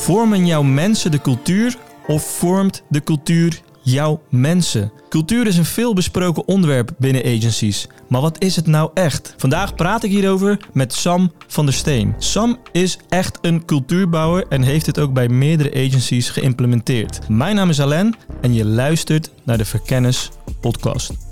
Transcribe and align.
Vormen 0.00 0.46
jouw 0.46 0.62
mensen 0.62 1.10
de 1.10 1.20
cultuur 1.20 1.76
of 2.06 2.22
vormt 2.22 2.82
de 2.88 3.02
cultuur 3.02 3.60
jouw 3.82 4.22
mensen? 4.30 4.92
Cultuur 5.08 5.46
is 5.46 5.56
een 5.56 5.64
veelbesproken 5.64 6.48
onderwerp 6.48 6.90
binnen 6.98 7.24
agencies. 7.24 7.86
Maar 8.08 8.20
wat 8.20 8.42
is 8.42 8.56
het 8.56 8.66
nou 8.66 8.90
echt? 8.94 9.34
Vandaag 9.36 9.74
praat 9.74 10.02
ik 10.04 10.10
hierover 10.10 10.58
met 10.72 10.94
Sam 10.94 11.32
van 11.46 11.64
der 11.64 11.74
Steen. 11.74 12.14
Sam 12.18 12.58
is 12.72 12.98
echt 13.08 13.38
een 13.40 13.64
cultuurbouwer 13.64 14.46
en 14.48 14.62
heeft 14.62 14.86
het 14.86 14.98
ook 14.98 15.12
bij 15.12 15.28
meerdere 15.28 15.86
agencies 15.86 16.30
geïmplementeerd. 16.30 17.28
Mijn 17.28 17.54
naam 17.54 17.68
is 17.68 17.80
Alain 17.80 18.14
en 18.40 18.54
je 18.54 18.64
luistert 18.64 19.30
naar 19.44 19.58
de 19.58 19.64
Verkennis 19.64 20.30
podcast. 20.60 21.29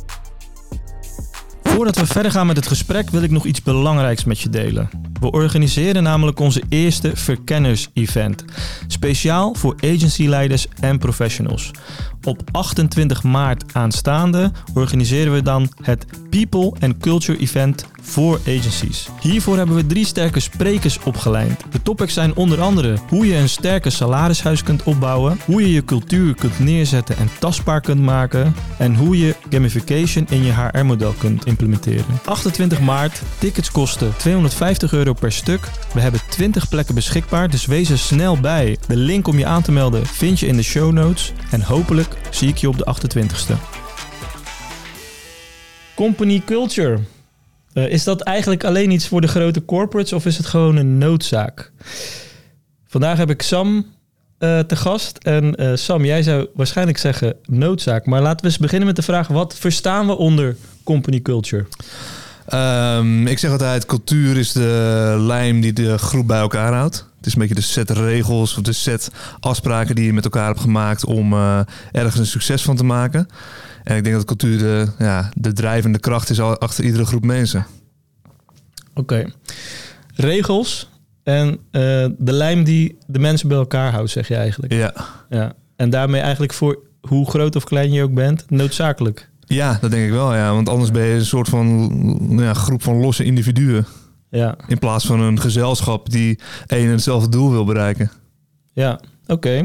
Voordat 1.69 1.97
we 1.97 2.07
verder 2.07 2.33
gaan 2.33 2.47
met 2.47 2.57
het 2.57 2.67
gesprek 2.67 3.11
wil 3.11 3.23
ik 3.23 3.31
nog 3.31 3.45
iets 3.45 3.63
belangrijks 3.63 4.25
met 4.25 4.41
je 4.41 4.49
delen. 4.49 4.91
We 5.21 5.31
organiseren 5.31 6.03
namelijk 6.03 6.41
onze 6.41 6.63
eerste 6.69 7.11
verkenners-event. 7.15 8.45
Speciaal 8.87 9.55
voor 9.55 9.75
agencyleiders 9.81 10.67
en 10.81 10.99
professionals. 10.99 11.71
Op 12.25 12.43
28 12.53 13.23
maart 13.23 13.75
aanstaande 13.75 14.53
organiseren 14.75 15.33
we 15.33 15.43
dan 15.43 15.69
het 15.83 16.07
People 16.31 16.73
and 16.81 16.99
Culture 16.99 17.39
Event 17.39 17.87
voor 18.03 18.41
agencies. 18.47 19.09
Hiervoor 19.21 19.57
hebben 19.57 19.77
we 19.77 19.87
drie 19.87 20.07
sterke 20.07 20.41
sprekers 20.41 20.99
opgeleid. 21.05 21.65
De 21.71 21.83
topics 21.83 22.15
zijn 22.15 22.37
onder 22.37 22.61
andere 22.61 22.97
hoe 23.09 23.27
je 23.27 23.37
een 23.37 23.49
sterke 23.49 23.91
salarishuis 23.91 24.63
kunt 24.63 24.83
opbouwen, 24.83 25.39
hoe 25.45 25.61
je 25.61 25.73
je 25.73 25.85
cultuur 25.85 26.35
kunt 26.35 26.59
neerzetten 26.59 27.17
en 27.17 27.29
tastbaar 27.39 27.81
kunt 27.81 28.01
maken 28.01 28.55
en 28.79 28.95
hoe 28.95 29.19
je 29.19 29.37
gamification 29.51 30.27
in 30.31 30.45
je 30.45 30.53
HR-model 30.53 31.15
kunt 31.19 31.47
implementeren. 31.47 32.05
28 32.25 32.81
maart, 32.81 33.23
tickets 33.39 33.71
kosten 33.71 34.17
250 34.17 34.93
euro 34.93 35.13
per 35.13 35.33
stuk. 35.33 35.71
We 35.95 36.01
hebben 36.01 36.21
20 36.29 36.69
plekken 36.69 36.95
beschikbaar, 36.95 37.51
dus 37.51 37.67
wees 37.67 37.91
er 37.91 37.99
snel 37.99 38.41
bij. 38.41 38.79
De 38.87 38.97
link 38.97 39.29
om 39.29 39.39
je 39.39 39.47
aan 39.47 39.63
te 39.63 39.73
melden 39.73 40.07
vind 40.07 40.41
je 40.41 40.47
in 40.47 40.57
de 40.57 40.63
show 40.63 40.93
notes 40.93 41.33
en 41.51 41.63
hopelijk 41.63 42.17
zie 42.31 42.49
ik 42.49 42.57
je 42.57 42.69
op 42.69 42.79
de 42.79 42.87
28ste. 42.95 43.55
Company 45.95 46.43
culture. 46.47 46.99
Uh, 47.75 47.89
is 47.89 48.05
dat 48.05 48.21
eigenlijk 48.21 48.65
alleen 48.65 48.91
iets 48.91 49.09
voor 49.09 49.21
de 49.21 49.29
grote 49.29 49.65
corporates 49.65 50.13
of 50.13 50.27
is 50.27 50.37
het 50.37 50.47
gewoon 50.47 50.77
een 50.77 50.99
noodzaak? 50.99 51.73
Vandaag 52.87 53.19
heb 53.19 53.31
ik 53.31 53.43
Sam 53.43 53.87
uh, 54.39 54.59
te 54.59 54.77
gast. 54.77 55.19
En 55.19 55.63
uh, 55.63 55.71
Sam, 55.75 56.05
jij 56.05 56.23
zou 56.23 56.47
waarschijnlijk 56.55 56.99
zeggen 56.99 57.37
noodzaak. 57.45 58.07
Maar 58.07 58.23
laten 58.23 58.41
we 58.41 58.47
eens 58.47 58.59
beginnen 58.59 58.87
met 58.87 58.97
de 58.97 59.03
vraag: 59.03 59.29
wat 59.29 59.55
verstaan 59.59 60.07
we 60.07 60.17
onder 60.17 60.57
company 60.85 61.21
culture? 61.21 61.67
Um, 62.55 63.27
ik 63.27 63.39
zeg 63.39 63.51
altijd: 63.51 63.87
cultuur 63.87 64.37
is 64.37 64.53
de 64.53 65.15
lijm 65.19 65.61
die 65.61 65.73
de 65.73 65.99
groep 65.99 66.27
bij 66.27 66.39
elkaar 66.39 66.73
houdt. 66.73 67.07
Het 67.17 67.27
is 67.27 67.33
een 67.33 67.41
beetje 67.41 67.55
de 67.55 67.61
set 67.61 67.91
regels 67.91 68.57
of 68.57 68.63
de 68.63 68.73
set 68.73 69.11
afspraken 69.41 69.95
die 69.95 70.05
je 70.05 70.13
met 70.13 70.25
elkaar 70.25 70.47
hebt 70.47 70.61
gemaakt 70.61 71.05
om 71.05 71.33
uh, 71.33 71.61
ergens 71.93 72.19
een 72.19 72.27
succes 72.27 72.63
van 72.63 72.77
te 72.77 72.85
maken. 72.85 73.27
En 73.85 73.97
ik 73.97 74.05
denk 74.05 74.17
dat 74.17 74.25
cultuur 74.25 74.59
de, 74.59 74.89
ja, 74.99 75.31
de 75.35 75.53
drijvende 75.53 75.99
kracht 75.99 76.31
is 76.31 76.41
achter 76.41 76.85
iedere 76.85 77.05
groep 77.05 77.25
mensen. 77.25 77.67
Oké. 78.95 79.01
Okay. 79.01 79.33
Regels 80.15 80.89
en 81.23 81.49
uh, 81.49 81.59
de 82.19 82.33
lijm 82.33 82.65
die 82.65 82.99
de 83.07 83.19
mensen 83.19 83.49
bij 83.49 83.59
elkaar 83.59 83.93
houdt, 83.93 84.11
zeg 84.11 84.29
je 84.29 84.35
eigenlijk. 84.35 84.73
Ja. 84.73 84.95
ja. 85.29 85.53
En 85.77 85.91
daarmee 85.91 86.21
eigenlijk 86.21 86.53
voor 86.53 86.79
hoe 87.01 87.31
groot 87.31 87.57
of 87.57 87.65
klein 87.65 87.93
je 87.93 88.03
ook 88.03 88.15
bent, 88.15 88.45
noodzakelijk. 88.51 89.29
Ja, 89.49 89.79
dat 89.81 89.91
denk 89.91 90.05
ik 90.05 90.13
wel, 90.13 90.35
ja. 90.35 90.55
Want 90.55 90.69
anders 90.69 90.91
ben 90.91 91.03
je 91.03 91.15
een 91.15 91.25
soort 91.25 91.49
van 91.49 92.37
ja, 92.39 92.55
groep 92.55 92.83
van 92.83 93.01
losse 93.01 93.25
individuen. 93.25 93.87
Ja. 94.31 94.57
In 94.67 94.79
plaats 94.79 95.07
van 95.07 95.21
een 95.21 95.41
gezelschap 95.41 96.11
die 96.11 96.39
één 96.67 96.85
en 96.87 96.91
hetzelfde 96.91 97.29
doel 97.29 97.51
wil 97.51 97.65
bereiken. 97.65 98.11
Ja, 98.73 99.01
oké. 99.27 99.33
Okay. 99.33 99.59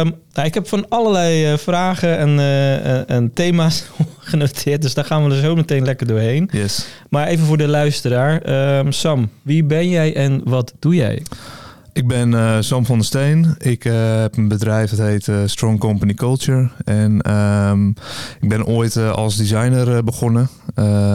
Um, 0.00 0.14
nou, 0.32 0.46
ik 0.46 0.54
heb 0.54 0.68
van 0.68 0.88
allerlei 0.88 1.52
uh, 1.52 1.58
vragen 1.58 2.18
en, 2.18 2.38
uh, 2.38 3.10
en 3.10 3.32
thema's 3.32 3.84
genoteerd, 4.18 4.82
dus 4.82 4.94
daar 4.94 5.04
gaan 5.04 5.24
we 5.24 5.34
er 5.34 5.40
zo 5.40 5.54
meteen 5.54 5.84
lekker 5.84 6.06
doorheen. 6.06 6.48
Yes. 6.52 6.86
Maar 7.10 7.26
even 7.26 7.46
voor 7.46 7.56
de 7.56 7.68
luisteraar. 7.68 8.48
Um, 8.78 8.92
Sam, 8.92 9.30
wie 9.42 9.64
ben 9.64 9.88
jij 9.88 10.14
en 10.14 10.40
wat 10.44 10.72
doe 10.78 10.94
jij? 10.94 11.22
Ik 11.96 12.06
ben 12.06 12.32
uh, 12.32 12.56
Sam 12.60 12.86
van 12.86 12.96
der 12.96 13.06
Steen. 13.06 13.54
Ik 13.58 13.84
uh, 13.84 14.20
heb 14.20 14.36
een 14.36 14.48
bedrijf 14.48 14.90
dat 14.90 14.98
heet 14.98 15.26
uh, 15.26 15.36
Strong 15.46 15.78
Company 15.78 16.14
Culture. 16.14 16.70
En 16.84 17.32
um, 17.32 17.88
ik 18.40 18.48
ben 18.48 18.66
ooit 18.66 18.96
als 18.96 19.36
designer 19.36 20.04
begonnen. 20.04 20.48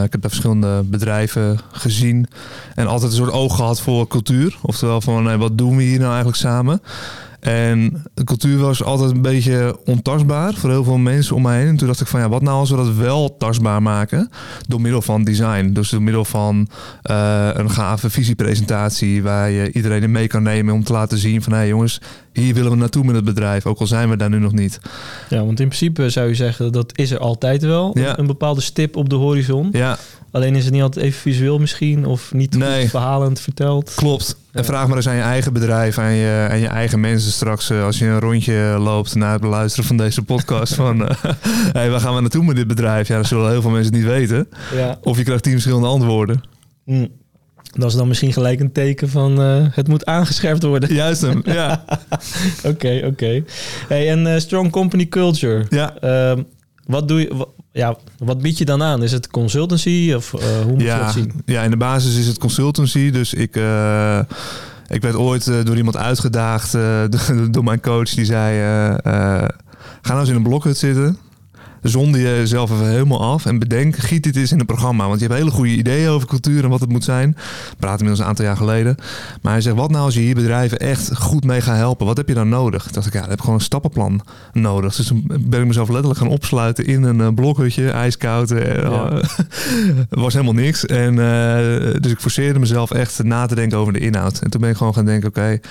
ik 0.03 0.11
heb 0.11 0.21
bij 0.21 0.29
verschillende 0.29 0.83
bedrijven 0.83 1.59
gezien. 1.71 2.27
En 2.75 2.87
altijd 2.87 3.11
een 3.11 3.17
soort 3.17 3.31
oog 3.31 3.55
gehad 3.55 3.81
voor 3.81 4.07
cultuur. 4.07 4.57
Oftewel 4.61 5.01
van 5.01 5.37
wat 5.37 5.57
doen 5.57 5.77
we 5.77 5.83
hier 5.83 5.99
nou 5.99 6.09
eigenlijk 6.09 6.37
samen? 6.37 6.81
En 7.41 8.03
de 8.13 8.23
cultuur 8.23 8.57
was 8.57 8.83
altijd 8.83 9.11
een 9.11 9.21
beetje 9.21 9.77
ontastbaar 9.85 10.53
voor 10.53 10.69
heel 10.69 10.83
veel 10.83 10.97
mensen 10.97 11.35
om 11.35 11.41
mij 11.41 11.59
heen. 11.59 11.67
En 11.67 11.75
toen 11.75 11.87
dacht 11.87 12.01
ik 12.01 12.07
van 12.07 12.19
ja, 12.19 12.29
wat 12.29 12.41
nou 12.41 12.57
als 12.57 12.69
we 12.69 12.75
dat 12.75 12.93
wel 12.93 13.37
tastbaar 13.37 13.81
maken? 13.81 14.29
Door 14.67 14.81
middel 14.81 15.01
van 15.01 15.23
design. 15.23 15.71
Dus 15.73 15.89
door 15.89 16.01
middel 16.01 16.25
van 16.25 16.67
uh, 17.11 17.49
een 17.53 17.69
gave 17.69 18.09
visiepresentatie 18.09 19.23
waar 19.23 19.49
je 19.49 19.71
iedereen 19.71 20.03
in 20.03 20.11
mee 20.11 20.27
kan 20.27 20.43
nemen 20.43 20.73
om 20.73 20.83
te 20.83 20.93
laten 20.93 21.17
zien 21.17 21.41
van 21.41 21.51
hé 21.51 21.57
hey 21.57 21.67
jongens, 21.67 22.01
hier 22.33 22.53
willen 22.53 22.71
we 22.71 22.77
naartoe 22.77 23.03
met 23.03 23.15
het 23.15 23.25
bedrijf. 23.25 23.65
Ook 23.65 23.79
al 23.79 23.87
zijn 23.87 24.09
we 24.09 24.17
daar 24.17 24.29
nu 24.29 24.39
nog 24.39 24.51
niet. 24.51 24.79
Ja, 25.29 25.45
want 25.45 25.59
in 25.59 25.67
principe 25.67 26.09
zou 26.09 26.27
je 26.27 26.35
zeggen 26.35 26.71
dat 26.71 26.97
is 26.97 27.11
er 27.11 27.19
altijd 27.19 27.61
wel. 27.61 27.97
Ja. 27.99 28.19
Een 28.19 28.27
bepaalde 28.27 28.61
stip 28.61 28.95
op 28.95 29.09
de 29.09 29.15
horizon. 29.15 29.69
Ja. 29.71 29.97
Alleen 30.31 30.55
is 30.55 30.63
het 30.63 30.73
niet 30.73 30.81
altijd 30.81 31.05
even 31.05 31.19
visueel 31.19 31.59
misschien 31.59 32.05
of 32.05 32.33
niet 32.33 32.57
nee. 32.57 32.81
goed 32.81 32.89
verhalend 32.89 33.39
verteld. 33.39 33.93
Klopt. 33.95 34.37
En 34.51 34.65
vraag 34.65 34.87
maar 34.87 34.97
eens 34.97 35.07
aan 35.07 35.15
je 35.15 35.21
eigen 35.21 35.53
bedrijf 35.53 35.97
en 35.97 36.13
je, 36.13 36.47
en 36.49 36.59
je 36.59 36.67
eigen 36.67 36.99
mensen 36.99 37.31
straks 37.31 37.71
uh, 37.71 37.83
als 37.83 37.99
je 37.99 38.05
een 38.05 38.19
rondje 38.19 38.75
loopt 38.79 39.15
na 39.15 39.31
het 39.31 39.41
beluisteren 39.41 39.85
van 39.85 39.97
deze 39.97 40.21
podcast 40.21 40.73
van 40.83 41.01
uh, 41.01 41.09
hey, 41.71 41.89
waar 41.89 41.99
gaan 41.99 42.15
we 42.15 42.21
naartoe 42.21 42.43
met 42.43 42.55
dit 42.55 42.67
bedrijf? 42.67 43.07
Ja, 43.07 43.17
dat 43.17 43.25
zullen 43.25 43.49
heel 43.49 43.61
veel 43.61 43.71
mensen 43.71 43.93
niet 43.93 44.03
weten. 44.03 44.49
Ja. 44.73 44.97
Of 45.01 45.17
je 45.17 45.23
krijgt 45.23 45.43
tien 45.43 45.51
verschillende 45.51 45.87
antwoorden. 45.87 46.43
Mm. 46.85 47.07
Dat 47.71 47.89
is 47.89 47.95
dan 47.95 48.07
misschien 48.07 48.33
gelijk 48.33 48.59
een 48.59 48.71
teken 48.71 49.09
van 49.09 49.41
uh, 49.41 49.65
het 49.71 49.87
moet 49.87 50.05
aangescherpt 50.05 50.63
worden. 50.63 50.93
Juist 50.93 51.21
hem, 51.21 51.41
ja. 51.45 51.83
Oké, 51.87 52.67
oké. 52.67 52.67
Okay, 52.67 53.03
okay. 53.03 53.43
hey, 53.87 54.09
en 54.09 54.41
strong 54.41 54.71
company 54.71 55.07
culture. 55.07 55.65
Ja. 55.69 55.97
Ehm, 55.99 56.43
wat 56.85 57.07
doe 57.07 57.19
je? 57.19 57.47
Ja, 57.71 57.97
wat 58.17 58.41
bied 58.41 58.57
je 58.57 58.65
dan 58.65 58.83
aan? 58.83 59.03
Is 59.03 59.11
het 59.11 59.27
consultancy 59.27 60.13
of 60.15 60.33
uh, 60.33 60.41
hoe 60.63 60.71
moet 60.71 60.81
ja, 60.81 60.97
je 60.97 61.03
dat 61.03 61.13
zien? 61.13 61.41
Ja, 61.45 61.61
in 61.61 61.69
de 61.69 61.77
basis 61.77 62.15
is 62.15 62.27
het 62.27 62.37
consultancy. 62.37 63.11
Dus 63.11 63.33
ik, 63.33 63.55
uh, 63.55 64.19
ik 64.87 65.01
werd 65.01 65.15
ooit 65.15 65.47
uh, 65.47 65.65
door 65.65 65.77
iemand 65.77 65.97
uitgedaagd, 65.97 66.71
door 67.53 67.63
mijn 67.63 67.81
coach. 67.81 68.09
Die 68.09 68.25
zei, 68.25 68.59
ga 70.01 70.13
nou 70.13 70.19
eens 70.19 70.29
in 70.29 70.35
een 70.35 70.43
blokhut 70.43 70.77
zitten. 70.77 71.17
Zonde 71.81 72.21
jezelf 72.21 72.71
even 72.71 72.89
helemaal 72.89 73.21
af 73.21 73.45
en 73.45 73.59
bedenk, 73.59 73.95
giet 73.95 74.23
dit 74.23 74.35
eens 74.35 74.51
in 74.51 74.59
een 74.59 74.65
programma. 74.65 75.07
Want 75.07 75.19
je 75.19 75.25
hebt 75.25 75.39
hele 75.39 75.51
goede 75.51 75.71
ideeën 75.71 76.09
over 76.09 76.27
cultuur 76.27 76.63
en 76.63 76.69
wat 76.69 76.79
het 76.79 76.89
moet 76.89 77.03
zijn. 77.03 77.37
Praat 77.79 77.91
inmiddels 77.91 78.19
een 78.19 78.25
aantal 78.25 78.45
jaar 78.45 78.57
geleden. 78.57 78.95
Maar 79.41 79.51
hij 79.51 79.61
zegt, 79.61 79.75
wat 79.75 79.91
nou 79.91 80.05
als 80.05 80.13
je 80.13 80.19
hier 80.19 80.35
bedrijven 80.35 80.79
echt 80.79 81.15
goed 81.17 81.43
mee 81.43 81.61
gaat 81.61 81.75
helpen? 81.75 82.05
Wat 82.05 82.17
heb 82.17 82.27
je 82.27 82.33
dan 82.33 82.49
nodig? 82.49 82.85
Ik 82.85 82.93
dacht 82.93 83.07
ik, 83.07 83.13
ja, 83.13 83.19
dan 83.19 83.29
heb 83.29 83.37
ik 83.37 83.43
gewoon 83.43 83.59
een 83.59 83.65
stappenplan 83.65 84.21
nodig. 84.53 84.95
Dus 84.95 85.07
toen 85.07 85.23
ben 85.39 85.61
ik 85.61 85.67
mezelf 85.67 85.89
letterlijk 85.89 86.19
gaan 86.19 86.29
opsluiten 86.29 86.85
in 86.85 87.03
een 87.03 87.19
uh, 87.19 87.27
blokhutje, 87.35 87.89
ijskoud. 87.89 88.51
Uh, 88.51 88.75
ja. 88.75 89.21
was 90.09 90.33
helemaal 90.33 90.53
niks. 90.53 90.85
En 90.85 91.13
uh, 91.13 92.01
dus 92.01 92.11
ik 92.11 92.19
forceerde 92.19 92.59
mezelf 92.59 92.91
echt 92.91 93.23
na 93.23 93.45
te 93.45 93.55
denken 93.55 93.77
over 93.77 93.93
de 93.93 93.99
inhoud. 93.99 94.39
En 94.39 94.49
toen 94.49 94.61
ben 94.61 94.69
ik 94.69 94.77
gewoon 94.77 94.93
gaan 94.93 95.05
denken, 95.05 95.29
oké, 95.29 95.39
okay, 95.39 95.61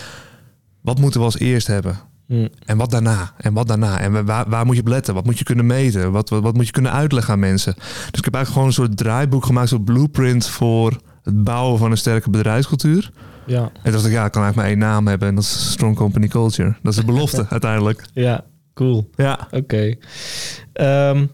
wat 0.80 0.98
moeten 0.98 1.20
we 1.20 1.26
als 1.26 1.38
eerst 1.38 1.66
hebben? 1.66 2.09
Mm. 2.30 2.48
En 2.64 2.76
wat 2.76 2.90
daarna? 2.90 3.32
En 3.36 3.52
wat 3.52 3.66
daarna? 3.66 4.00
En 4.00 4.24
waar, 4.26 4.48
waar 4.48 4.66
moet 4.66 4.74
je 4.74 4.80
op 4.80 4.88
letten? 4.88 5.14
Wat 5.14 5.24
moet 5.24 5.38
je 5.38 5.44
kunnen 5.44 5.66
meten? 5.66 6.12
Wat, 6.12 6.28
wat, 6.28 6.42
wat 6.42 6.54
moet 6.54 6.66
je 6.66 6.72
kunnen 6.72 6.92
uitleggen 6.92 7.32
aan 7.32 7.38
mensen? 7.38 7.74
Dus 7.74 8.18
ik 8.18 8.24
heb 8.24 8.34
eigenlijk 8.34 8.52
gewoon 8.52 8.66
een 8.66 8.72
soort 8.72 8.96
draaiboek 8.96 9.44
gemaakt, 9.44 9.70
een 9.70 9.76
soort 9.76 9.84
blueprint 9.84 10.48
voor 10.48 10.96
het 11.22 11.44
bouwen 11.44 11.78
van 11.78 11.90
een 11.90 11.96
sterke 11.96 12.30
bedrijfscultuur. 12.30 13.10
Ja. 13.46 13.70
En 13.82 13.92
dacht 13.92 14.06
ik, 14.06 14.12
ja, 14.12 14.24
ik 14.24 14.32
kan 14.32 14.42
eigenlijk 14.42 14.56
maar 14.56 14.66
één 14.66 14.92
naam 14.92 15.06
hebben 15.06 15.28
en 15.28 15.34
dat 15.34 15.44
is 15.44 15.70
Strong 15.70 15.96
Company 15.96 16.28
Culture. 16.28 16.76
Dat 16.82 16.92
is 16.92 16.98
de 16.98 17.04
belofte 17.04 17.46
uiteindelijk. 17.56 18.06
Ja, 18.12 18.44
cool. 18.74 19.10
Ja. 19.14 19.48
Oké. 19.50 19.56
Okay. 19.56 21.10
Um, 21.10 21.30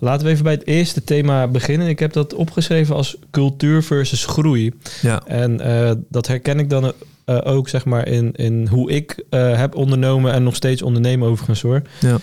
laten 0.00 0.26
we 0.26 0.32
even 0.32 0.44
bij 0.44 0.52
het 0.52 0.66
eerste 0.66 1.04
thema 1.04 1.46
beginnen. 1.46 1.88
Ik 1.88 1.98
heb 1.98 2.12
dat 2.12 2.34
opgeschreven 2.34 2.94
als 2.94 3.16
cultuur 3.30 3.82
versus 3.82 4.24
groei. 4.24 4.72
Ja. 5.02 5.22
En 5.26 5.60
uh, 5.66 5.90
dat 6.08 6.26
herken 6.26 6.58
ik 6.58 6.70
dan 6.70 6.92
uh, 7.26 7.38
ook 7.44 7.68
zeg 7.68 7.84
maar 7.84 8.08
in, 8.08 8.32
in 8.32 8.66
hoe 8.66 8.90
ik 8.90 9.24
uh, 9.30 9.56
heb 9.56 9.74
ondernomen 9.74 10.32
en 10.32 10.42
nog 10.42 10.56
steeds 10.56 10.82
ondernemen 10.82 11.28
overigens 11.28 11.62
hoor. 11.62 11.82
Ja. 12.00 12.18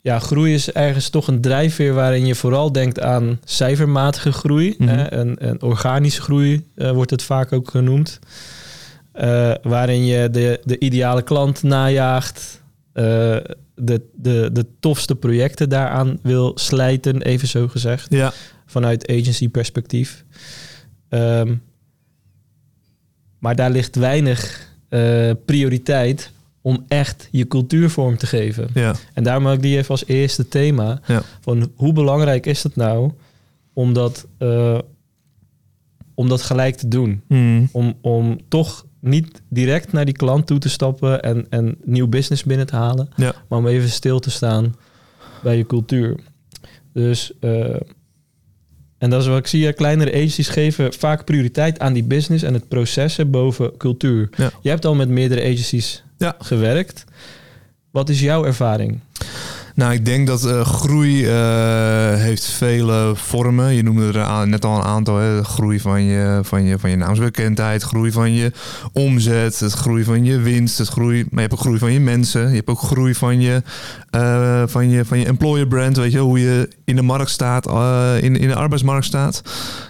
Ja, 0.00 0.18
groei 0.18 0.54
is 0.54 0.72
ergens 0.72 1.08
toch 1.08 1.26
een 1.28 1.40
drijfveer 1.40 1.94
waarin 1.94 2.26
je 2.26 2.34
vooral 2.34 2.72
denkt 2.72 3.00
aan 3.00 3.40
cijfermatige 3.44 4.32
groei. 4.32 4.74
Mhm. 4.78 4.88
Hè? 4.88 5.02
En, 5.02 5.38
en 5.38 5.62
organische 5.62 6.22
groei 6.22 6.66
wordt 6.74 7.10
het 7.10 7.22
vaak 7.22 7.52
ook 7.52 7.70
genoemd. 7.70 8.18
waarin 9.62 10.06
je 10.06 10.30
de, 10.30 10.60
de 10.64 10.78
ideale 10.78 11.22
klant 11.22 11.62
najaagt. 11.62 12.61
De, 12.92 14.00
de, 14.14 14.50
de 14.52 14.66
tofste 14.80 15.14
projecten 15.14 15.68
daaraan 15.68 16.18
wil 16.22 16.52
slijten, 16.54 17.22
even 17.22 17.48
zo 17.48 17.68
gezegd. 17.68 18.12
Ja. 18.12 18.32
Vanuit 18.66 19.08
agency 19.08 19.48
perspectief. 19.48 20.24
Um, 21.08 21.62
maar 23.42 23.56
daar 23.56 23.70
ligt 23.70 23.96
weinig 23.96 24.70
eh, 24.88 25.30
prioriteit 25.44 26.32
om 26.60 26.84
echt 26.88 27.28
je 27.30 27.46
cultuur 27.46 27.90
vorm 27.90 28.16
te 28.16 28.26
geven. 28.26 28.68
Ja, 28.74 28.94
En 29.14 29.24
daarom 29.24 29.46
heb 29.46 29.54
ik 29.56 29.62
die 29.62 29.76
even 29.76 29.90
als 29.90 30.06
eerste 30.06 30.48
thema. 30.48 31.00
Ja. 31.06 31.22
Van 31.40 31.72
hoe 31.76 31.92
belangrijk 31.92 32.46
is 32.46 32.62
het 32.62 32.76
nou 32.76 33.10
om 33.72 33.92
dat, 33.92 34.26
eh, 34.38 34.78
om 36.14 36.28
dat 36.28 36.42
gelijk 36.42 36.76
te 36.76 36.88
doen? 36.88 37.22
Mm. 37.28 37.68
Om, 37.72 37.94
om 38.00 38.38
toch 38.48 38.86
niet 39.02 39.42
direct 39.48 39.92
naar 39.92 40.04
die 40.04 40.16
klant 40.16 40.46
toe 40.46 40.58
te 40.58 40.68
stappen 40.68 41.22
en, 41.22 41.46
en 41.48 41.76
nieuw 41.84 42.06
business 42.06 42.44
binnen 42.44 42.66
te 42.66 42.76
halen. 42.76 43.08
Ja. 43.16 43.34
Maar 43.48 43.58
om 43.58 43.66
even 43.66 43.88
stil 43.88 44.18
te 44.18 44.30
staan 44.30 44.74
bij 45.42 45.56
je 45.56 45.66
cultuur. 45.66 46.16
Dus, 46.92 47.32
eh, 47.40 47.76
en 48.98 49.10
dat 49.10 49.20
is 49.20 49.26
wat 49.26 49.38
ik 49.38 49.46
zie, 49.46 49.72
kleinere 49.72 50.12
agencies 50.12 50.48
geven 50.48 50.92
vaak 50.92 51.24
prioriteit 51.24 51.78
aan 51.78 51.92
die 51.92 52.04
business 52.04 52.42
en 52.42 52.54
het 52.54 52.68
processen 52.68 53.30
boven 53.30 53.76
cultuur. 53.76 54.28
Ja. 54.36 54.50
Je 54.60 54.68
hebt 54.68 54.84
al 54.84 54.94
met 54.94 55.08
meerdere 55.08 55.40
agencies 55.40 56.04
gewerkt. 56.38 57.04
Wat 57.90 58.08
is 58.08 58.20
jouw 58.20 58.44
ervaring? 58.44 59.00
Nou, 59.74 59.92
ik 59.92 60.04
denk 60.04 60.26
dat 60.26 60.44
eh, 60.44 60.60
groei 60.60 61.26
eh, 61.26 62.14
heeft 62.14 62.44
vele 62.44 63.12
vormen. 63.14 63.74
Je 63.74 63.82
noemde 63.82 64.18
er 64.18 64.48
net 64.48 64.64
al 64.64 64.76
een 64.76 64.82
aantal. 64.82 65.16
Hè. 65.16 65.44
Groei 65.44 65.80
van 65.80 66.02
je, 66.02 66.40
van, 66.42 66.64
je, 66.64 66.78
van 66.78 66.90
je 66.90 66.96
naamsbekendheid, 66.96 67.82
groei 67.82 68.12
van 68.12 68.32
je 68.32 68.52
omzet, 68.92 69.60
het 69.60 69.72
groei 69.72 70.04
van 70.04 70.24
je 70.24 70.38
winst, 70.38 70.78
het 70.78 70.88
groei, 70.88 71.16
maar 71.16 71.42
je 71.42 71.48
hebt 71.48 71.52
ook 71.52 71.60
groei 71.60 71.78
van 71.78 71.92
je 71.92 72.00
mensen. 72.00 72.48
Je 72.48 72.54
hebt 72.54 72.68
ook 72.68 72.80
groei 72.80 73.14
van 73.14 73.40
je, 73.40 73.62
eh, 74.10 74.62
van 74.66 74.88
je, 74.88 75.04
van 75.04 75.18
je 75.18 75.26
employer 75.26 75.66
brand. 75.66 75.96
Weet 75.96 76.12
je, 76.12 76.18
hoe 76.18 76.40
je 76.40 76.68
in 76.84 76.96
de 76.96 77.02
markt 77.02 77.30
staat, 77.30 77.66
in, 78.22 78.36
in 78.36 78.48
de 78.48 78.54
arbeidsmarkt 78.54 79.06
staat, 79.06 79.42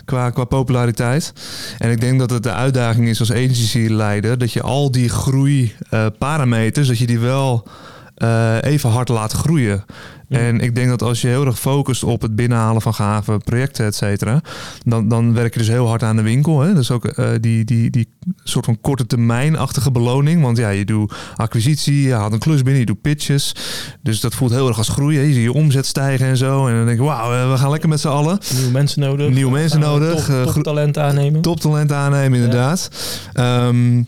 qua, 0.05 0.31
qua 0.31 0.44
populariteit. 0.44 1.32
En 1.79 1.90
ik 1.90 2.00
denk 2.00 2.19
dat 2.19 2.31
het 2.31 2.43
de 2.43 2.52
uitdaging 2.52 3.08
is 3.08 3.20
als 3.20 3.32
agency-leider, 3.32 4.38
dat 4.38 4.52
je 4.52 4.62
al 4.62 4.90
die 4.90 5.08
groeiparameters, 5.08 6.88
dat 6.88 6.99
je 6.99 7.06
die 7.06 7.19
wel 7.19 7.67
eh, 8.14 8.56
even 8.62 8.91
hard 8.91 9.09
laten 9.09 9.38
groeien. 9.38 9.85
Ja. 10.29 10.38
En 10.38 10.61
ik 10.61 10.75
denk 10.75 10.88
dat 10.88 11.03
als 11.03 11.20
je 11.20 11.29
heel 11.29 11.47
erg 11.47 11.59
focust 11.59 12.05
op 12.05 12.23
het 12.23 12.37
binnenhalen 12.37 12.82
van 12.82 12.94
gave 12.94 13.38
projecten, 13.44 13.87
et 13.87 13.94
cetera, 13.94 14.41
dan, 14.85 15.09
dan 15.09 15.35
werk 15.35 15.53
je 15.53 15.59
dus 15.59 15.69
heel 15.69 15.88
hard 15.88 16.03
aan 16.03 16.17
de 16.17 16.23
winkel. 16.23 16.61
Hè? 16.61 16.75
Dus 16.75 16.91
ook 16.91 17.05
eh, 17.06 17.29
die, 17.41 17.64
die, 17.64 17.91
die 17.91 18.09
soort 18.44 18.64
van 18.64 18.81
korte 18.81 19.06
termijnachtige 19.06 19.91
beloning. 19.91 20.43
Want 20.43 20.56
ja, 20.56 20.69
je 20.69 20.85
doet 20.85 21.12
acquisitie, 21.37 22.03
je 22.03 22.12
haalt 22.12 22.32
een 22.32 22.38
klus 22.38 22.62
binnen, 22.62 22.81
je 22.81 22.87
doet 22.87 23.00
pitches. 23.00 23.55
Dus 24.03 24.20
dat 24.20 24.35
voelt 24.35 24.50
heel 24.50 24.69
erg 24.69 24.79
als 24.79 24.88
groei. 24.88 25.17
Hè? 25.17 25.23
Je 25.23 25.32
ziet 25.32 25.43
je 25.43 25.53
omzet 25.53 25.87
stijgen 25.87 26.26
en 26.26 26.37
zo. 26.37 26.67
En 26.67 26.75
dan 26.76 26.87
denk 26.87 26.99
je, 26.99 27.05
wauw, 27.05 27.32
eh, 27.32 27.50
we 27.50 27.58
gaan 27.58 27.70
lekker 27.70 27.88
met 27.88 28.00
z'n 28.00 28.08
allen. 28.08 28.38
Nieuwe 28.55 28.70
mensen 28.70 29.00
nodig. 29.00 29.31
Nieuwe 29.31 29.53
mensen 29.53 29.81
nodig, 29.81 30.25
Top, 30.25 30.35
eh, 30.35 30.43
top 30.43 30.50
gro- 30.50 30.61
talent 30.62 30.99
aannemen. 30.99 31.43
Aannemen, 31.91 32.38
inderdaad. 32.41 32.91
Ehm, 33.32 34.03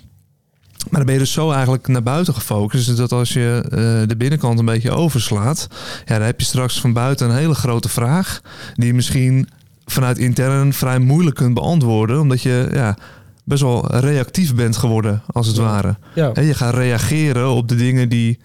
maar 0.90 0.96
dan 1.00 1.04
ben 1.04 1.12
je 1.14 1.20
dus 1.20 1.32
zo 1.32 1.50
eigenlijk 1.50 1.88
naar 1.88 2.02
buiten 2.02 2.34
gefocust. 2.34 2.86
Dus 2.86 2.96
dat 2.96 3.12
als 3.12 3.32
je 3.32 3.60
eh, 3.64 4.08
de 4.08 4.16
binnenkant 4.16 4.58
een 4.58 4.64
beetje 4.64 4.90
overslaat, 4.90 5.66
ja, 6.04 6.16
dan 6.19 6.26
heb 6.26 6.40
je 6.40 6.46
straks 6.46 6.81
van 6.81 6.92
buiten 6.92 7.28
een 7.31 7.36
hele 7.36 7.54
grote 7.54 7.88
vraag. 7.88 8.40
Die 8.75 8.86
je 8.86 8.94
misschien 8.94 9.48
vanuit 9.86 10.19
intern 10.19 10.72
vrij 10.72 10.98
moeilijk 10.98 11.36
kunt 11.36 11.54
beantwoorden. 11.54 12.20
Omdat 12.20 12.42
je 12.42 12.69
ja, 12.72 12.96
best 13.44 13.62
wel 13.62 13.86
reactief 13.96 14.54
bent 14.54 14.76
geworden, 14.76 15.22
als 15.26 15.46
het 15.46 15.56
Ja. 15.56 15.62
ware. 15.62 15.96
Ja. 16.14 16.31
Hè, 16.32 16.40
je 16.40 16.54
gaat 16.54 16.75
reageren 16.75 17.50
op 17.50 17.69
de 17.69 17.75
dingen 17.76 18.08
die 18.08 18.38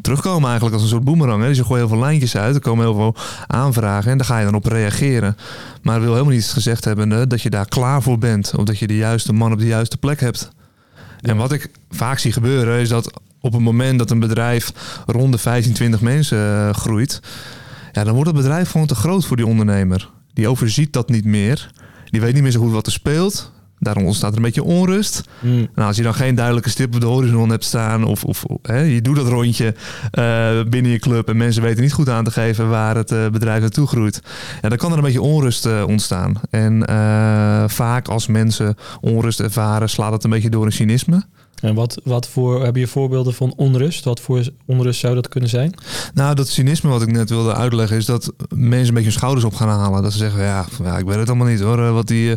terugkomen 0.00 0.44
eigenlijk 0.44 0.74
als 0.74 0.82
een 0.82 0.88
soort 0.90 1.04
boemerang. 1.04 1.42
Hè? 1.42 1.48
Dus 1.48 1.56
je 1.56 1.64
gooit 1.64 1.80
heel 1.80 1.88
veel 1.88 1.98
lijntjes 1.98 2.36
uit, 2.36 2.54
er 2.54 2.60
komen 2.60 2.84
heel 2.84 2.94
veel 2.94 3.14
aanvragen 3.46 4.10
en 4.10 4.16
daar 4.16 4.26
ga 4.26 4.38
je 4.38 4.44
dan 4.44 4.54
op 4.54 4.66
reageren. 4.66 5.36
Maar 5.82 5.94
dat 5.94 6.02
wil 6.04 6.12
helemaal 6.12 6.34
niet 6.34 6.44
gezegd 6.46 6.84
hebben 6.84 7.28
dat 7.28 7.42
je 7.42 7.50
daar 7.50 7.68
klaar 7.68 8.02
voor 8.02 8.18
bent 8.18 8.52
of 8.56 8.64
dat 8.64 8.78
je 8.78 8.86
de 8.86 8.96
juiste 8.96 9.32
man 9.32 9.52
op 9.52 9.58
de 9.58 9.66
juiste 9.66 9.96
plek 9.96 10.20
hebt. 10.20 10.50
En 11.26 11.36
wat 11.36 11.52
ik 11.52 11.70
vaak 11.90 12.18
zie 12.18 12.32
gebeuren 12.32 12.80
is 12.80 12.88
dat 12.88 13.20
op 13.40 13.52
het 13.52 13.62
moment 13.62 13.98
dat 13.98 14.10
een 14.10 14.18
bedrijf 14.18 14.72
rond 15.06 15.32
de 15.32 15.38
15, 15.38 15.72
20 15.72 16.00
mensen 16.00 16.38
eh, 16.38 16.74
groeit, 16.74 17.20
ja, 17.92 18.04
dan 18.04 18.14
wordt 18.14 18.30
het 18.30 18.38
bedrijf 18.38 18.70
gewoon 18.70 18.86
te 18.86 18.94
groot 18.94 19.24
voor 19.24 19.36
die 19.36 19.46
ondernemer. 19.46 20.10
Die 20.32 20.48
overziet 20.48 20.92
dat 20.92 21.08
niet 21.08 21.24
meer. 21.24 21.70
Die 22.10 22.20
weet 22.20 22.34
niet 22.34 22.42
meer 22.42 22.50
zo 22.50 22.60
goed 22.60 22.72
wat 22.72 22.86
er 22.86 22.92
speelt. 22.92 23.52
Daarom 23.78 24.04
ontstaat 24.04 24.30
er 24.30 24.36
een 24.36 24.42
beetje 24.42 24.62
onrust. 24.62 25.22
Mm. 25.40 25.68
Nou, 25.74 25.88
als 25.88 25.96
je 25.96 26.02
dan 26.02 26.14
geen 26.14 26.34
duidelijke 26.34 26.70
stip 26.70 26.94
op 26.94 27.00
de 27.00 27.06
horizon 27.06 27.50
hebt 27.50 27.64
staan, 27.64 28.04
of, 28.04 28.24
of 28.24 28.44
hè, 28.62 28.80
je 28.80 29.02
doet 29.02 29.16
dat 29.16 29.28
rondje 29.28 29.74
eh, 30.10 30.62
binnen 30.68 30.92
je 30.92 30.98
club 30.98 31.28
en 31.28 31.36
mensen 31.36 31.62
weten 31.62 31.82
niet 31.82 31.92
goed 31.92 32.08
aan 32.08 32.24
te 32.24 32.30
geven 32.30 32.68
waar 32.68 32.96
het 32.96 33.12
eh, 33.12 33.28
bedrijf 33.28 33.60
naartoe 33.60 33.86
groeit, 33.86 34.22
ja, 34.62 34.68
dan 34.68 34.78
kan 34.78 34.90
er 34.90 34.96
een 34.96 35.04
beetje 35.04 35.22
onrust 35.22 35.66
eh, 35.66 35.84
ontstaan. 35.86 36.34
En 36.50 36.84
vaak 37.70 38.08
als 38.08 38.26
mensen 38.26 38.76
onrust 39.00 39.40
ervaren, 39.40 39.88
slaat 39.88 40.12
het 40.12 40.24
een 40.24 40.30
beetje 40.30 40.50
door 40.50 40.64
in 40.64 40.72
cynisme. 40.72 41.24
En 41.62 41.74
wat, 41.74 42.00
wat 42.04 42.28
voor, 42.28 42.64
heb 42.64 42.76
je 42.76 42.86
voorbeelden 42.86 43.34
van 43.34 43.52
onrust? 43.56 44.04
Wat 44.04 44.20
voor 44.20 44.42
onrust 44.66 45.00
zou 45.00 45.14
dat 45.14 45.28
kunnen 45.28 45.50
zijn? 45.50 45.74
Nou, 46.14 46.34
dat 46.34 46.48
cynisme 46.48 46.90
wat 46.90 47.02
ik 47.02 47.12
net 47.12 47.28
wilde 47.30 47.54
uitleggen 47.54 47.96
is 47.96 48.04
dat 48.04 48.32
mensen 48.54 48.88
een 48.88 48.94
beetje 48.94 49.02
hun 49.02 49.12
schouders 49.12 49.44
op 49.44 49.54
gaan 49.54 49.68
halen. 49.68 50.02
Dat 50.02 50.12
ze 50.12 50.18
zeggen, 50.18 50.42
ja, 50.42 50.64
ja 50.84 50.98
ik 50.98 51.04
weet 51.06 51.16
het 51.16 51.28
allemaal 51.28 51.46
niet 51.46 51.60
hoor. 51.60 51.78
eh, 51.86 51.92
Wat 51.92 52.06
die, 52.06 52.36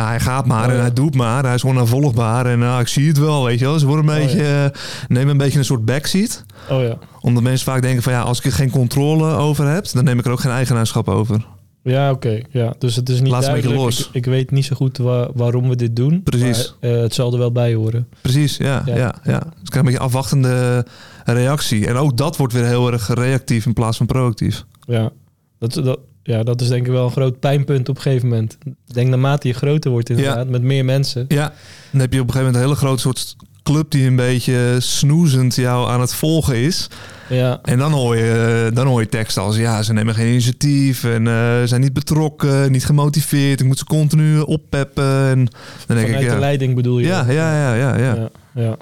eh, 0.00 0.06
hij 0.06 0.20
gaat 0.20 0.46
maar 0.46 0.64
Oh, 0.64 0.70
ja. 0.70 0.74
en 0.74 0.80
hij 0.80 0.92
doet 0.92 1.14
maar. 1.14 1.44
Hij 1.44 1.54
is 1.54 1.60
gewoon 1.60 1.76
navolgbaar 1.76 2.46
en 2.46 2.58
nou, 2.58 2.80
ik 2.80 2.88
zie 2.88 3.08
het 3.08 3.18
wel, 3.18 3.44
weet 3.44 3.58
je 3.58 3.64
wel. 3.64 3.78
Ze 3.78 3.86
worden 3.86 4.08
een 4.08 4.20
Oh, 4.20 4.26
beetje, 4.26 4.72
nemen 5.08 5.30
een 5.30 5.36
beetje 5.36 5.58
een 5.58 5.64
soort 5.64 5.84
backseat. 5.84 6.44
Oh 6.70 6.82
ja. 6.82 6.98
Omdat 7.20 7.42
mensen 7.42 7.64
vaak 7.72 7.82
denken 7.82 8.02
van 8.02 8.12
ja, 8.12 8.20
als 8.20 8.38
ik 8.38 8.44
er 8.44 8.52
geen 8.52 8.70
controle 8.70 9.32
over 9.34 9.66
heb, 9.68 9.86
dan 9.92 10.04
neem 10.04 10.18
ik 10.18 10.24
er 10.26 10.32
ook 10.32 10.40
geen 10.40 10.52
eigenaarschap 10.52 11.08
over. 11.08 11.46
Ja, 11.82 12.10
oké. 12.10 12.40
Ja, 12.50 12.74
dus 12.78 12.96
het 12.96 13.08
is 13.08 13.20
niet 13.20 13.30
Laat 13.30 13.42
duidelijk. 13.42 13.74
los. 13.80 14.00
Ik, 14.08 14.14
ik 14.14 14.24
weet 14.24 14.50
niet 14.50 14.64
zo 14.64 14.76
goed 14.76 14.98
wa- 14.98 15.30
waarom 15.34 15.68
we 15.68 15.76
dit 15.76 15.96
doen. 15.96 16.22
Precies. 16.22 16.74
Maar, 16.80 16.90
eh, 16.90 17.00
het 17.00 17.14
zal 17.14 17.32
er 17.32 17.38
wel 17.38 17.52
bij 17.52 17.74
horen. 17.74 18.08
Precies, 18.20 18.56
ja. 18.56 18.82
Ja. 18.86 18.96
ja. 18.96 19.14
ja, 19.24 19.38
Dus 19.38 19.48
ik 19.48 19.64
krijg 19.64 19.76
een 19.76 19.84
beetje 19.84 19.98
afwachtende 19.98 20.84
reactie. 21.24 21.86
En 21.86 21.96
ook 21.96 22.16
dat 22.16 22.36
wordt 22.36 22.52
weer 22.52 22.64
heel 22.66 22.92
erg 22.92 23.14
reactief 23.14 23.66
in 23.66 23.72
plaats 23.72 23.96
van 23.96 24.06
proactief. 24.06 24.64
Ja. 24.86 25.10
Dat, 25.58 25.72
dat, 25.74 25.98
ja, 26.22 26.42
dat 26.42 26.60
is 26.60 26.68
denk 26.68 26.86
ik 26.86 26.92
wel 26.92 27.04
een 27.04 27.10
groot 27.10 27.40
pijnpunt 27.40 27.88
op 27.88 27.96
een 27.96 28.02
gegeven 28.02 28.28
moment. 28.28 28.58
Ik 28.64 28.94
denk 28.94 29.08
naarmate 29.08 29.48
je 29.48 29.54
groter 29.54 29.90
wordt 29.90 30.10
inderdaad, 30.10 30.48
met 30.48 30.62
meer 30.62 30.84
mensen. 30.84 31.24
Ja, 31.28 31.52
dan 31.90 32.00
heb 32.00 32.12
je 32.12 32.20
op 32.20 32.26
een 32.26 32.32
gegeven 32.32 32.52
moment 32.52 32.56
een 32.56 32.62
hele 32.62 32.74
grote 32.74 33.00
soort 33.00 33.36
club 33.72 33.90
die 33.90 34.06
een 34.06 34.16
beetje 34.16 34.76
snoezend 34.78 35.54
jou 35.54 35.90
aan 35.90 36.00
het 36.00 36.14
volgen 36.14 36.56
is. 36.56 36.88
Ja, 37.28 37.58
En 37.62 37.78
dan 37.78 37.92
hoor 37.92 38.16
je, 38.16 38.70
dan 38.74 38.86
hoor 38.86 39.00
je 39.00 39.08
teksten 39.08 39.42
als 39.42 39.56
ja, 39.56 39.82
ze 39.82 39.92
nemen 39.92 40.14
geen 40.14 40.28
initiatief 40.28 41.04
en 41.04 41.26
eh, 41.26 41.62
zijn 41.64 41.80
niet 41.80 41.92
betrokken, 41.92 42.72
niet 42.72 42.84
gemotiveerd. 42.84 43.60
Ik 43.60 43.66
moet 43.66 43.78
ze 43.78 43.84
continu 43.84 44.40
oppeppen. 44.40 45.04
En 45.04 45.44
dan 45.86 45.96
denk 45.96 46.06
vanuit 46.06 46.22
ik, 46.22 46.28
de 46.28 46.34
ja, 46.34 46.38
leiding 46.38 46.74
bedoel 46.74 46.98
je? 46.98 47.06
ja, 47.06 47.30
ja, 47.30 47.54
ja, 47.54 47.74
ja, 47.74 47.98
ja. 47.98 48.14
Ja, 48.14 48.30
ja. 48.54 48.76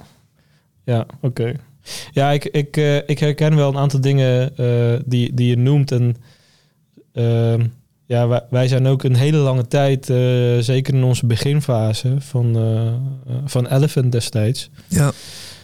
Ja, 0.83 1.05
oké. 1.21 1.53
Ja, 2.11 2.31
ik, 2.31 2.45
ik, 2.45 2.77
eh, 2.77 2.95
ik 2.95 3.19
herken 3.19 3.55
wel 3.55 3.69
een 3.69 3.77
aantal 3.77 4.01
dingen 4.01 4.57
eh, 4.57 4.99
die, 5.05 5.33
die 5.33 5.47
je 5.47 5.57
noemt. 5.57 5.91
En 5.91 6.15
ehm, 7.13 7.65
ja, 8.09 8.27
wij, 8.27 8.41
wij 8.49 8.67
zijn 8.67 8.87
ook 8.87 9.03
een 9.03 9.15
hele 9.15 9.37
lange 9.37 9.67
tijd, 9.67 10.09
eh, 10.09 10.17
zeker 10.59 10.93
in 10.93 11.03
onze 11.03 11.25
beginfase 11.25 12.15
van, 12.19 12.57
eh, 12.57 12.93
van 13.45 13.67
Elephant 13.67 14.11
destijds, 14.11 14.69
ja. 14.87 15.11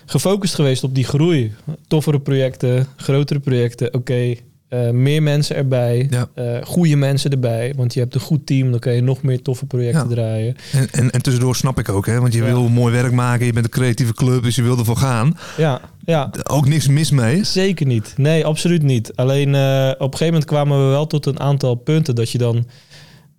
gefocust 0.06 0.56
geweest 0.56 0.84
op 0.84 0.96
die 0.96 1.04
groei. 1.04 1.54
Toffere 1.88 2.20
projecten, 2.20 2.88
grotere 2.96 3.40
projecten, 3.40 3.94
oké. 3.94 4.36
Eh, 4.70 4.90
meer 4.90 5.24
mensen 5.24 5.56
erbij, 5.56 6.08
Ja. 6.10 6.28
eh, 6.34 6.58
goede 6.64 6.96
mensen 6.96 7.32
erbij. 7.32 7.74
Want 7.76 7.94
je 7.94 8.00
hebt 8.00 8.16
een 8.16 8.22
goed 8.22 8.46
team, 8.46 8.72
dan 8.72 8.80
kan 8.80 8.94
je 8.94 9.02
nog 9.02 9.22
meer 9.24 9.42
toffe 9.42 9.66
projecten 9.66 10.10
Ja. 10.10 10.16
draaien. 10.16 10.56
En, 10.72 10.88
en, 10.92 11.12
en 11.12 11.22
tussendoor 11.22 11.56
snap 11.56 11.80
ik 11.80 11.90
ook, 11.90 12.06
hè, 12.06 12.20
want 12.20 12.34
je 12.34 12.40
Ja. 12.40 12.46
wil 12.46 12.70
mooi 12.70 12.94
werk 12.94 13.12
maken, 13.12 13.46
je 13.46 13.54
bent 13.54 13.66
een 13.66 13.72
creatieve 13.72 14.14
club, 14.14 14.44
dus 14.44 14.56
je 14.56 14.62
wil 14.62 14.78
ervoor 14.78 14.98
gaan. 14.98 15.38
Ja, 15.58 15.82
ja. 16.06 16.32
Ook 16.44 16.68
niks 16.68 16.88
mis 16.88 17.12
mee. 17.12 17.44
Zeker 17.44 17.86
niet. 17.86 18.14
Nee, 18.18 18.46
absoluut 18.46 18.84
niet. 18.84 19.16
Alleen 19.16 19.56
eh, 19.56 19.88
op 19.90 20.00
een 20.12 20.18
gegeven 20.18 20.26
moment 20.26 20.46
kwamen 20.46 20.78
we 20.86 20.90
wel 20.90 21.08
tot 21.08 21.26
een 21.26 21.40
aantal 21.40 21.76
punten 21.76 22.16
dat 22.16 22.30
je 22.32 22.38
dan 22.38 22.66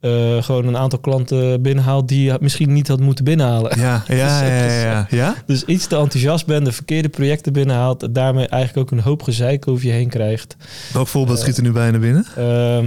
eh, 0.07 0.43
gewoon 0.43 0.67
een 0.67 0.77
aantal 0.77 0.99
klanten 0.99 1.63
binnenhaalt 1.63 2.09
die 2.09 2.25
je 2.25 2.37
misschien 2.41 2.73
niet 2.73 2.89
had 2.89 3.01
moeten 3.01 3.25
binnenhalen. 3.25 3.79
Ja, 3.79 4.03
ja, 4.09 4.15
ja, 4.17 4.43
ja, 4.65 4.81
ja. 4.81 5.07
ja? 5.11 5.35
Dus 5.47 5.65
iets 5.65 5.87
te 5.87 5.97
enthousiast 5.97 6.47
bent, 6.47 6.65
de 6.65 6.73
verkeerde 6.73 7.09
projecten 7.09 7.53
binnenhaalt, 7.53 8.03
en 8.03 8.13
daarmee 8.13 8.47
eigenlijk 8.47 8.93
ook 8.93 8.99
een 8.99 9.05
hoop 9.05 9.23
gezeik 9.23 9.69
over 9.69 9.87
je 9.87 9.93
heen 9.93 10.09
krijgt. 10.09 10.57
Welk 10.93 11.07
voorbeeld 11.09 11.37
Eh, 11.39 11.43
schiet 11.43 11.57
er 11.57 11.63
nu 11.63 11.73
bijna 11.73 11.99
binnen? 11.99 12.27
Ehm, 12.37 12.87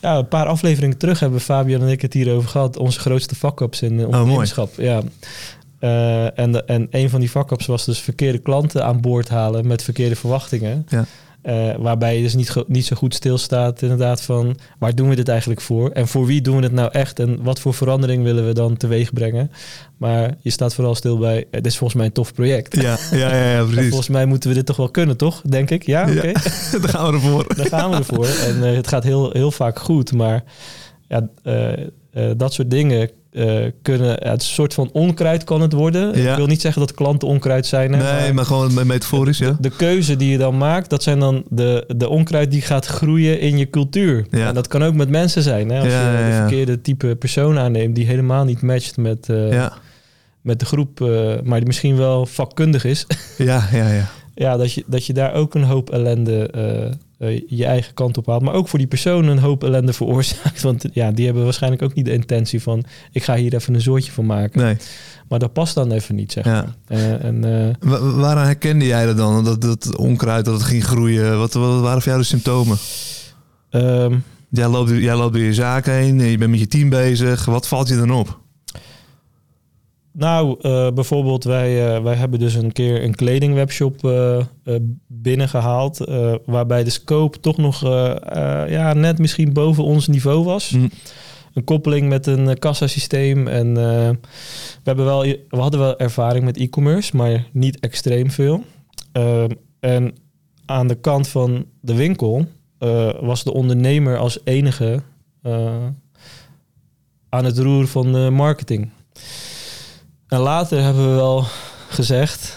ja, 0.00 0.16
een 0.16 0.28
paar 0.28 0.46
afleveringen 0.46 0.96
terug 0.96 1.20
hebben 1.20 1.40
Fabian 1.40 1.82
en 1.82 1.88
ik 1.88 2.02
het 2.02 2.12
hierover 2.12 2.48
gehad. 2.48 2.76
Onze 2.76 3.00
grootste 3.00 3.34
fuck-ups 3.34 3.82
in 3.82 3.92
uh, 3.92 3.96
mooi. 3.98 4.06
ondernemerschap. 4.12 4.70
ja. 4.76 5.00
Eh, 5.78 6.38
en, 6.38 6.52
de- 6.52 6.64
en 6.64 6.86
een 6.90 7.10
van 7.10 7.20
die 7.20 7.28
fuck-ups 7.28 7.66
was 7.66 7.84
dus 7.84 7.98
verkeerde 7.98 8.38
klanten 8.38 8.84
aan 8.84 9.00
boord 9.00 9.28
halen 9.28 9.66
met 9.66 9.82
verkeerde 9.82 10.16
verwachtingen. 10.16 10.86
Ja. 10.88 11.04
Eh, 11.44 11.74
waarbij 11.78 12.16
je 12.16 12.22
dus 12.22 12.34
niet, 12.34 12.54
niet 12.66 12.86
zo 12.86 12.96
goed 12.96 13.14
stilstaat 13.14 13.82
inderdaad 13.82 14.22
van 14.22 14.56
waar 14.78 14.94
doen 14.94 15.08
we 15.08 15.14
dit 15.14 15.28
eigenlijk 15.28 15.60
voor? 15.60 15.90
En 15.90 16.08
voor 16.08 16.26
wie 16.26 16.40
doen 16.40 16.56
we 16.56 16.62
het 16.62 16.72
nou 16.72 16.90
echt? 16.92 17.18
En 17.18 17.42
wat 17.42 17.60
voor 17.60 17.74
verandering 17.74 18.22
willen 18.22 18.46
we 18.46 18.54
dan 18.54 18.76
teweeg 18.76 19.12
brengen? 19.12 19.50
Maar 19.96 20.34
je 20.40 20.50
staat 20.50 20.74
vooral 20.74 20.94
stil 20.94 21.18
bij, 21.18 21.38
eh, 21.38 21.44
dit 21.50 21.66
is 21.66 21.76
volgens 21.76 21.98
mij 21.98 22.06
een 22.06 22.12
tof 22.12 22.34
project. 22.34 22.80
Ja, 22.80 22.98
ja, 23.10 23.18
ja, 23.18 23.34
ja 23.34 23.58
En 23.60 23.66
precies. 23.66 23.86
volgens 23.88 24.08
mij 24.08 24.26
moeten 24.26 24.48
we 24.48 24.54
dit 24.54 24.66
toch 24.66 24.76
wel 24.76 24.90
kunnen, 24.90 25.16
toch? 25.16 25.40
Denk 25.40 25.70
ik. 25.70 25.86
Ja, 25.86 26.02
oké. 26.02 26.32
Ja. 26.72 26.78
Daar 26.80 26.88
gaan 26.88 27.06
we 27.06 27.12
ervoor. 27.12 27.54
Daar 27.56 27.66
gaan 27.66 27.90
we 27.90 27.96
ervoor. 27.96 28.26
En 28.26 28.64
eh, 28.64 28.74
het 28.76 28.88
gaat 28.88 29.04
heel, 29.04 29.30
heel 29.32 29.50
vaak 29.50 29.78
goed. 29.78 30.12
Maar 30.12 30.44
ja, 31.08 31.28
eh, 31.42 31.72
eh, 32.12 32.30
dat 32.36 32.52
soort 32.52 32.70
dingen 32.70 33.10
eh, 33.34 33.70
kunnen, 33.82 34.08
ja, 34.08 34.30
het 34.30 34.42
is 34.42 34.48
een 34.48 34.54
soort 34.54 34.74
van 34.74 34.90
onkruid 34.92 35.44
kan 35.44 35.60
het 35.60 35.72
worden. 35.72 36.22
Ja. 36.22 36.30
Ik 36.30 36.36
wil 36.36 36.46
niet 36.46 36.60
zeggen 36.60 36.80
dat 36.80 36.94
klanten 36.94 37.28
onkruid 37.28 37.66
zijn. 37.66 37.92
Hè, 37.92 38.20
nee, 38.20 38.32
maar 38.32 38.44
gewoon 38.44 38.86
metaforisch, 38.86 39.38
ja. 39.38 39.56
de 39.60 39.70
keuze 39.70 40.16
die 40.16 40.30
je 40.30 40.38
dan 40.38 40.58
maakt, 40.58 40.90
dat 40.90 41.02
zijn 41.02 41.18
dan 41.18 41.44
de, 41.48 41.84
de 41.96 42.08
onkruid 42.08 42.50
die 42.50 42.62
gaat 42.62 42.86
groeien 42.86 43.40
in 43.40 43.58
je 43.58 43.70
cultuur. 43.70 44.26
Ja. 44.30 44.48
En 44.48 44.54
dat 44.54 44.68
kan 44.68 44.82
ook 44.82 44.94
met 44.94 45.08
mensen 45.08 45.42
zijn. 45.42 45.70
Hè? 45.70 45.78
Als 45.78 45.92
je 45.92 46.26
de 46.28 46.36
verkeerde 46.36 46.80
type 46.80 47.16
persoon 47.16 47.58
aanneemt 47.58 47.94
die 47.94 48.06
helemaal 48.06 48.44
niet 48.44 48.62
matcht 48.62 48.96
met, 48.96 49.26
Ja, 49.28 49.72
met 50.44 50.60
de 50.60 50.66
groep, 50.66 51.00
eh, 51.00 51.32
maar 51.42 51.58
die 51.58 51.66
misschien 51.66 51.96
wel 51.96 52.26
vakkundig 52.26 52.84
is. 52.84 53.06
ja, 53.38 53.68
ja. 53.72 53.88
ja. 53.88 54.08
ja, 54.44 54.56
dat 54.56 54.72
je, 54.72 54.84
dat 54.86 55.06
je 55.06 55.12
daar 55.12 55.34
ook 55.34 55.54
een 55.54 55.64
hoop 55.64 55.90
ellende 55.90 56.50
eh, 57.18 57.40
je 57.46 57.64
eigen 57.64 57.94
kant 57.94 58.16
op 58.18 58.26
haalt. 58.26 58.42
Maar 58.42 58.54
ook 58.54 58.68
voor 58.68 58.78
die 58.78 58.88
persoon 58.88 59.26
een 59.26 59.38
hoop 59.38 59.64
ellende 59.64 59.92
veroorzaakt. 59.92 60.62
Want 60.62 60.84
ja, 60.92 61.12
die 61.12 61.24
hebben 61.24 61.44
waarschijnlijk 61.44 61.82
ook 61.82 61.94
niet 61.94 62.04
de 62.04 62.12
intentie 62.12 62.62
van... 62.62 62.84
ik 63.12 63.22
ga 63.24 63.34
hier 63.36 63.54
even 63.54 63.74
een 63.74 63.80
zoortje 63.80 64.12
van 64.12 64.26
maken. 64.26 64.60
Nee. 64.62 64.76
Maar 65.28 65.38
dat 65.38 65.52
past 65.52 65.74
dan 65.74 65.92
even 65.92 66.14
niet, 66.14 66.32
zeg 66.32 66.44
Ja. 66.44 66.52
maar. 66.52 66.98
Eh, 66.98 67.24
en, 67.24 67.44
eh, 67.80 67.88
Wa- 67.90 68.10
Waaraan 68.10 68.44
herkende 68.46 68.86
jij 68.86 69.06
dat 69.06 69.16
dan? 69.16 69.44
Dat, 69.44 69.60
dat 69.60 69.96
onkruid, 69.96 70.44
dat 70.44 70.54
het 70.54 70.62
ging 70.62 70.84
groeien. 70.84 71.38
Wat, 71.38 71.52
wat 71.52 71.80
waren 71.80 71.98
voor 72.02 72.08
jou 72.10 72.18
de 72.18 72.26
symptomen? 72.26 72.76
ehm, 73.70 74.16
Jij 74.50 74.68
loopt, 74.68 74.90
jij 74.90 75.16
loopt 75.16 75.34
door 75.34 75.42
je 75.42 75.54
zaak 75.54 75.86
heen, 75.86 76.18
je 76.18 76.38
bent 76.38 76.50
met 76.50 76.60
je 76.60 76.66
team 76.66 76.88
bezig. 76.88 77.44
Wat 77.44 77.68
valt 77.68 77.88
je 77.88 77.96
dan 77.96 78.10
op? 78.12 78.40
Nou, 80.16 80.56
eh, 80.60 80.90
bijvoorbeeld, 80.90 81.44
wij, 81.44 81.94
eh, 81.96 82.02
wij 82.02 82.14
hebben 82.14 82.38
dus 82.38 82.54
een 82.54 82.72
keer 82.72 83.04
een 83.04 83.14
kledingwebshop 83.14 84.04
eh, 84.04 84.44
binnengehaald. 85.06 86.00
eh, 86.00 86.34
waarbij 86.46 86.84
de 86.84 86.90
scope 86.90 87.40
toch 87.40 87.56
nog 87.56 87.80
ja, 88.68 88.92
net 88.92 89.18
misschien 89.18 89.52
boven 89.52 89.84
ons 89.84 90.08
niveau 90.08 90.44
was. 90.44 90.70
Hm. 90.70 90.88
Een 91.54 91.64
koppeling 91.64 92.08
met 92.08 92.26
een 92.26 92.58
kassasysteem. 92.58 93.48
En 93.48 93.74
we, 93.74 94.18
hebben 94.84 95.04
wel, 95.04 95.20
we 95.22 95.56
hadden 95.56 95.80
wel 95.80 95.98
ervaring 95.98 96.44
met 96.44 96.56
e-commerce, 96.56 97.16
maar 97.16 97.44
niet 97.52 97.80
extreem 97.80 98.30
veel. 98.30 98.64
En 99.80 100.14
aan 100.66 100.88
de 100.88 100.94
kant 100.94 101.28
van 101.28 101.66
de 101.80 101.94
winkel 101.94 102.46
was 103.20 103.44
de 103.44 103.52
ondernemer 103.52 104.18
als 104.18 104.38
enige 104.44 105.02
aan 107.28 107.44
het 107.44 107.58
roer 107.58 107.86
van 107.86 108.12
de 108.12 108.30
marketing. 108.30 108.90
En 110.34 110.40
later 110.40 110.82
hebben 110.82 111.08
we 111.08 111.14
wel 111.14 111.44
gezegd, 111.88 112.56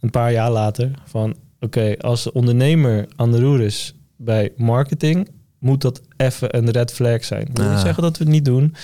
een 0.00 0.10
paar 0.10 0.32
jaar 0.32 0.50
later, 0.50 0.90
van 1.04 1.36
oké, 1.60 1.94
als 2.00 2.22
de 2.22 2.32
ondernemer 2.32 3.06
aan 3.16 3.32
de 3.32 3.40
roer 3.40 3.60
is 3.60 3.94
bij 4.16 4.52
marketing, 4.56 5.28
moet 5.58 5.80
dat 5.80 6.00
even 6.16 6.56
een 6.56 6.70
red 6.70 6.92
flag 6.92 7.24
zijn. 7.24 7.40
Ik 7.46 7.56
wil 7.56 7.64
niet 7.66 7.74
Ah. 7.76 7.80
zeggen 7.82 8.02
dat 8.02 8.18
we 8.18 8.24
het 8.24 8.32
niet 8.32 8.44
doen, 8.44 8.74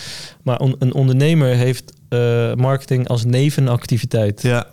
maar 0.42 0.58
on- 0.60 0.76
een 0.78 0.94
ondernemer 0.94 1.54
heeft 1.54 1.92
eh, 2.08 2.54
marketing 2.54 3.08
als 3.08 3.24
nevenactiviteit. 3.24 4.42
Ja, 4.42 4.66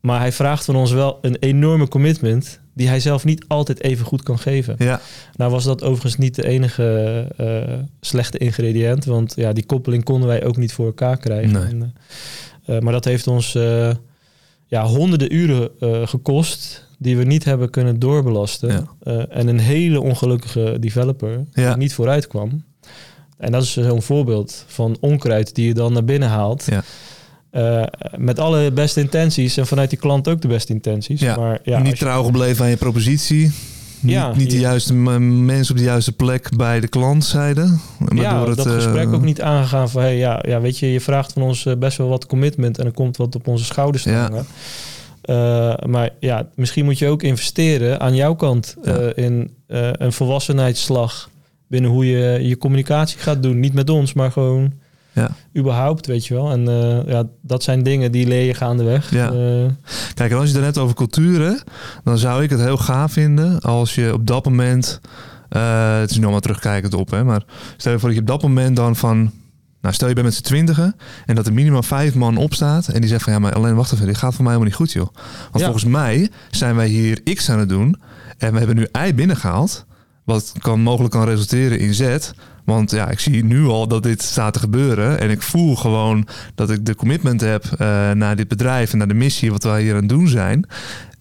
Maar 0.00 0.18
hij 0.20 0.32
vraagt 0.32 0.64
van 0.64 0.76
ons 0.76 0.92
wel 0.92 1.18
een 1.20 1.36
enorme 1.36 1.88
commitment 1.88 2.60
die 2.76 2.88
hij 2.88 3.00
zelf 3.00 3.24
niet 3.24 3.44
altijd 3.48 3.82
even 3.82 4.06
goed 4.06 4.22
kan 4.22 4.38
geven. 4.38 4.74
ja, 4.78 5.00
Nou 5.36 5.50
was 5.50 5.64
dat 5.64 5.82
overigens 5.82 6.16
niet 6.16 6.34
de 6.34 6.46
enige 6.46 7.26
eh, 7.36 7.74
slechte 8.00 8.38
ingrediënt, 8.38 9.04
want 9.04 9.32
ja, 9.36 9.52
die 9.52 9.66
koppeling 9.66 10.04
konden 10.04 10.28
wij 10.28 10.44
ook 10.44 10.56
niet 10.56 10.72
voor 10.72 10.86
elkaar 10.86 11.16
krijgen. 11.16 11.52
Nee. 11.52 11.62
En, 11.62 11.94
eh, 12.64 12.76
eh, 12.76 12.82
maar 12.82 12.92
dat 12.92 13.04
heeft 13.04 13.26
ons 13.26 13.52
ja, 14.66 14.84
honderden 14.84 15.34
uren 15.34 15.70
gekost 16.08 16.88
die 16.98 17.16
we 17.16 17.24
niet 17.24 17.44
hebben 17.44 17.70
kunnen 17.70 17.98
doorbelasten. 17.98 18.86
Ja. 19.02 19.26
En 19.26 19.48
een 19.48 19.60
hele 19.60 20.00
ongelukkige 20.00 20.76
developer 20.80 21.44
Ja. 21.52 21.68
die 21.68 21.76
niet 21.76 21.94
vooruit 21.94 22.26
kwam. 22.26 22.64
En 23.38 23.52
dat 23.52 23.62
is 23.62 23.72
zo'n 23.72 24.02
voorbeeld 24.02 24.64
van 24.66 24.96
onkruid 25.00 25.54
die 25.54 25.66
je 25.66 25.74
dan 25.74 25.92
naar 25.92 26.04
binnen 26.04 26.28
haalt. 26.28 26.64
Ja. 26.64 26.84
Eh, 27.50 27.82
met 28.16 28.38
alle 28.38 28.72
beste 28.72 29.00
intenties 29.00 29.56
en 29.56 29.66
vanuit 29.66 29.90
die 29.90 29.98
klant 29.98 30.28
ook 30.28 30.40
de 30.40 30.48
beste 30.48 30.72
intenties. 30.72 31.20
Ja. 31.20 31.36
Maar 31.36 31.58
ja, 31.62 31.78
niet 31.78 31.92
je- 31.92 32.04
trouw 32.04 32.22
gebleven 32.22 32.64
aan 32.64 32.70
je 32.70 32.76
propositie. 32.76 33.52
Ja, 34.00 34.28
niet, 34.28 34.36
niet 34.36 34.50
de 34.50 34.58
juiste 34.58 34.94
mensen 34.94 35.74
op 35.74 35.78
de 35.80 35.86
juiste 35.86 36.12
plek 36.12 36.56
bij 36.56 36.80
de 36.80 36.88
klantzijde. 36.88 37.78
Maar 37.98 38.14
ja, 38.14 38.38
door 38.38 38.48
het, 38.48 38.56
dat 38.56 38.66
eh, 38.66 38.72
gesprek 38.72 39.12
ook 39.12 39.22
niet 39.22 39.40
aangegaan 39.40 39.90
van... 39.90 40.02
Hey, 40.02 40.16
ja, 40.16 40.42
ja, 40.48 40.60
weet 40.60 40.78
je, 40.78 40.92
je 40.92 41.00
vraagt 41.00 41.32
van 41.32 41.42
ons 41.42 41.66
eh, 41.66 41.76
best 41.76 41.98
wel 41.98 42.08
wat 42.08 42.26
commitment... 42.26 42.78
en 42.78 42.86
er 42.86 42.92
komt 42.92 43.16
wat 43.16 43.34
op 43.34 43.46
onze 43.48 43.64
schouders 43.64 44.02
te 44.02 44.12
hangen. 44.12 44.46
Eh, 45.22 45.74
maar 45.86 46.10
ja, 46.20 46.48
misschien 46.54 46.84
moet 46.84 46.98
je 46.98 47.08
ook 47.08 47.22
investeren 47.22 48.00
aan 48.00 48.14
jouw 48.14 48.34
kant... 48.34 48.76
Eh, 48.84 48.94
in 49.14 49.50
eh, 49.66 49.88
een 49.92 50.12
volwassenheidsslag... 50.12 51.30
binnen 51.68 51.90
hoe 51.90 52.06
je 52.06 52.48
je 52.48 52.58
communicatie 52.58 53.18
gaat 53.18 53.42
doen. 53.42 53.60
Niet 53.60 53.74
met 53.74 53.90
ons, 53.90 54.12
maar 54.12 54.32
gewoon 54.32 54.72
Ja. 55.16 55.30
überhaupt, 55.56 56.06
weet 56.06 56.26
je 56.26 56.34
wel. 56.34 56.50
En 56.50 56.68
eh, 56.68 57.08
ja, 57.12 57.24
dat 57.42 57.62
zijn 57.62 57.82
dingen 57.82 58.12
die 58.12 58.26
leer 58.26 58.46
je 58.46 58.54
gaandeweg. 58.54 59.10
Ja. 59.10 59.30
Eh, 59.30 59.64
Kijk, 60.14 60.30
en 60.30 60.36
als 60.36 60.48
je 60.48 60.54
het 60.54 60.64
net 60.64 60.78
over 60.78 60.94
cultuur 60.96 61.40
hebt, 61.46 61.64
dan 62.04 62.18
zou 62.18 62.42
ik 62.42 62.50
het 62.50 62.60
heel 62.60 62.76
gaaf 62.76 63.12
vinden 63.12 63.60
als 63.60 63.94
je 63.94 64.12
op 64.12 64.26
dat 64.26 64.44
moment, 64.44 65.00
eh, 65.48 65.98
het 65.98 66.10
is 66.10 66.16
nu 66.16 66.22
allemaal 66.22 66.40
terugkijkend 66.40 66.94
op, 66.94 67.10
hè, 67.10 67.24
maar 67.24 67.44
stel 67.76 67.92
je 67.92 67.98
voor 67.98 68.08
dat 68.08 68.16
je 68.16 68.22
op 68.22 68.28
dat 68.28 68.42
moment 68.42 68.76
dan 68.76 68.96
van, 68.96 69.30
nou 69.80 69.94
stel 69.94 70.08
je 70.08 70.14
bent 70.14 70.26
met 70.26 70.34
z'n 70.34 70.42
twintigen 70.42 70.96
en 71.26 71.34
dat 71.34 71.46
er 71.46 71.52
minimaal 71.52 71.82
vijf 71.82 72.14
man 72.14 72.36
opstaat 72.36 72.88
en 72.88 73.00
die 73.00 73.10
zegt 73.10 73.22
van 73.24 73.32
ja, 73.32 73.38
maar 73.38 73.52
alleen 73.54 73.74
wacht 73.74 73.92
even, 73.92 74.06
dit 74.06 74.16
gaat 74.16 74.34
voor 74.34 74.44
mij 74.44 74.52
helemaal 74.52 74.78
niet 74.78 74.88
goed 74.88 74.92
joh. 74.92 75.14
Want 75.50 75.58
Ja. 75.58 75.64
volgens 75.64 75.84
mij 75.84 76.30
zijn 76.50 76.76
wij 76.76 76.88
hier 76.88 77.22
X 77.34 77.50
aan 77.50 77.58
het 77.58 77.68
doen 77.68 78.00
en 78.38 78.52
we 78.52 78.58
hebben 78.58 78.76
nu 78.76 78.88
Y 79.08 79.14
binnengehaald, 79.14 79.84
wat 80.24 80.52
kan 80.58 80.80
mogelijk 80.80 81.12
kan 81.14 81.24
resulteren 81.24 81.78
in 81.78 81.94
Z. 81.94 82.32
Want 82.66 82.90
ja, 82.90 83.08
ik 83.08 83.18
zie 83.20 83.44
nu 83.44 83.64
al 83.66 83.88
dat 83.88 84.02
dit 84.02 84.22
staat 84.22 84.52
te 84.52 84.58
gebeuren. 84.58 85.18
En 85.20 85.30
ik 85.30 85.42
voel 85.42 85.76
gewoon 85.76 86.26
dat 86.54 86.70
ik 86.70 86.86
de 86.86 86.94
commitment 86.94 87.40
heb 87.40 87.64
eh, 87.64 87.78
naar 88.10 88.36
dit 88.36 88.48
bedrijf 88.48 88.92
en 88.92 88.98
naar 88.98 89.08
de 89.08 89.14
missie 89.14 89.50
wat 89.50 89.62
wij 89.62 89.82
hier 89.82 89.92
aan 89.94 90.00
het 90.00 90.08
doen 90.08 90.28
zijn. 90.28 90.66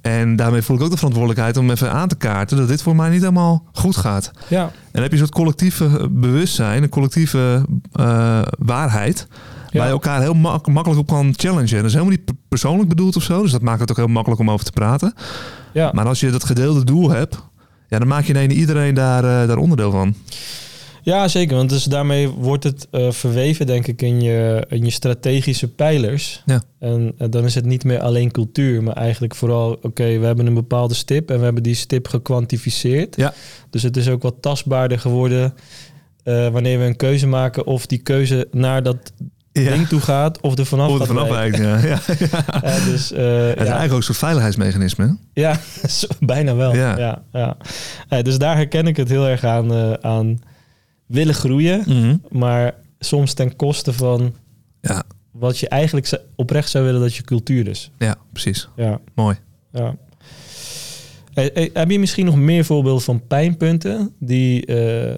En 0.01 0.35
daarmee 0.35 0.61
voel 0.61 0.75
ik 0.77 0.81
ook 0.83 0.89
de 0.89 0.95
verantwoordelijkheid 0.97 1.57
om 1.57 1.69
even 1.69 1.91
aan 1.91 2.07
te 2.07 2.15
kaarten 2.15 2.57
dat 2.57 2.67
dit 2.67 2.81
voor 2.81 2.95
mij 2.95 3.09
niet 3.09 3.19
helemaal 3.21 3.63
goed 3.73 3.97
gaat. 3.97 4.31
ja, 4.47 4.63
En 4.63 4.71
dan 4.91 5.01
heb 5.01 5.11
je 5.11 5.17
een 5.17 5.23
soort 5.23 5.35
collectieve 5.37 5.85
eh, 5.85 6.05
bewustzijn, 6.09 6.83
een 6.83 6.89
collectieve 6.89 7.65
eh, 7.91 8.41
waarheid. 8.59 9.27
Ja. 9.69 9.77
Waar 9.77 9.87
je 9.87 9.93
elkaar 9.93 10.21
heel 10.21 10.33
mak- 10.33 10.67
makkelijk 10.67 11.01
op 11.01 11.07
kan 11.07 11.33
challengen. 11.37 11.69
En 11.69 11.75
dat 11.77 11.85
is 11.85 11.91
helemaal 11.93 12.13
niet 12.15 12.25
per- 12.25 12.35
persoonlijk 12.49 12.89
bedoeld 12.89 13.15
of 13.15 13.23
zo. 13.23 13.41
Dus 13.41 13.51
dat 13.51 13.61
maakt 13.61 13.79
het 13.79 13.89
ook 13.91 13.97
heel 13.97 14.07
makkelijk 14.07 14.41
om 14.41 14.49
over 14.51 14.65
te 14.65 14.71
praten. 14.71 15.13
ja. 15.73 15.91
Maar 15.93 16.05
als 16.05 16.19
je 16.19 16.31
dat 16.31 16.43
gedeelde 16.43 16.83
doel 16.83 17.09
hebt, 17.09 17.39
ja, 17.87 17.99
dan 17.99 18.07
maak 18.07 18.23
je 18.23 18.33
ineens 18.33 18.53
iedereen 18.53 18.93
daar, 18.93 19.47
daar 19.47 19.57
onderdeel 19.57 19.91
van. 19.91 20.15
Ja, 21.05 21.27
zeker. 21.27 21.55
Want 21.55 21.69
dus 21.69 21.83
daarmee 21.83 22.29
wordt 22.29 22.63
het 22.63 22.87
eh, 22.91 23.11
verweven, 23.11 23.65
denk 23.65 23.87
ik, 23.87 24.01
in 24.01 24.21
je, 24.21 24.65
in 24.69 24.85
je 24.85 24.91
strategische 24.91 25.67
pijlers. 25.67 26.43
Ja. 26.45 26.61
En 26.79 27.13
eh, 27.17 27.27
dan 27.29 27.43
is 27.45 27.55
het 27.55 27.65
niet 27.65 27.83
meer 27.83 27.99
alleen 27.99 28.31
cultuur, 28.31 28.83
maar 28.83 28.95
eigenlijk 28.95 29.35
vooral, 29.35 29.77
oké, 29.81 30.19
we 30.19 30.25
hebben 30.25 30.45
een 30.45 30.53
bepaalde 30.53 30.93
stip 30.93 31.31
en 31.31 31.37
we 31.37 31.43
hebben 31.43 31.63
die 31.63 31.75
stip 31.75 32.07
gekwantificeerd. 32.07 33.15
Ja. 33.15 33.33
Dus 33.69 33.83
het 33.83 33.97
is 33.97 34.09
ook 34.09 34.21
wat 34.21 34.35
tastbaarder 34.41 34.99
geworden 34.99 35.53
eh, 36.23 36.47
wanneer 36.47 36.79
we 36.79 36.85
een 36.85 36.95
keuze 36.95 37.27
maken 37.27 37.65
of 37.65 37.85
die 37.85 37.99
keuze 37.99 38.47
naar 38.51 38.83
dat 38.83 38.97
ding 39.51 39.87
toe 39.87 40.01
gaat 40.01 40.41
of 40.41 40.57
er 40.57 40.65
vanaf 40.65 40.89
Of 40.91 40.99
er 40.99 41.05
vanaf 41.05 41.29
wijkt, 41.29 41.57
ja. 41.67 41.77
ja. 41.77 41.99
Dus, 42.91 43.09
Het 43.09 43.59
is 43.59 43.65
eigenlijk 43.65 43.93
ook 43.93 44.03
soort 44.03 44.17
veiligheidsmechanisme. 44.17 45.05
hè? 45.05 45.41
ja, 45.41 45.59
bijna 46.19 46.55
wel. 46.55 46.75
Ja. 46.75 47.21
Ja. 47.31 47.57
Ja, 48.09 48.21
dus 48.21 48.37
daar 48.37 48.55
herken 48.55 48.87
ik 48.87 48.97
het 48.97 49.09
heel 49.09 49.27
erg 49.27 49.43
aan, 49.43 50.03
aan 50.03 50.39
willen 51.05 51.33
groeien. 51.33 52.21
Maar 52.29 52.75
soms 52.99 53.33
ten 53.33 53.55
koste 53.55 53.93
van 53.93 54.33
Ja, 54.81 55.03
wat 55.31 55.57
je 55.57 55.69
eigenlijk 55.69 56.21
oprecht 56.35 56.69
zou 56.69 56.85
willen 56.85 57.01
dat 57.01 57.15
je 57.15 57.23
cultuur 57.23 57.67
is. 57.67 57.91
ja, 57.97 58.15
precies. 58.31 58.69
Ja, 58.75 58.99
Mooi. 59.15 59.37
ja. 59.71 59.95
Hey, 61.33 61.51
hey, 61.53 61.69
heb 61.73 61.89
je 61.91 61.99
misschien 61.99 62.25
nog 62.25 62.35
meer 62.35 62.65
voorbeelden 62.65 63.03
van 63.03 63.27
pijnpunten 63.27 64.13
die 64.19 64.65
eh, 64.65 65.13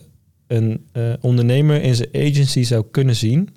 een 0.48 0.86
eh, 0.92 1.14
ondernemer 1.22 1.82
in 1.82 1.96
zijn 1.96 2.10
agency 2.14 2.64
zou 2.64 2.86
kunnen 2.92 3.16
zien, 3.16 3.50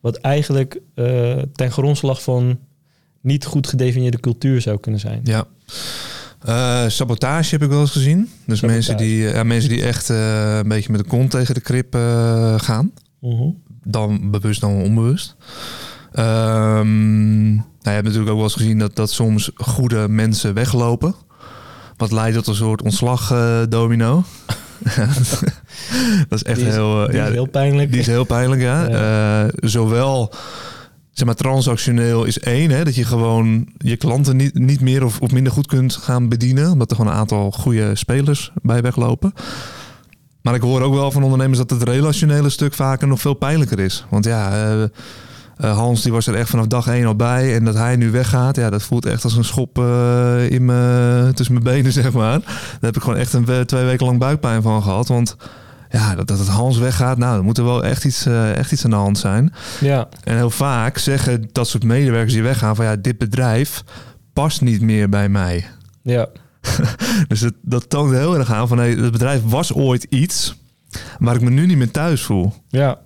wat 0.00 0.16
eigenlijk 0.16 0.80
eh, 0.94 1.38
ten 1.52 1.70
grondslag 1.70 2.22
van 2.22 2.58
niet 3.20 3.44
goed 3.44 3.66
gedefinieerde 3.66 4.20
cultuur 4.20 4.60
zou 4.60 4.80
kunnen 4.80 5.00
zijn? 5.00 5.20
Ja. 5.24 5.44
Eh, 6.40 6.84
sabotage 6.88 7.50
heb 7.50 7.62
ik 7.62 7.68
wel 7.68 7.80
eens 7.80 7.90
gezien. 7.90 8.18
Dus 8.46 8.58
Sabotage. 8.58 8.66
mensen 8.66 8.96
die, 8.96 9.16
ja, 9.22 9.42
mensen 9.42 9.68
die 9.70 9.82
echt 9.84 10.10
eh, 10.10 10.56
een 10.56 10.68
beetje 10.68 10.92
met 10.92 11.00
de 11.00 11.06
kont 11.06 11.30
tegen 11.30 11.54
de 11.54 11.60
krip 11.60 11.94
eh, 11.94 12.54
gaan. 12.56 12.92
Mhm. 13.20 13.48
Dan 13.84 14.30
bewust 14.30 14.60
dan 14.60 14.72
onbewust. 14.82 15.36
Ehm, 16.12 17.54
nou, 17.54 17.62
je 17.82 17.90
hebt 17.90 18.02
natuurlijk 18.04 18.30
ook 18.30 18.36
wel 18.36 18.44
eens 18.44 18.54
gezien 18.54 18.78
dat, 18.78 18.96
dat 18.96 19.10
soms 19.10 19.50
goede 19.54 20.08
mensen 20.08 20.54
weglopen. 20.54 21.14
Wat 21.96 22.12
leidt 22.12 22.36
tot 22.36 22.46
een 22.46 22.54
soort 22.54 22.82
ontslagdomino. 22.82 24.24
dat 26.28 26.38
is 26.38 26.42
echt 26.42 26.58
is- 26.60 26.74
heel... 26.74 27.08
eh, 27.08 27.14
ja, 27.14 27.24
heel 27.30 27.46
pijnlijk. 27.48 27.90
Die 27.90 28.00
is 28.00 28.06
heel 28.06 28.24
pijnlijk, 28.24 28.60
ja. 28.60 28.88
Eh, 28.88 29.48
zowel 29.56 30.32
maar, 31.26 31.34
transactioneel 31.34 32.24
is 32.24 32.38
één, 32.38 32.70
hè, 32.70 32.84
dat 32.84 32.94
je 32.94 33.04
gewoon 33.04 33.68
je 33.78 33.96
klanten 33.96 34.36
niet, 34.36 34.54
niet 34.58 34.80
meer 34.80 35.04
of, 35.04 35.20
of 35.20 35.30
minder 35.32 35.52
goed 35.52 35.66
kunt 35.66 35.96
gaan 35.96 36.28
bedienen, 36.28 36.70
omdat 36.70 36.90
er 36.90 36.96
gewoon 36.96 37.12
een 37.12 37.18
aantal 37.18 37.50
goede 37.50 37.94
spelers 37.96 38.52
bij 38.62 38.82
weglopen. 38.82 39.32
Maar 40.42 40.54
ik 40.54 40.60
hoor 40.62 40.82
ook 40.82 40.94
wel 40.94 41.10
van 41.10 41.22
ondernemers 41.22 41.58
dat 41.58 41.70
het 41.70 41.82
relationele 41.82 42.50
stuk 42.50 42.74
vaker 42.74 43.08
nog 43.08 43.20
veel 43.20 43.34
pijnlijker 43.34 43.78
is. 43.78 44.04
Want 44.10 44.24
ja, 44.24 44.50
eh, 44.52 44.82
eh, 44.82 44.88
Hans 45.76 46.02
die 46.02 46.12
was 46.12 46.26
er 46.26 46.34
echt 46.34 46.50
vanaf 46.50 46.66
dag 46.66 46.86
één 46.86 47.06
al 47.06 47.16
bij. 47.16 47.54
En 47.54 47.64
dat 47.64 47.74
hij 47.74 47.96
nu 47.96 48.10
weggaat, 48.10 48.56
ja, 48.56 48.70
dat 48.70 48.82
voelt 48.82 49.06
echt 49.06 49.24
als 49.24 49.36
een 49.36 49.44
schop 49.44 49.78
eh, 49.78 50.50
in 50.50 50.64
me, 50.64 51.30
tussen 51.34 51.54
mijn 51.54 51.74
benen, 51.76 51.92
zeg 52.02 52.12
maar. 52.12 52.40
Daar 52.40 52.78
heb 52.80 52.96
ik 52.96 53.02
gewoon 53.02 53.18
echt 53.18 53.32
een, 53.32 53.44
we- 53.44 53.64
twee 53.66 53.84
weken 53.84 54.06
lang 54.06 54.18
buikpijn 54.18 54.62
van 54.62 54.82
gehad. 54.82 55.08
Want 55.08 55.36
ja, 55.90 56.14
dat, 56.14 56.26
dat 56.26 56.38
het 56.38 56.48
Hans 56.48 56.78
weggaat, 56.78 57.18
nou, 57.18 57.36
dan 57.36 57.44
moet 57.44 57.58
er 57.58 57.64
wel 57.64 57.84
echt 57.84 58.04
iets, 58.04 58.26
eh, 58.26 58.56
echt 58.56 58.72
iets 58.72 58.84
aan 58.84 58.90
de 58.90 58.96
hand 58.96 59.18
zijn. 59.18 59.52
Ja, 59.80 60.08
En 60.24 60.36
heel 60.36 60.50
vaak 60.50 60.98
zeggen 60.98 61.48
dat 61.52 61.68
soort 61.68 61.84
medewerkers 61.84 62.32
die 62.32 62.42
weggaan 62.42 62.76
van 62.76 62.84
ja, 62.84 62.96
dit 62.96 63.18
bedrijf 63.18 63.84
past 64.32 64.60
niet 64.60 64.80
meer 64.80 65.08
bij 65.08 65.28
mij. 65.28 65.66
ja, 66.02 66.28
Dus 67.28 67.40
het, 67.40 67.54
dat 67.62 67.90
toont 67.90 68.12
heel 68.12 68.38
erg 68.38 68.52
aan 68.52 68.68
van 68.68 68.78
hey, 68.78 68.90
het 68.90 69.12
bedrijf 69.12 69.42
was 69.44 69.72
ooit 69.72 70.04
iets 70.08 70.54
waar 71.18 71.34
ik 71.34 71.40
me 71.40 71.50
nu 71.50 71.66
niet 71.66 71.76
meer 71.76 71.90
thuis 71.90 72.22
voel. 72.22 72.52
ja. 72.68 72.98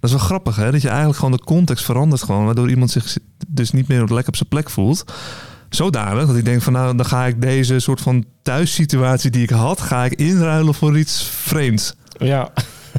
Dat 0.00 0.10
is 0.10 0.16
wel 0.16 0.26
grappig 0.26 0.56
hè, 0.56 0.70
dat 0.70 0.82
je 0.82 0.88
eigenlijk 0.88 1.18
gewoon 1.18 1.36
de 1.36 1.44
context 1.44 1.84
verandert 1.84 2.22
gewoon, 2.22 2.44
waardoor 2.44 2.70
iemand 2.70 2.90
zich 2.90 3.16
dus 3.48 3.70
niet 3.70 3.88
meer 3.88 3.98
lekker 4.00 4.28
op 4.28 4.36
zijn 4.36 4.48
plek 4.48 4.70
voelt. 4.70 5.12
Zodanig 5.68 6.26
dat 6.26 6.36
ik 6.36 6.44
denk 6.44 6.62
van 6.62 6.72
nou, 6.72 6.96
dan 6.96 7.06
ga 7.06 7.26
ik 7.26 7.40
deze 7.40 7.78
soort 7.78 8.00
van 8.00 8.24
thuissituatie 8.42 9.30
die 9.30 9.42
ik 9.42 9.50
had, 9.50 9.80
ga 9.80 10.04
ik 10.04 10.12
inruilen 10.14 10.74
voor 10.74 10.98
iets 10.98 11.22
vreemds. 11.22 11.94
Ja, 12.18 12.50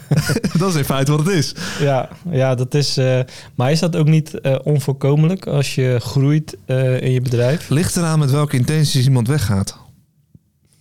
dat 0.60 0.70
is 0.70 0.76
in 0.76 0.86
feite 0.86 1.12
wat 1.12 1.26
het 1.26 1.36
is. 1.36 1.54
ja, 1.80 2.10
ja, 2.30 2.56
dat 2.56 2.74
is. 2.74 2.98
eh, 2.98 3.20
maar 3.56 3.72
is 3.72 3.80
dat 3.80 3.96
ook 3.96 4.08
niet 4.08 4.40
eh, 4.42 4.56
onvoorkomelijk 4.64 5.48
als 5.48 5.76
je 5.76 5.98
groeit 6.02 6.58
eh, 6.66 7.02
in 7.02 7.12
je 7.12 7.22
bedrijf? 7.22 7.70
Ligt 7.70 7.96
eraan 7.96 8.20
met 8.20 8.32
welke 8.32 8.58
intenties 8.58 9.06
iemand 9.06 9.28
weggaat. 9.28 9.78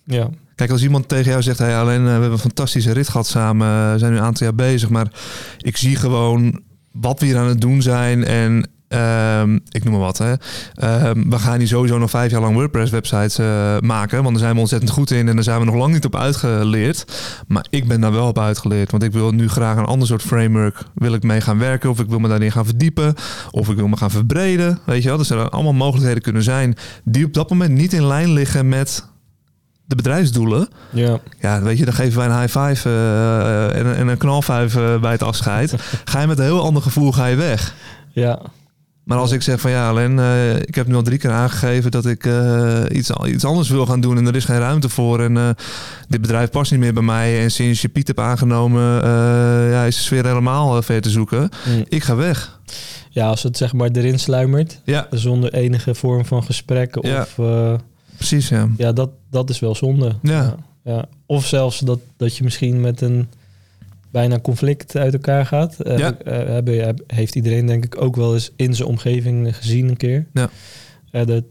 Ja, 0.03 0.29
Kijk, 0.55 0.71
als 0.71 0.83
iemand 0.83 1.07
tegen 1.07 1.31
jou 1.31 1.41
zegt, 1.41 1.57
hey, 1.57 1.77
alleen 1.77 2.03
we 2.03 2.09
hebben 2.09 2.31
een 2.31 2.37
fantastische 2.37 2.91
rit 2.91 3.09
gehad 3.09 3.27
samen, 3.27 3.91
we 3.93 3.99
zijn 3.99 4.11
nu 4.11 4.17
een 4.17 4.23
aantal 4.23 4.47
jaar 4.47 4.55
bezig, 4.55 4.89
maar 4.89 5.07
ik 5.57 5.77
zie 5.77 5.95
gewoon 5.95 6.61
wat 6.91 7.19
we 7.19 7.25
hier 7.25 7.37
aan 7.37 7.47
het 7.47 7.61
doen 7.61 7.81
zijn 7.81 8.23
en 8.23 8.69
ehm, 8.89 9.59
ik 9.69 9.83
noem 9.83 9.93
maar 9.93 10.01
wat, 10.01 10.17
hè. 10.17 10.33
Ehm, 10.73 11.29
we 11.29 11.39
gaan 11.39 11.57
hier 11.57 11.67
sowieso 11.67 11.97
nog 11.97 12.09
vijf 12.09 12.31
jaar 12.31 12.41
lang 12.41 12.55
WordPress-websites 12.55 13.37
eh, 13.37 13.77
maken, 13.79 14.17
want 14.23 14.29
daar 14.29 14.39
zijn 14.43 14.53
we 14.53 14.59
ontzettend 14.59 14.91
goed 14.91 15.11
in 15.11 15.27
en 15.27 15.35
daar 15.35 15.43
zijn 15.43 15.59
we 15.59 15.65
nog 15.65 15.75
lang 15.75 15.93
niet 15.93 16.05
op 16.05 16.15
uitgeleerd. 16.15 17.05
Maar 17.47 17.65
ik 17.69 17.87
ben 17.87 18.01
daar 18.01 18.11
wel 18.11 18.27
op 18.27 18.39
uitgeleerd, 18.39 18.91
want 18.91 19.03
ik 19.03 19.11
wil 19.11 19.31
nu 19.31 19.49
graag 19.49 19.77
een 19.77 19.85
ander 19.85 20.07
soort 20.07 20.21
framework, 20.21 20.77
wil 20.95 21.13
ik 21.13 21.23
mee 21.23 21.41
gaan 21.41 21.57
werken 21.59 21.89
of 21.89 21.99
ik 21.99 22.09
wil 22.09 22.19
me 22.19 22.27
daarin 22.27 22.51
gaan 22.51 22.65
verdiepen 22.65 23.13
of 23.51 23.69
ik 23.69 23.75
wil 23.75 23.87
me 23.87 23.97
gaan 23.97 24.11
verbreden, 24.11 24.79
weet 24.85 25.01
je 25.03 25.07
wel. 25.09 25.17
Dus 25.17 25.29
er 25.29 25.37
zijn 25.37 25.49
allemaal 25.49 25.73
mogelijkheden 25.73 26.21
kunnen 26.23 26.43
zijn 26.43 26.75
die 27.03 27.25
op 27.25 27.33
dat 27.33 27.49
moment 27.49 27.71
niet 27.71 27.93
in 27.93 28.05
lijn 28.07 28.31
liggen 28.33 28.69
met 28.69 29.05
de 29.85 29.95
bedrijfsdoelen. 29.95 30.67
ja, 30.91 31.19
Ja, 31.39 31.61
weet 31.61 31.77
je, 31.77 31.85
dan 31.85 31.93
geven 31.93 32.17
wij 32.19 32.27
een 32.27 32.39
high 32.41 32.57
five 32.59 32.89
eh, 32.89 33.75
en, 33.79 33.85
een- 33.85 33.95
en 33.95 34.07
een 34.07 34.17
knalvijf 34.17 34.75
eh, 34.75 34.99
bij 34.99 35.11
het 35.11 35.23
afscheid. 35.23 35.73
ga 36.05 36.21
je 36.21 36.27
met 36.27 36.37
een 36.39 36.43
heel 36.45 36.63
ander 36.63 36.81
gevoel 36.81 37.11
ga 37.11 37.25
je 37.25 37.35
weg. 37.35 37.73
ja, 38.11 38.39
Maar 39.09 39.17
als 39.17 39.31
ik 39.31 39.41
zeg 39.41 39.61
van 39.61 39.71
ja, 39.71 39.89
alleen 39.89 40.19
eh, 40.19 40.55
ik 40.55 40.75
heb 40.75 40.87
nu 40.87 40.95
al 40.95 41.01
drie 41.01 41.17
keer 41.17 41.31
aangegeven 41.31 41.91
dat 41.91 42.05
ik 42.05 42.25
eh, 42.25 42.83
iets, 42.91 43.11
iets 43.25 43.45
anders 43.45 43.69
wil 43.69 43.85
gaan 43.85 44.01
doen 44.01 44.17
en 44.17 44.27
er 44.27 44.35
is 44.35 44.45
geen 44.45 44.59
ruimte 44.59 44.89
voor. 44.89 45.21
En 45.21 45.37
eh, 45.37 45.49
dit 46.07 46.21
bedrijf 46.21 46.49
past 46.49 46.71
niet 46.71 46.79
meer 46.79 46.93
bij 46.93 47.03
mij. 47.03 47.41
En 47.43 47.51
sinds 47.51 47.81
je 47.81 47.89
Piet 47.89 48.07
hebt 48.07 48.19
aangenomen, 48.19 48.81
ja, 49.69 49.83
is 49.83 49.95
de 49.95 50.01
sfeer 50.01 50.25
helemaal 50.25 50.81
ver 50.81 51.01
te 51.01 51.09
zoeken. 51.09 51.49
Mm. 51.67 51.85
Ik 51.87 52.03
ga 52.03 52.15
weg. 52.15 52.59
ja, 53.09 53.27
als 53.27 53.43
het 53.43 53.57
zeg 53.57 53.73
maar 53.73 53.89
erin 53.91 54.19
sluimert, 54.19 54.81
Ja, 54.83 55.07
zonder 55.11 55.53
enige 55.53 55.95
vorm 55.95 56.25
van 56.25 56.43
gesprek 56.43 56.97
Ja. 57.01 57.21
of 57.21 57.35
precies 58.17 58.49
ja. 58.49 58.67
ja, 58.77 58.91
dat, 58.91 59.09
dat 59.29 59.49
is 59.49 59.59
wel 59.59 59.75
zonde. 59.75 60.15
Ja, 60.21 60.55
ja. 60.83 61.05
Of 61.25 61.45
zelfs 61.45 61.79
dat, 61.79 61.99
dat 62.17 62.37
je 62.37 62.43
misschien 62.43 62.81
met 62.81 63.01
een 63.01 63.27
bijna 64.11 64.39
conflict 64.39 64.95
uit 64.95 65.13
elkaar 65.13 65.45
gaat. 65.45 65.79
Eh, 65.79 65.97
Ja. 65.97 66.17
eh, 66.17 66.33
hebben, 66.47 66.85
heb- 66.85 67.03
heeft 67.07 67.35
iedereen 67.35 67.65
denk 67.65 67.85
ik 67.85 68.01
ook 68.01 68.15
wel 68.15 68.33
eens 68.33 68.51
in 68.55 68.75
zijn 68.75 68.87
omgeving 68.87 69.55
gezien 69.55 69.87
een 69.89 69.97
keer. 69.97 70.25
Ja. 70.33 70.49
Eh, 71.11 71.25
dat, 71.25 71.43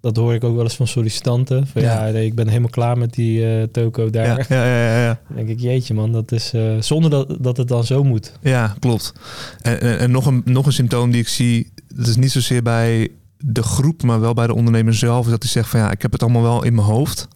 dat 0.00 0.16
hoor 0.16 0.34
ik 0.34 0.44
ook 0.44 0.54
wel 0.54 0.64
eens 0.64 0.76
van 0.76 0.86
sollicitanten. 0.86 1.66
Van, 1.66 1.82
ja. 1.82 2.06
Ik 2.06 2.34
ben 2.34 2.48
helemaal 2.48 2.70
klaar 2.70 2.98
met 2.98 3.12
die 3.14 3.46
eh, 3.56 3.62
toko 3.62 4.10
daar. 4.10 4.46
Ja, 4.48 4.64
ja, 4.64 4.64
ja, 4.84 5.02
ja, 5.04 5.20
denk 5.34 5.48
ik, 5.48 5.60
jeetje 5.60 5.94
man, 5.94 6.12
dat 6.12 6.32
is 6.32 6.52
zonder 6.80 7.10
dat, 7.10 7.36
dat 7.40 7.56
het 7.56 7.68
dan 7.68 7.84
zo 7.84 8.04
moet. 8.04 8.32
Ja, 8.42 8.74
klopt. 8.78 9.12
En, 9.60 9.80
en, 9.80 9.98
en 9.98 10.10
nog, 10.10 10.26
een, 10.26 10.42
nog 10.44 10.66
een 10.66 10.72
symptoom 10.72 11.10
die 11.10 11.20
ik 11.20 11.28
zie, 11.28 11.72
dat 11.94 12.06
is 12.06 12.16
niet 12.16 12.30
zozeer 12.30 12.62
bij 12.62 13.08
de 13.38 13.62
groep, 13.62 14.02
maar 14.02 14.20
wel 14.20 14.34
bij 14.34 14.46
de 14.46 14.54
ondernemer 14.54 14.94
zelf, 14.94 15.24
is 15.24 15.30
dat 15.30 15.42
hij 15.42 15.52
zegt 15.52 15.68
van 15.68 15.80
ja, 15.80 15.90
ik 15.90 16.02
heb 16.02 16.12
het 16.12 16.22
allemaal 16.22 16.42
wel 16.42 16.64
in 16.64 16.74
mijn 16.74 16.86
hoofd. 16.86 17.28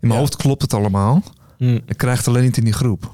In 0.00 0.08
mijn 0.08 0.20
hoofd 0.20 0.36
klopt 0.36 0.62
het 0.62 0.74
allemaal. 0.74 1.22
Hm, 1.58 1.78
Ik 1.86 1.96
krijg 1.96 2.18
het 2.18 2.28
alleen 2.28 2.42
niet 2.42 2.56
in 2.56 2.64
die 2.64 2.72
groep. 2.72 3.12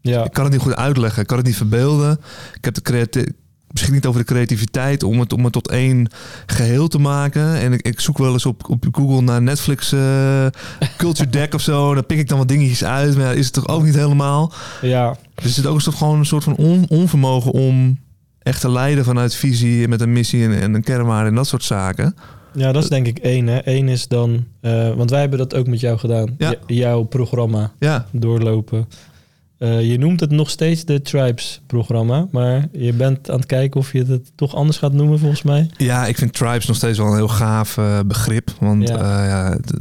Ja, 0.00 0.24
Ik 0.24 0.32
kan 0.32 0.44
het 0.44 0.52
niet 0.52 0.62
goed 0.62 0.76
uitleggen, 0.76 1.20
ik 1.22 1.26
kan 1.28 1.36
het 1.36 1.46
niet 1.46 1.56
verbeelden. 1.56 2.18
Ik 2.54 2.64
heb 2.64 2.74
de 2.74 2.82
creati- 2.82 3.26
misschien 3.70 3.94
niet 3.94 4.06
over 4.06 4.20
de 4.20 4.26
creativiteit 4.26 5.02
om 5.02 5.20
het, 5.20 5.32
om 5.32 5.44
het 5.44 5.52
tot 5.52 5.68
één 5.70 6.10
geheel 6.46 6.88
te 6.88 6.98
maken. 6.98 7.54
En 7.56 7.72
ik, 7.72 7.82
ik 7.86 8.00
zoek 8.00 8.18
wel 8.18 8.32
eens 8.32 8.46
op, 8.46 8.70
op 8.70 8.84
Google 8.92 9.20
naar 9.22 9.42
Netflix 9.42 9.92
eh, 9.92 10.46
Culture 10.96 11.28
Deck 11.30 11.54
of 11.54 11.60
zo. 11.60 11.94
Dan 11.94 12.06
pik 12.06 12.18
ik 12.18 12.28
dan 12.28 12.38
wat 12.38 12.48
dingetjes 12.48 12.84
uit, 12.84 13.16
maar 13.16 13.24
ja, 13.24 13.30
is 13.32 13.44
het 13.44 13.54
toch 13.54 13.68
ook 13.68 13.82
niet 13.84 13.94
helemaal. 13.94 14.52
ja, 14.82 15.16
Dus 15.34 15.44
er 15.44 15.50
zit 15.50 15.66
ook 15.66 15.74
een 15.74 15.80
soort, 15.80 15.96
gewoon 15.96 16.18
een 16.18 16.26
soort 16.26 16.44
van 16.44 16.56
on- 16.56 16.86
onvermogen 16.88 17.50
om 17.52 17.98
echt 18.42 18.60
te 18.60 18.70
leiden 18.70 19.04
vanuit 19.04 19.34
visie 19.34 19.88
met 19.88 20.00
een 20.00 20.12
missie 20.12 20.44
en, 20.44 20.60
en 20.60 20.74
een 20.74 20.82
kernwaarde 20.82 21.28
en 21.28 21.34
dat 21.34 21.46
soort 21.46 21.64
zaken. 21.64 22.14
ja, 22.54 22.72
dat 22.72 22.82
is 22.82 22.88
denk 22.88 23.06
ik 23.06 23.18
één. 23.18 23.46
Hè. 23.46 23.58
Eén 23.64 23.88
is 23.88 24.08
dan, 24.08 24.44
eh, 24.60 24.94
want 24.94 25.10
wij 25.10 25.20
hebben 25.20 25.38
dat 25.38 25.54
ook 25.54 25.66
met 25.66 25.80
jou 25.80 25.98
gedaan. 25.98 26.34
Ja. 26.38 26.54
Jouw 26.66 27.02
programma. 27.02 27.72
Ja, 27.78 28.06
doorlopen. 28.12 28.88
Eh, 29.58 29.90
je 29.90 29.98
noemt 29.98 30.20
het 30.20 30.30
nog 30.30 30.50
steeds 30.50 30.84
de 30.84 31.02
Tribes-programma, 31.02 32.26
maar 32.30 32.68
je 32.72 32.92
bent 32.92 33.30
aan 33.30 33.36
het 33.36 33.46
kijken 33.46 33.80
of 33.80 33.92
je 33.92 34.04
het 34.04 34.32
toch 34.34 34.54
anders 34.54 34.78
gaat 34.78 34.92
noemen, 34.92 35.18
volgens 35.18 35.42
mij. 35.42 35.70
ja 35.76 36.06
ik 36.06 36.16
vind 36.18 36.32
tribes 36.32 36.66
nog 36.66 36.76
steeds 36.76 36.98
wel 36.98 37.06
een 37.06 37.16
heel 37.16 37.28
gaaf 37.28 37.78
eh, 37.78 37.98
begrip. 38.06 38.50
Want 38.60 38.88
Ja. 38.88 39.56
d- 39.56 39.72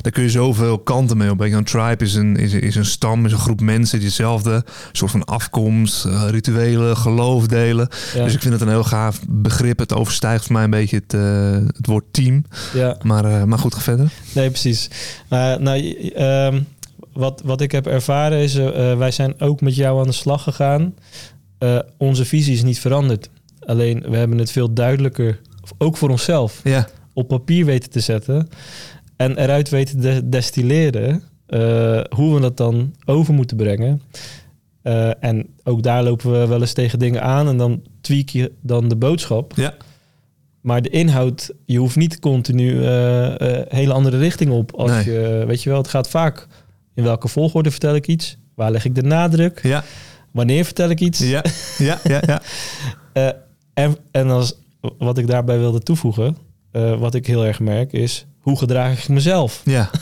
daar 0.00 0.12
kun 0.12 0.22
je 0.22 0.30
zoveel 0.30 0.78
kanten 0.78 1.16
mee 1.16 1.30
op. 1.30 1.40
Een 1.40 1.64
tribe 1.64 2.04
is 2.04 2.14
een, 2.14 2.36
is, 2.36 2.52
is 2.52 2.74
een 2.74 2.84
stam, 2.84 3.26
is 3.26 3.32
een 3.32 3.38
groep 3.38 3.60
mensen 3.60 3.98
die 3.98 4.08
dezelfde 4.08 4.64
soort 4.92 5.10
van 5.10 5.24
afkomst, 5.24 6.04
eh, 6.04 6.24
rituelen, 6.30 6.96
geloof 6.96 7.46
delen. 7.46 7.88
Ja, 8.14 8.24
Dus 8.24 8.34
ik 8.34 8.40
vind 8.40 8.52
het 8.52 8.62
een 8.62 8.68
heel 8.68 8.84
gaaf 8.84 9.20
begrip. 9.28 9.78
Het 9.78 9.92
overstijgt 9.94 10.44
voor 10.44 10.52
mij 10.52 10.64
een 10.64 10.70
beetje 10.70 10.96
het, 10.96 11.14
eh, 11.14 11.52
het 11.76 11.86
woord 11.86 12.04
team. 12.10 12.44
ja. 12.74 12.96
Maar, 13.02 13.24
eh, 13.24 13.44
maar 13.44 13.58
goed, 13.58 13.74
ga 13.74 13.80
verder. 13.80 14.10
nee, 14.34 14.48
precies. 14.50 14.90
Eh, 15.28 15.56
nou, 15.56 15.94
ehm, 16.14 16.60
wat, 17.20 17.42
wat 17.44 17.60
ik 17.60 17.72
heb 17.72 17.86
ervaren 17.86 18.38
is, 18.38 18.54
eh, 18.54 18.90
eh, 18.92 18.98
wij 18.98 19.10
zijn 19.10 19.40
ook 19.40 19.60
met 19.60 19.74
jou 19.76 20.00
aan 20.00 20.06
de 20.06 20.12
slag 20.12 20.42
gegaan. 20.42 20.94
Eh, 21.58 21.78
onze 21.98 22.24
visie 22.24 22.54
is 22.54 22.62
niet 22.62 22.80
veranderd. 22.80 23.30
Alleen, 23.60 24.00
we 24.08 24.16
hebben 24.16 24.38
het 24.38 24.50
veel 24.50 24.72
duidelijker, 24.72 25.40
ook 25.78 25.96
voor 25.96 26.10
onszelf, 26.10 26.60
Ja, 26.64 26.88
op 27.12 27.28
papier 27.28 27.64
weten 27.64 27.90
te 27.90 28.00
zetten. 28.00 28.48
En 29.16 29.38
eruit 29.38 29.68
weten 29.68 30.00
te 30.00 30.28
destilleren 30.28 31.22
hoe 32.10 32.34
we 32.34 32.40
dat 32.40 32.56
dan 32.56 32.94
over 33.04 33.34
moeten 33.34 33.56
brengen. 33.56 34.02
En 35.20 35.46
ook 35.64 35.82
daar 35.82 36.02
lopen 36.02 36.32
we 36.40 36.46
wel 36.46 36.60
eens 36.60 36.72
tegen 36.72 36.98
dingen 36.98 37.22
aan 37.22 37.48
en 37.48 37.56
dan 37.56 37.82
tweak 38.00 38.28
je 38.28 38.52
dan 38.60 38.88
de 38.88 38.96
boodschap. 38.96 39.52
ja, 39.56 39.74
Maar 40.60 40.82
de 40.82 40.88
inhoud, 40.88 41.50
je 41.64 41.78
hoeft 41.78 41.96
niet 41.96 42.18
continu 42.18 42.84
eh, 42.84 43.28
hele 43.68 43.92
andere 43.92 44.18
richting 44.18 44.50
op. 44.50 44.72
Als 44.74 44.90
Nee. 44.90 45.04
je, 45.04 45.44
weet 45.46 45.62
je 45.62 45.68
wel, 45.70 45.78
het 45.78 45.88
gaat 45.88 46.08
vaak 46.08 46.46
in 46.94 47.02
welke 47.04 47.28
volgorde 47.28 47.70
vertel 47.70 47.94
ik 47.94 48.06
iets? 48.06 48.36
Waar 48.54 48.70
leg 48.70 48.84
ik 48.84 48.94
de 48.94 49.02
nadruk? 49.02 49.60
ja, 49.62 49.84
Wanneer 50.30 50.64
vertel 50.64 50.88
ik 50.90 51.00
iets? 51.00 51.18
ja, 51.18 51.44
ja, 51.78 51.98
ja, 52.04 52.22
ja. 52.26 52.42
Eh, 53.12 53.28
en, 53.74 53.96
en 54.10 54.30
als, 54.30 54.54
wat 54.98 55.18
ik 55.18 55.26
daarbij 55.26 55.58
wilde 55.58 55.80
toevoegen, 55.80 56.36
eh, 56.72 56.98
wat 56.98 57.14
ik 57.14 57.26
heel 57.26 57.46
erg 57.46 57.60
merk, 57.60 57.92
is 57.92 58.26
hoe 58.40 58.58
gedraag 58.58 58.98
ik 59.02 59.08
mezelf? 59.08 59.62
Ja. 59.64 59.90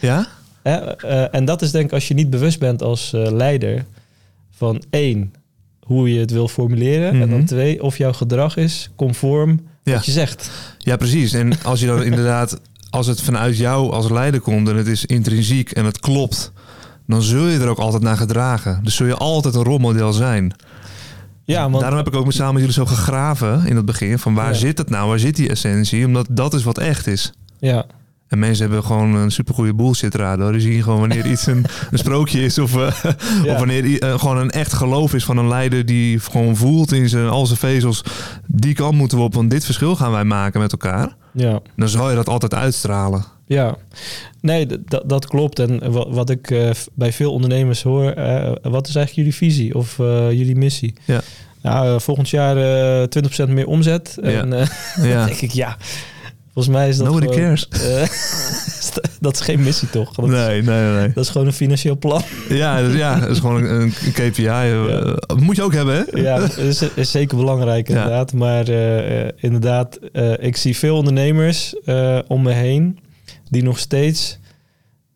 Ja? 0.00 0.26
Eh, 0.62 1.34
en 1.34 1.44
dat 1.44 1.62
is 1.62 1.70
denk 1.70 1.84
ik 1.84 1.92
als 1.92 2.08
je 2.08 2.14
niet 2.14 2.30
bewust 2.30 2.58
bent 2.58 2.82
als 2.82 3.10
leider 3.14 3.84
van 4.50 4.82
één, 4.90 5.34
hoe 5.80 6.12
je 6.12 6.20
het 6.20 6.30
wil 6.30 6.48
formuleren. 6.48 7.10
En 7.10 7.18
dan 7.18 7.28
Mhm. 7.38 7.44
twee, 7.46 7.82
of 7.82 7.98
jouw 7.98 8.12
gedrag 8.12 8.56
is 8.56 8.90
conform 8.96 9.66
Ja. 9.82 9.94
wat 9.94 10.04
je 10.04 10.10
zegt. 10.12 10.50
Ja, 10.78 10.96
precies. 10.96 11.32
En 11.32 11.62
als 11.62 11.80
je 11.80 11.86
dan 11.86 12.02
inderdaad, 12.02 12.60
als 12.90 13.06
het 13.06 13.20
vanuit 13.22 13.56
jou 13.56 13.92
als 13.92 14.10
leider 14.10 14.40
komt 14.40 14.68
en 14.68 14.76
het 14.76 14.86
is 14.86 15.04
intrinsiek 15.06 15.70
en 15.70 15.84
het 15.84 16.00
klopt, 16.00 16.52
dan 17.06 17.22
zul 17.22 17.46
je 17.46 17.58
er 17.58 17.68
ook 17.68 17.78
altijd 17.78 18.02
naar 18.02 18.16
gedragen. 18.16 18.80
Dus 18.84 18.96
zul 18.96 19.06
je 19.06 19.14
altijd 19.16 19.54
een 19.54 19.62
rolmodel 19.64 20.12
zijn. 20.12 20.52
Ja, 21.44 21.62
want 21.70 21.80
Daarom 21.80 21.98
heb 21.98 22.06
ik 22.06 22.14
ook 22.14 22.24
met 22.24 22.34
samen 22.34 22.52
met 22.52 22.62
jullie 22.62 22.76
zo 22.78 22.86
gegraven 22.86 23.66
in 23.66 23.76
het 23.76 23.84
begin 23.84 24.18
van 24.18 24.34
waar 24.34 24.48
Ja. 24.52 24.58
zit 24.58 24.78
het 24.78 24.90
nou, 24.90 25.08
waar 25.08 25.18
zit 25.18 25.36
die 25.36 25.48
essentie? 25.50 26.06
Omdat 26.06 26.26
dat 26.30 26.54
is 26.54 26.62
wat 26.62 26.78
echt 26.78 27.06
is. 27.06 27.32
ja, 27.58 27.86
En 28.28 28.38
mensen 28.38 28.64
hebben 28.66 28.84
gewoon 28.84 29.14
een 29.14 29.30
supergoeie 29.30 29.74
bullshit 29.74 30.14
radar. 30.14 30.52
Die 30.52 30.60
zien 30.60 30.82
gewoon 30.82 30.98
wanneer 31.00 31.26
iets 31.26 31.46
een, 31.46 31.64
een 31.90 31.98
sprookje 31.98 32.40
is 32.44 32.58
of, 32.58 32.76
eh, 32.76 32.92
Ja. 33.44 33.52
of 33.52 33.58
wanneer 33.58 34.02
eh, 34.02 34.18
gewoon 34.18 34.36
een 34.38 34.50
echt 34.50 34.72
geloof 34.72 35.14
is 35.14 35.24
van 35.24 35.36
een 35.36 35.48
leider 35.48 35.86
die 35.86 36.18
gewoon 36.20 36.56
voelt 36.56 36.92
in 36.92 37.08
zijn, 37.08 37.28
al 37.28 37.46
zijn 37.46 37.58
vezels. 37.58 38.02
Die 38.46 38.74
kant 38.74 38.94
moeten 38.96 39.18
we 39.18 39.24
op, 39.24 39.34
want 39.34 39.50
dit 39.50 39.64
verschil 39.64 39.96
gaan 39.96 40.10
wij 40.12 40.24
maken 40.24 40.60
met 40.60 40.72
elkaar. 40.72 41.16
ja, 41.32 41.60
Dan 41.76 41.88
zal 41.88 42.08
je 42.10 42.16
dat 42.16 42.28
altijd 42.28 42.54
uitstralen. 42.54 43.24
Ja, 43.46 43.76
nee, 44.40 44.66
dat- 45.06 45.26
klopt. 45.26 45.58
En 45.58 45.92
wa- 45.92 46.08
wat 46.10 46.30
ik 46.30 46.50
eh, 46.50 46.70
bij 46.94 47.12
veel 47.12 47.32
ondernemers 47.32 47.82
hoor, 47.82 48.04
wat 48.62 48.88
is 48.88 48.94
eigenlijk 48.94 49.12
jullie 49.14 49.34
visie 49.34 49.74
of 49.74 49.96
jullie 50.30 50.56
missie? 50.56 50.94
Ja. 51.04 51.20
Nou, 51.62 52.00
volgend 52.00 52.28
jaar 52.28 52.56
eh 53.02 53.06
20% 53.46 53.48
meer 53.48 53.66
omzet. 53.66 54.18
Ja. 54.22 54.28
En 54.28 54.48
Ja. 55.02 55.14
dan 55.16 55.26
denk 55.26 55.40
ik, 55.40 55.50
ja, 55.50 55.76
volgens 56.58 56.76
mij 56.76 56.88
is 56.88 56.96
dat 56.96 57.06
Nobody 57.06 57.26
gewoon, 57.26 57.40
cares. 57.42 57.68
eh, 57.68 58.08
dat 59.20 59.34
is 59.34 59.40
geen 59.40 59.62
missie 59.62 59.90
toch? 59.90 60.14
Dat, 60.14 60.26
Nee, 60.26 60.62
nee, 60.62 60.82
nee. 60.84 60.92
nee. 60.94 61.12
dat 61.14 61.24
is 61.24 61.30
gewoon 61.30 61.46
een 61.46 61.52
financieel 61.52 61.96
plan. 61.98 62.22
Ja, 62.48 62.80
dus 62.82 62.94
ja, 62.94 63.18
dat 63.20 63.28
is 63.30 63.38
gewoon 63.38 63.64
een, 63.64 63.80
een 64.04 64.12
KPI. 64.12 64.44
eh, 64.46 65.14
Moet 65.36 65.56
je 65.56 65.62
ook 65.62 65.72
hebben, 65.74 65.94
hè? 66.10 66.20
Ja, 66.20 66.38
dat 66.38 66.56
is, 66.56 66.82
is 66.94 67.10
zeker 67.10 67.36
belangrijk 67.36 67.88
Ja. 67.88 67.94
inderdaad. 67.94 68.32
Maar 68.32 68.68
eh, 68.68 69.28
inderdaad, 69.36 69.98
ik 70.40 70.56
zie 70.56 70.76
veel 70.76 70.96
ondernemers 70.96 71.74
om 72.26 72.42
me 72.42 72.52
heen 72.52 72.98
die 73.50 73.62
nog 73.62 73.78
steeds 73.78 74.38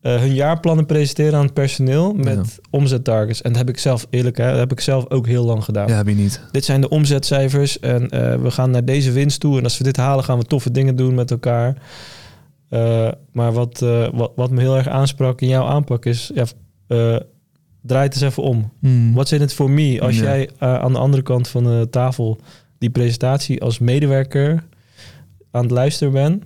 eh, 0.03 0.19
hun 0.19 0.33
jaarplannen 0.33 0.85
presenteren 0.85 1.33
aan 1.39 1.45
het 1.45 1.53
personeel 1.53 2.13
met 2.13 2.35
Ja. 2.35 2.43
omzettargets. 2.69 3.41
En 3.41 3.49
dat 3.49 3.57
heb 3.59 3.69
ik 3.69 3.77
zelf 3.77 4.07
eerlijk, 4.09 4.37
hè, 4.37 4.49
dat 4.49 4.57
heb 4.59 4.71
ik 4.71 4.79
zelf 4.79 5.09
ook 5.09 5.27
heel 5.27 5.45
lang 5.45 5.63
gedaan. 5.63 5.87
Ja, 5.87 5.95
heb 5.95 6.07
je 6.07 6.15
niet. 6.15 6.41
Dit 6.51 6.65
zijn 6.65 6.81
de 6.81 6.89
omzetcijfers 6.89 7.79
en 7.79 8.09
eh, 8.09 8.35
we 8.41 8.51
gaan 8.51 8.71
naar 8.71 8.85
deze 8.85 9.11
winst 9.11 9.39
toe. 9.39 9.57
En 9.57 9.63
als 9.63 9.77
we 9.77 9.83
dit 9.83 9.97
halen, 9.97 10.23
gaan 10.23 10.37
we 10.39 10.45
toffe 10.45 10.71
dingen 10.71 10.95
doen 10.95 11.13
met 11.15 11.31
elkaar. 11.31 11.75
Eh, 12.69 13.07
maar 13.31 13.51
wat, 13.53 13.79
wat, 14.13 14.31
wat 14.35 14.51
me 14.51 14.59
heel 14.59 14.77
erg 14.77 14.87
aansprak 14.87 15.41
in 15.41 15.47
jouw 15.47 15.65
aanpak 15.65 16.05
is, 16.05 16.31
ja, 16.35 16.45
draai 17.81 18.03
het 18.03 18.13
eens 18.13 18.21
even 18.21 18.43
om. 18.43 18.71
Hmm. 18.79 19.13
What's 19.13 19.31
in 19.31 19.41
it 19.41 19.53
for 19.53 19.69
me? 19.71 20.01
Als 20.01 20.15
Ja. 20.17 20.23
jij 20.23 20.49
aan 20.59 20.93
de 20.93 20.99
andere 20.99 21.23
kant 21.23 21.47
van 21.47 21.63
de 21.63 21.87
tafel 21.89 22.37
die 22.77 22.89
presentatie 22.89 23.61
als 23.61 23.79
medewerker 23.79 24.63
aan 25.51 25.61
het 25.61 25.71
luisteren 25.71 26.13
bent, 26.13 26.43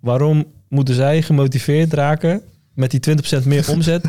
waarom 0.00 0.44
moeten 0.68 0.94
zij 0.94 1.22
gemotiveerd 1.22 1.92
raken 1.92 2.42
met 2.76 2.90
die 2.90 3.00
20% 3.42 3.44
meer 3.46 3.70
omzet? 3.74 4.04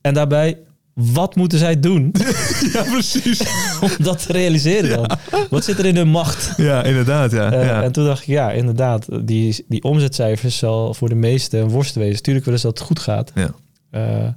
en 0.00 0.14
daarbij, 0.14 0.58
wat 0.94 1.34
moeten 1.36 1.58
zij 1.58 1.80
doen 1.80 2.12
Ja, 2.72 2.82
precies. 2.82 3.40
om 3.80 3.90
dat 3.98 4.26
te 4.26 4.32
realiseren 4.32 4.90
dan? 4.96 5.18
Wat 5.50 5.64
zit 5.64 5.78
er 5.78 5.84
in 5.86 5.96
hun 5.96 6.08
macht? 6.08 6.52
Ja, 6.56 6.82
inderdaad, 6.82 7.30
ja. 7.30 7.52
Eh, 7.52 7.64
ja. 7.66 7.82
En 7.82 7.92
toen 7.92 8.04
dacht 8.04 8.20
ik, 8.20 8.26
ja, 8.26 8.50
inderdaad, 8.52 9.06
die, 9.26 9.64
die 9.68 9.82
omzetcijfers 9.82 10.58
zal 10.58 10.94
voor 10.94 11.08
de 11.08 11.14
meesten 11.14 11.60
een 11.60 11.68
worst 11.68 11.94
wezen. 11.94 12.22
Tuurlijk 12.22 12.44
willen 12.44 12.60
ze 12.60 12.66
dat 12.66 12.78
het 12.78 12.86
goed 12.86 12.98
gaat. 12.98 13.32
Ja. 13.34 13.50
Eh, 13.90 14.28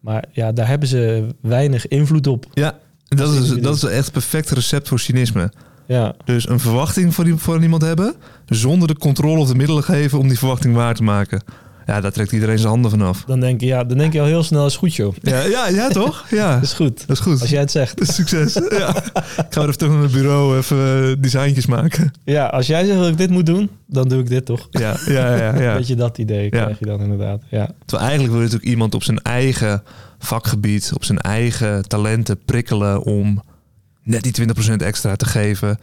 maar 0.00 0.24
ja, 0.32 0.52
daar 0.52 0.68
hebben 0.68 0.88
ze 0.88 1.26
weinig 1.40 1.88
invloed 1.88 2.26
op. 2.26 2.46
ja, 2.52 2.78
dat 3.08 3.32
is, 3.34 3.48
dat 3.48 3.76
is 3.76 3.82
echt 3.82 4.04
het 4.04 4.12
perfecte 4.12 4.54
recept 4.54 4.88
voor 4.88 5.00
cynisme. 5.00 5.52
Ja, 5.86 6.14
Dus 6.24 6.48
een 6.48 6.60
verwachting 6.60 7.14
voor, 7.14 7.24
die- 7.24 7.36
voor 7.36 7.62
iemand 7.62 7.82
hebben, 7.82 8.14
zonder 8.46 8.88
de 8.88 8.96
controle 8.98 9.40
of 9.40 9.48
de 9.48 9.54
middelen 9.54 9.82
geven 9.84 10.18
om 10.18 10.28
die 10.28 10.38
verwachting 10.38 10.74
waar 10.74 10.94
te 10.94 11.02
maken. 11.02 11.42
Ja, 11.86 12.00
daar 12.00 12.12
trekt 12.12 12.32
iedereen 12.32 12.58
zijn 12.58 12.70
handen 12.70 12.90
vanaf. 12.90 13.24
dan 13.26 13.40
denk 13.40 13.60
je, 13.60 13.66
ja, 13.66 13.84
dan 13.84 13.98
denk 13.98 14.12
je 14.12 14.20
al 14.20 14.26
heel 14.26 14.42
snel, 14.42 14.66
is 14.66 14.76
goed 14.76 14.94
joh. 14.94 15.14
Ja, 15.22 15.40
ja, 15.42 15.68
ja 15.68 15.88
toch? 15.88 16.24
Ja, 16.30 16.54
Dat 16.54 16.62
is 16.70 16.72
goed. 16.72 17.06
dat 17.06 17.16
is 17.16 17.22
goed. 17.22 17.40
Als 17.40 17.50
jij 17.50 17.60
het 17.60 17.70
zegt. 17.70 17.98
Dat 17.98 18.08
is 18.08 18.14
succes. 18.14 18.54
Ja. 18.54 18.88
Ik 19.48 19.58
ga 19.58 19.62
even 19.62 19.78
terug 19.78 19.92
naar 19.92 20.02
het 20.02 20.12
bureau, 20.12 20.56
even 20.58 20.76
eh, 21.10 21.16
designtjes 21.22 21.66
maken. 21.66 22.12
Ja, 22.24 22.46
als 22.46 22.66
jij 22.66 22.84
zegt 22.84 22.98
dat 22.98 23.08
ik 23.08 23.16
dit 23.16 23.30
moet 23.30 23.46
doen, 23.46 23.70
dan 23.86 24.08
doe 24.08 24.20
ik 24.20 24.28
dit 24.28 24.44
toch. 24.44 24.68
Ja, 24.70 24.96
ja, 25.06 25.36
ja. 25.36 25.60
ja. 25.60 25.74
Weet 25.76 25.86
je, 25.86 25.94
dat 25.94 26.18
idee 26.18 26.48
krijg 26.48 26.78
je 26.78 26.86
dan 26.86 27.00
inderdaad. 27.00 27.42
Ja, 27.50 27.66
Terwijl 27.84 28.08
eigenlijk 28.08 28.30
wil 28.30 28.38
je 28.40 28.44
natuurlijk 28.46 28.70
iemand 28.70 28.94
op 28.94 29.02
zijn 29.02 29.18
eigen 29.18 29.82
vakgebied, 30.18 30.90
op 30.94 31.04
zijn 31.04 31.18
eigen 31.18 31.88
talenten 31.88 32.38
prikkelen 32.44 33.02
om 33.02 33.42
net 34.02 34.22
die 34.22 34.48
20% 34.72 34.76
extra 34.76 35.16
te 35.16 35.24
geven. 35.26 35.78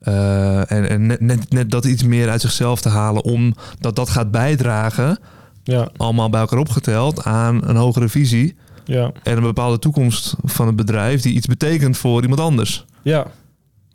Eh, 0.00 0.70
en 0.72 0.79
en 0.90 1.06
net, 1.06 1.20
net, 1.20 1.50
net 1.50 1.70
dat 1.70 1.84
iets 1.84 2.02
meer 2.02 2.28
uit 2.28 2.40
zichzelf 2.40 2.80
te 2.80 2.88
halen, 2.88 3.24
omdat 3.24 3.96
dat 3.96 4.10
gaat 4.10 4.30
bijdragen, 4.30 5.18
ja, 5.62 5.88
allemaal 5.96 6.30
bij 6.30 6.40
elkaar 6.40 6.58
opgeteld, 6.58 7.24
aan 7.24 7.68
een 7.68 7.76
hogere 7.76 8.08
visie 8.08 8.56
ja. 8.84 9.12
en 9.22 9.36
een 9.36 9.42
bepaalde 9.42 9.78
toekomst 9.78 10.34
van 10.42 10.66
het 10.66 10.76
bedrijf 10.76 11.22
die 11.22 11.34
iets 11.34 11.46
betekent 11.46 11.96
voor 11.96 12.22
iemand 12.22 12.40
anders. 12.40 12.84
ja. 13.02 13.26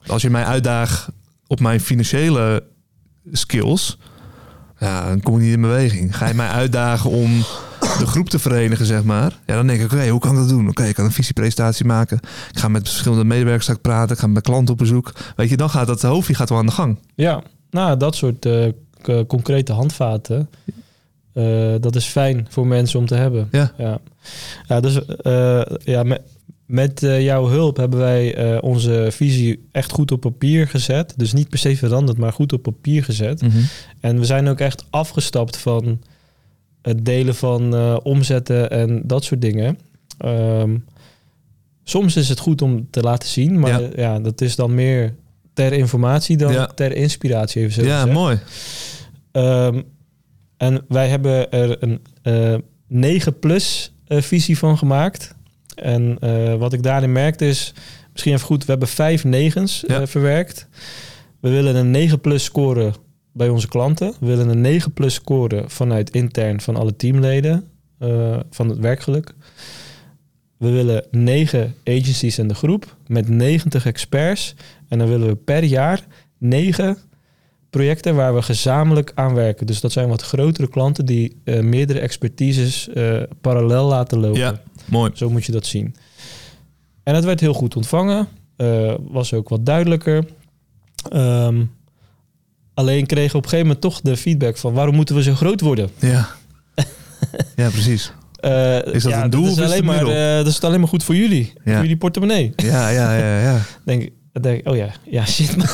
Als 0.08 0.22
je 0.22 0.30
mij 0.30 0.44
uitdaagt 0.44 1.08
op 1.48 1.60
mijn 1.60 1.80
financiële 1.80 2.64
skills, 3.32 3.98
ja, 4.80 5.08
dan 5.08 5.22
kom 5.22 5.36
ik 5.36 5.42
niet 5.42 5.54
in 5.54 5.62
beweging. 5.62 6.18
Ga 6.18 6.28
je 6.28 6.34
mij 6.34 6.48
uitdagen 6.48 7.10
om 7.10 7.44
de 8.00 8.08
groep 8.08 8.30
te 8.30 8.40
verenigen, 8.40 8.86
zeg 8.86 9.04
maar. 9.04 9.40
Ja, 9.46 9.56
dan 9.56 9.68
denk 9.68 9.80
ik, 9.80 9.94
oké, 9.94 10.08
hoe 10.08 10.20
kan 10.20 10.32
ik 10.32 10.38
dat 10.38 10.50
doen? 10.50 10.70
Oké, 10.70 10.84
ik 10.84 10.96
kan 10.96 11.06
een 11.06 11.12
visiepresentatie 11.12 11.86
maken. 11.86 12.20
Ik 12.52 12.60
ga 12.60 12.68
met 12.68 12.90
verschillende 12.90 13.24
medewerkers 13.24 13.78
praten. 13.82 14.16
Ik 14.16 14.22
ga 14.22 14.28
met 14.28 14.44
klanten 14.44 14.74
op 14.74 14.80
bezoek. 14.80 15.12
Weet 15.36 15.50
je, 15.50 15.58
dan 15.58 15.70
gaat 15.70 15.88
dat 15.88 16.02
hoofdje 16.02 16.34
gaat 16.34 16.50
wel 16.50 16.58
aan 16.58 16.66
de 16.66 16.72
gang. 16.72 17.00
Ja, 17.16 17.44
nou, 17.70 17.98
dat 17.98 18.16
soort 18.16 18.46
eh, 18.46 19.20
concrete 19.28 19.74
handvaten, 19.74 20.50
eh, 21.34 21.74
dat 21.80 21.96
is 21.96 22.06
fijn 22.06 22.48
voor 22.50 22.68
mensen 22.68 23.00
om 23.00 23.06
te 23.06 23.16
hebben. 23.16 23.48
Ja. 23.52 23.72
Ja, 23.78 24.00
ja 24.68 24.80
dus 24.80 25.06
eh, 25.06 25.62
ja, 25.84 26.04
met, 26.04 26.22
met 26.66 27.00
jouw 27.00 27.48
hulp 27.48 27.78
hebben 27.78 28.00
wij 28.00 28.60
onze 28.62 29.08
visie 29.12 29.68
echt 29.72 29.92
goed 29.92 30.12
op 30.12 30.22
papier 30.22 30.68
gezet. 30.68 31.14
Dus 31.18 31.34
niet 31.34 31.50
per 31.50 31.60
se 31.60 31.78
veranderd, 31.78 32.18
maar 32.18 32.34
goed 32.34 32.54
op 32.54 32.62
papier 32.62 33.04
gezet. 33.04 33.44
En 34.00 34.20
we 34.20 34.26
zijn 34.26 34.48
ook 34.48 34.60
echt 34.60 34.86
afgestapt 34.90 35.58
van 35.58 36.00
het 36.86 37.06
delen 37.06 37.36
van 37.36 37.76
eh, 37.76 37.98
omzetten 38.04 38.70
en 38.72 39.02
dat 39.06 39.24
soort 39.24 39.42
dingen. 39.42 39.78
Ehm, 40.18 40.78
soms 41.84 42.16
is 42.16 42.30
het 42.30 42.40
goed 42.40 42.62
om 42.62 42.88
te 42.90 43.02
laten 43.02 43.30
zien, 43.30 43.60
maar 43.60 43.82
Ja. 43.82 43.90
ja, 43.96 44.20
dat 44.20 44.42
is 44.42 44.56
dan 44.56 44.76
meer 44.76 45.14
ter 45.54 45.74
informatie 45.74 46.38
dan 46.38 46.52
Ja. 46.54 46.66
ter 46.66 46.96
inspiratie. 46.96 47.62
Even 47.62 47.74
zo 47.74 47.84
Ja, 47.84 47.98
gezegd. 48.00 48.14
mooi. 48.18 48.40
Ehm, 49.32 49.82
en 50.58 50.86
wij 50.88 51.08
hebben 51.08 51.52
er 51.52 51.84
een 51.84 52.00
eh 52.22 52.56
9 52.88 53.40
plus 53.40 53.94
eh, 54.08 54.22
visie 54.22 54.58
van 54.58 54.78
gemaakt. 54.78 55.36
En 55.76 56.18
wat 56.60 56.74
ik 56.74 56.84
daarin 56.84 57.12
merkte 57.12 57.48
is, 57.48 57.74
misschien 58.12 58.34
even 58.34 58.46
goed, 58.46 58.66
we 58.66 58.72
hebben 58.72 58.88
vijf 58.88 59.24
negens 59.24 59.84
Ja. 59.88 60.08
verwerkt. 60.08 60.68
We 61.40 61.50
willen 61.50 61.76
een 61.76 61.92
9 61.92 62.22
plus 62.22 62.44
scoren 62.44 62.94
bij 63.36 63.50
onze 63.50 63.68
klanten. 63.68 64.14
We 64.20 64.26
willen 64.26 64.50
een 64.50 64.62
9 64.62 64.94
plus 64.94 65.14
scoren 65.14 65.70
vanuit 65.70 66.10
intern 66.10 66.62
van 66.62 66.76
alle 66.76 66.96
teamleden 66.96 67.68
eh, 68.00 68.40
van 68.50 68.70
het 68.70 68.78
werkgeluk. 68.78 69.36
We 70.58 70.70
willen 70.70 71.06
9 71.12 71.76
agencies 71.84 72.38
in 72.38 72.48
de 72.48 72.56
groep 72.56 72.98
met 73.08 73.30
90 73.30 73.86
experts. 73.86 74.56
En 74.88 75.00
dan 75.00 75.08
willen 75.08 75.28
we 75.28 75.36
per 75.36 75.64
jaar 75.64 76.06
9 76.38 76.98
projecten 77.70 78.16
waar 78.16 78.36
we 78.36 78.42
gezamenlijk 78.42 79.12
aan 79.16 79.34
werken. 79.34 79.66
Dus 79.66 79.82
dat 79.82 79.92
zijn 79.92 80.10
wat 80.10 80.22
grotere 80.22 80.68
klanten 80.68 81.06
die 81.06 81.42
eh, 81.44 81.60
meerdere 81.60 82.00
expertises 82.00 82.90
eh, 82.90 83.22
parallel 83.42 83.88
laten 83.88 84.20
lopen. 84.20 84.40
Ja, 84.40 84.62
mooi. 84.86 85.12
Zo 85.14 85.30
moet 85.30 85.46
je 85.46 85.52
dat 85.52 85.66
zien. 85.66 85.96
En 87.04 87.16
het 87.16 87.24
werd 87.24 87.40
heel 87.40 87.54
goed 87.54 87.76
ontvangen. 87.76 88.28
was 89.12 89.34
ook 89.34 89.50
wat 89.50 89.66
duidelijker. 89.66 90.26
Ehm, 91.10 91.64
alleen 92.76 93.06
kregen 93.06 93.32
we 93.32 93.38
op 93.38 93.44
een 93.44 93.50
gegeven 93.50 93.66
moment 93.68 93.82
toch 93.82 94.02
de 94.02 94.18
feedback 94.18 94.58
van... 94.58 94.74
waarom 94.74 94.96
moeten 94.96 95.16
we 95.16 95.24
zo 95.24 95.34
groot 95.36 95.62
worden? 95.62 95.90
Ja. 96.00 96.28
ja, 97.56 97.70
precies. 97.70 98.12
Eh, 98.40 98.76
Is 98.94 99.04
dat 99.04 99.12
ja, 99.12 99.24
een 99.24 99.30
doel 99.30 99.42
dat 99.44 99.52
of 99.52 99.58
is 99.58 99.64
is 99.66 99.72
het 99.74 99.84
alleen 99.84 99.98
een 100.00 100.06
maar, 100.06 100.38
eh, 100.38 100.44
dat 100.44 100.48
is 100.48 100.62
alleen 100.62 100.80
maar 100.80 100.90
goed 100.90 101.04
voor 101.04 101.16
jullie. 101.16 101.54
Ja. 101.64 101.72
Voor 101.74 101.82
jullie 101.82 101.98
portemonnee. 101.98 102.54
Ja, 102.56 102.90
ja, 102.90 103.18
ja, 103.18 103.40
ja. 103.42 103.62
denk, 103.86 104.10
denk 104.42 104.68
oh 104.70 104.76
ja, 104.76 104.88
ja 105.10 105.26
shit 105.26 105.56
man. 105.58 105.68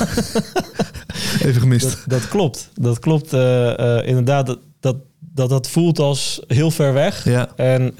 Even 1.45 1.61
gemist. 1.61 1.83
Dat, 1.89 2.03
dat 2.07 2.27
klopt. 2.27 2.69
Dat 2.73 2.99
klopt 2.99 3.33
eh, 3.33 3.97
inderdaad. 4.03 4.45
Dat, 4.45 4.59
dat, 4.79 4.95
dat 5.19 5.49
dat 5.49 5.69
voelt 5.69 5.99
als 5.99 6.41
heel 6.47 6.71
ver 6.71 6.93
weg. 6.93 7.23
Ja, 7.25 7.49
En 7.55 7.93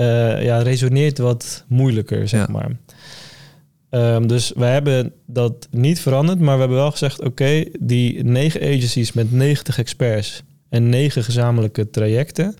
ja, 0.44 0.58
resoneert 0.62 1.18
wat 1.18 1.64
moeilijker, 1.68 2.28
zeg 2.28 2.40
Ja. 2.40 2.48
maar. 2.52 2.72
Ehm, 3.91 4.27
dus 4.27 4.51
we 4.56 4.65
hebben 4.65 5.13
dat 5.27 5.67
niet 5.71 5.99
veranderd, 5.99 6.39
maar 6.39 6.54
we 6.54 6.60
hebben 6.60 6.77
wel 6.77 6.91
gezegd: 6.91 7.21
oké, 7.21 7.63
die 7.80 8.23
negen 8.23 8.62
agencies 8.62 9.13
met 9.13 9.32
90 9.32 9.77
experts 9.77 10.43
en 10.69 10.89
negen 10.89 11.23
gezamenlijke 11.23 11.89
trajecten, 11.89 12.56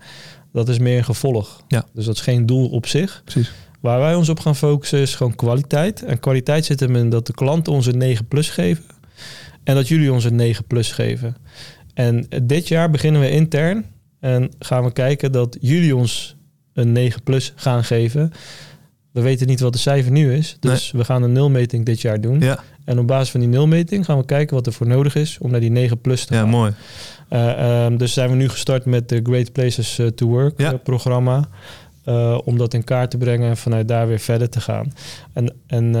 dat 0.52 0.68
is 0.68 0.78
meer 0.78 0.98
een 0.98 1.04
gevolg. 1.04 1.62
Ja. 1.68 1.84
Dus 1.92 2.04
dat 2.04 2.14
is 2.14 2.20
geen 2.20 2.46
doel 2.46 2.68
op 2.68 2.86
zich. 2.86 3.22
precies. 3.24 3.52
Waar 3.80 3.98
wij 3.98 4.14
ons 4.14 4.28
op 4.28 4.40
gaan 4.40 4.56
focussen 4.56 4.98
is 4.98 5.14
gewoon 5.14 5.34
kwaliteit. 5.34 6.02
En 6.02 6.18
kwaliteit 6.18 6.64
zit 6.64 6.80
hem 6.80 6.96
in 6.96 7.10
dat 7.10 7.26
de 7.26 7.32
klanten 7.32 7.72
ons 7.72 7.86
een 7.86 7.98
9 7.98 8.26
plus 8.26 8.50
geven. 8.50 8.84
En 9.64 9.74
dat 9.74 9.88
jullie 9.88 10.12
ons 10.12 10.24
een 10.24 10.36
9 10.36 10.64
plus 10.64 10.92
geven. 10.92 11.36
En 11.94 12.26
dit 12.42 12.68
jaar 12.68 12.90
beginnen 12.90 13.20
we 13.20 13.30
intern. 13.30 13.86
En 14.20 14.50
gaan 14.58 14.84
we 14.84 14.92
kijken 14.92 15.32
dat 15.32 15.56
jullie 15.60 15.96
ons 15.96 16.36
een 16.72 16.92
9 16.92 17.22
plus 17.22 17.52
gaan 17.56 17.84
geven. 17.84 18.32
We 19.12 19.20
weten 19.20 19.46
niet 19.46 19.60
wat 19.60 19.72
de 19.72 19.78
cijfer 19.78 20.12
nu 20.12 20.34
is. 20.34 20.56
Dus 20.60 20.90
we 20.90 21.04
gaan 21.04 21.22
een 21.22 21.32
nulmeting 21.32 21.84
dit 21.86 22.00
jaar 22.00 22.20
doen. 22.20 22.40
Ja, 22.40 22.58
En 22.84 22.98
op 22.98 23.06
basis 23.06 23.30
van 23.30 23.40
die 23.40 23.48
nulmeting 23.48 24.04
gaan 24.04 24.18
we 24.18 24.24
kijken 24.24 24.54
wat 24.56 24.66
er 24.66 24.72
voor 24.72 24.86
nodig 24.86 25.14
is 25.14 25.38
om 25.40 25.50
naar 25.50 25.60
die 25.60 25.70
9 25.70 26.00
plus 26.00 26.24
te 26.24 26.34
ja 26.34 26.40
gaan. 26.40 26.48
mooi. 26.48 26.72
Eh, 27.28 27.84
ehm, 27.84 27.96
dus 27.96 28.12
zijn 28.12 28.30
we 28.30 28.36
nu 28.36 28.48
gestart 28.48 28.84
met 28.84 29.08
de 29.08 29.20
Great 29.22 29.52
Places 29.52 29.98
eh, 29.98 30.06
to 30.06 30.26
Work 30.26 30.58
Ja. 30.60 30.72
eh, 30.72 30.78
programma. 30.82 31.48
om 32.44 32.58
dat 32.58 32.74
in 32.74 32.84
kaart 32.84 33.10
te 33.10 33.16
brengen 33.18 33.48
en 33.48 33.56
vanuit 33.56 33.88
daar 33.88 34.08
weer 34.08 34.18
verder 34.18 34.48
te 34.48 34.60
gaan. 34.60 34.92
En, 35.32 35.52
en 35.66 35.92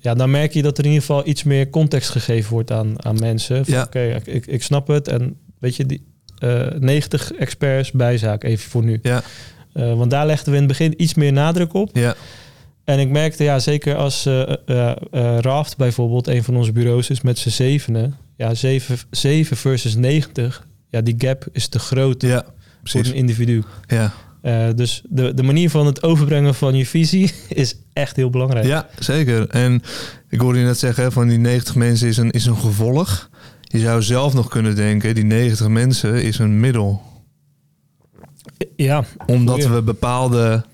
ja, 0.00 0.14
dan 0.14 0.30
merk 0.30 0.52
je 0.52 0.62
dat 0.62 0.78
er 0.78 0.84
in 0.84 0.90
ieder 0.90 1.06
geval 1.06 1.26
iets 1.26 1.42
meer 1.42 1.70
context 1.70 2.10
gegeven 2.10 2.52
wordt 2.52 2.70
aan, 2.70 3.04
aan 3.04 3.18
mensen. 3.18 3.62
Ja. 3.66 3.82
Oké, 3.82 4.00
ik, 4.00 4.26
ik, 4.26 4.46
ik 4.46 4.62
snap 4.62 4.86
het. 4.88 5.08
En 5.08 5.36
weet 5.58 5.76
je, 5.76 5.86
die, 5.86 6.02
eh, 6.38 6.66
90 6.78 7.32
experts 7.32 7.90
bijzaak, 7.90 8.44
even 8.44 8.70
voor 8.70 8.84
nu. 8.84 8.98
Ja. 9.02 9.22
Eh, 9.76 9.94
want 9.94 10.10
daar 10.10 10.26
legden 10.26 10.52
we 10.52 10.58
in 10.58 10.68
het 10.68 10.78
begin 10.78 11.02
iets 11.02 11.14
meer 11.14 11.32
nadruk 11.32 11.74
op. 11.74 11.90
Ja. 11.92 12.14
En 12.84 12.98
ik 12.98 13.08
merkte, 13.08 13.44
ja, 13.44 13.58
zeker 13.58 13.96
als 13.96 14.26
eh, 14.26 14.52
eh, 14.66 14.92
Raft 15.40 15.76
bijvoorbeeld, 15.76 16.26
een 16.26 16.44
van 16.44 16.56
onze 16.56 16.72
bureaus 16.72 17.10
is 17.10 17.20
met 17.20 17.38
z'n 17.38 17.48
zevenen. 17.48 18.16
Ja, 18.36 18.54
7, 18.54 18.98
7 19.10 19.56
versus 19.56 19.94
90. 19.94 20.66
Ja, 20.88 21.00
die 21.00 21.14
gap 21.18 21.46
is 21.52 21.68
te 21.68 21.78
groot 21.78 22.22
Ja, 22.22 22.44
voor 22.84 23.00
een 23.04 23.14
individu. 23.14 23.62
Ja. 23.86 24.12
Dus 24.72 25.02
de, 25.08 25.34
de 25.34 25.42
manier 25.42 25.70
van 25.70 25.86
het 25.86 26.02
overbrengen 26.02 26.54
van 26.54 26.74
je 26.74 26.86
visie 26.86 27.32
is 27.48 27.74
echt 27.92 28.16
heel 28.16 28.30
belangrijk. 28.30 28.66
ja, 28.66 28.88
zeker. 28.98 29.48
En 29.48 29.82
ik 30.28 30.40
hoorde 30.40 30.58
je 30.58 30.64
net 30.64 30.78
zeggen, 30.78 31.12
van 31.12 31.28
die 31.28 31.38
90 31.38 31.74
mensen 31.74 32.08
is 32.08 32.16
een, 32.16 32.30
is 32.30 32.46
een 32.46 32.56
gevolg. 32.56 33.30
Je 33.60 33.78
zou 33.78 34.02
zelf 34.02 34.34
nog 34.34 34.48
kunnen 34.48 34.76
denken, 34.76 35.14
die 35.14 35.24
90 35.24 35.68
mensen 35.68 36.22
is 36.22 36.38
een 36.38 36.60
middel. 36.60 37.02
Ja, 38.76 39.04
Omdat 39.26 39.54
Goeie. 39.54 39.74
we 39.74 39.82
bepaalde 39.82 40.64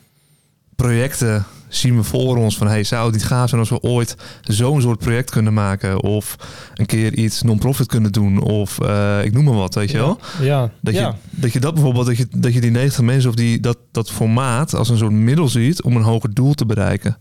projecten 0.77 1.45
zien 1.69 1.97
we 1.97 2.03
voor 2.03 2.37
ons 2.37 2.57
van... 2.57 2.67
hey, 2.67 2.85
zou 2.85 3.05
het 3.05 3.15
niet 3.15 3.25
gaaf 3.25 3.49
zijn 3.49 3.61
als 3.61 3.71
we 3.71 3.81
ooit 3.81 4.17
zo'n 4.43 4.81
soort 4.81 4.99
project 4.99 5.31
kunnen 5.31 5.53
maken? 5.55 6.03
Of 6.03 6.37
een 6.75 6.87
keer 6.87 7.15
iets 7.15 7.43
non-profit 7.43 7.87
kunnen 7.87 8.13
doen? 8.13 8.41
Of 8.41 8.81
eh, 8.81 9.25
ik 9.25 9.33
noem 9.33 9.45
maar 9.45 9.55
wat, 9.55 9.75
weet 9.75 9.91
je 9.91 9.99
wel? 9.99 10.19
Ja, 10.41 10.71
Dat, 10.81 10.95
ja. 10.95 11.09
je, 11.31 11.41
dat 11.41 11.53
je 11.53 11.61
dat 11.61 11.75
bijvoorbeeld, 11.75 12.07
dat 12.07 12.17
je, 12.17 12.27
dat 12.37 12.55
je 12.55 12.61
die 12.61 12.71
90 12.71 13.01
mensen 13.03 13.31
of 13.31 13.37
die, 13.37 13.61
dat, 13.61 13.79
dat 13.93 14.11
formaat 14.11 14.75
als 14.75 14.89
een 14.89 14.97
soort 14.99 15.13
middel 15.13 15.49
ziet 15.49 15.83
om 15.83 15.97
een 15.97 16.03
hoger 16.03 16.35
doel 16.35 16.55
te 16.55 16.67
bereiken. 16.67 17.17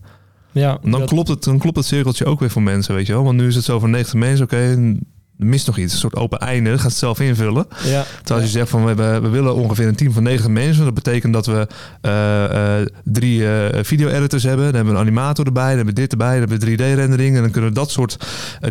ja, 0.52 0.78
dan, 0.82 0.90
dat- 0.90 1.08
klopt 1.08 1.28
het, 1.28 1.44
dan 1.44 1.58
klopt 1.58 1.76
het 1.76 1.86
cirkeltje 1.86 2.24
ook 2.24 2.40
weer 2.40 2.50
voor 2.50 2.62
mensen, 2.62 2.94
weet 2.94 3.06
je 3.06 3.12
wel. 3.12 3.24
Want 3.24 3.36
nu 3.36 3.46
is 3.46 3.54
het 3.54 3.64
zo 3.64 3.78
van 3.78 3.90
90 3.90 4.14
mensen, 4.18 4.44
oké, 4.44 4.94
mist 5.44 5.66
nog 5.66 5.78
iets. 5.78 5.92
Een 5.92 5.98
soort 5.98 6.16
open 6.16 6.38
einde, 6.38 6.70
dat 6.70 6.80
gaat 6.80 6.90
het 6.90 6.98
zelf 6.98 7.20
invullen. 7.20 7.66
ja, 7.84 8.04
Terwijl 8.16 8.40
als 8.40 8.42
je 8.42 8.58
zegt 8.58 8.70
van 8.70 8.80
we, 8.82 8.86
hebben, 8.86 9.22
we 9.22 9.28
willen 9.28 9.54
ongeveer 9.54 9.86
een 9.86 9.96
team 9.96 10.12
van 10.12 10.22
90 10.22 10.50
mensen. 10.50 10.84
Dat 10.84 10.94
betekent 10.94 11.32
dat 11.32 11.46
we 11.46 11.66
eh, 12.00 12.78
eh, 12.80 12.86
drie 13.04 13.48
eh, 13.48 13.84
video-editors 13.84 14.42
hebben. 14.42 14.64
Dan 14.64 14.74
hebben 14.74 14.92
we 14.92 14.98
een 15.00 15.06
animator 15.06 15.46
erbij, 15.46 15.68
dan 15.68 15.76
hebben 15.76 15.94
we 15.94 16.00
dit 16.00 16.12
erbij, 16.12 16.38
dan 16.40 16.48
hebben 16.48 16.68
we 16.68 16.76
3D-rendering. 16.76 17.36
En 17.36 17.42
dan 17.42 17.50
kunnen 17.50 17.70
we 17.70 17.76
dat 17.76 17.90
soort 17.90 18.16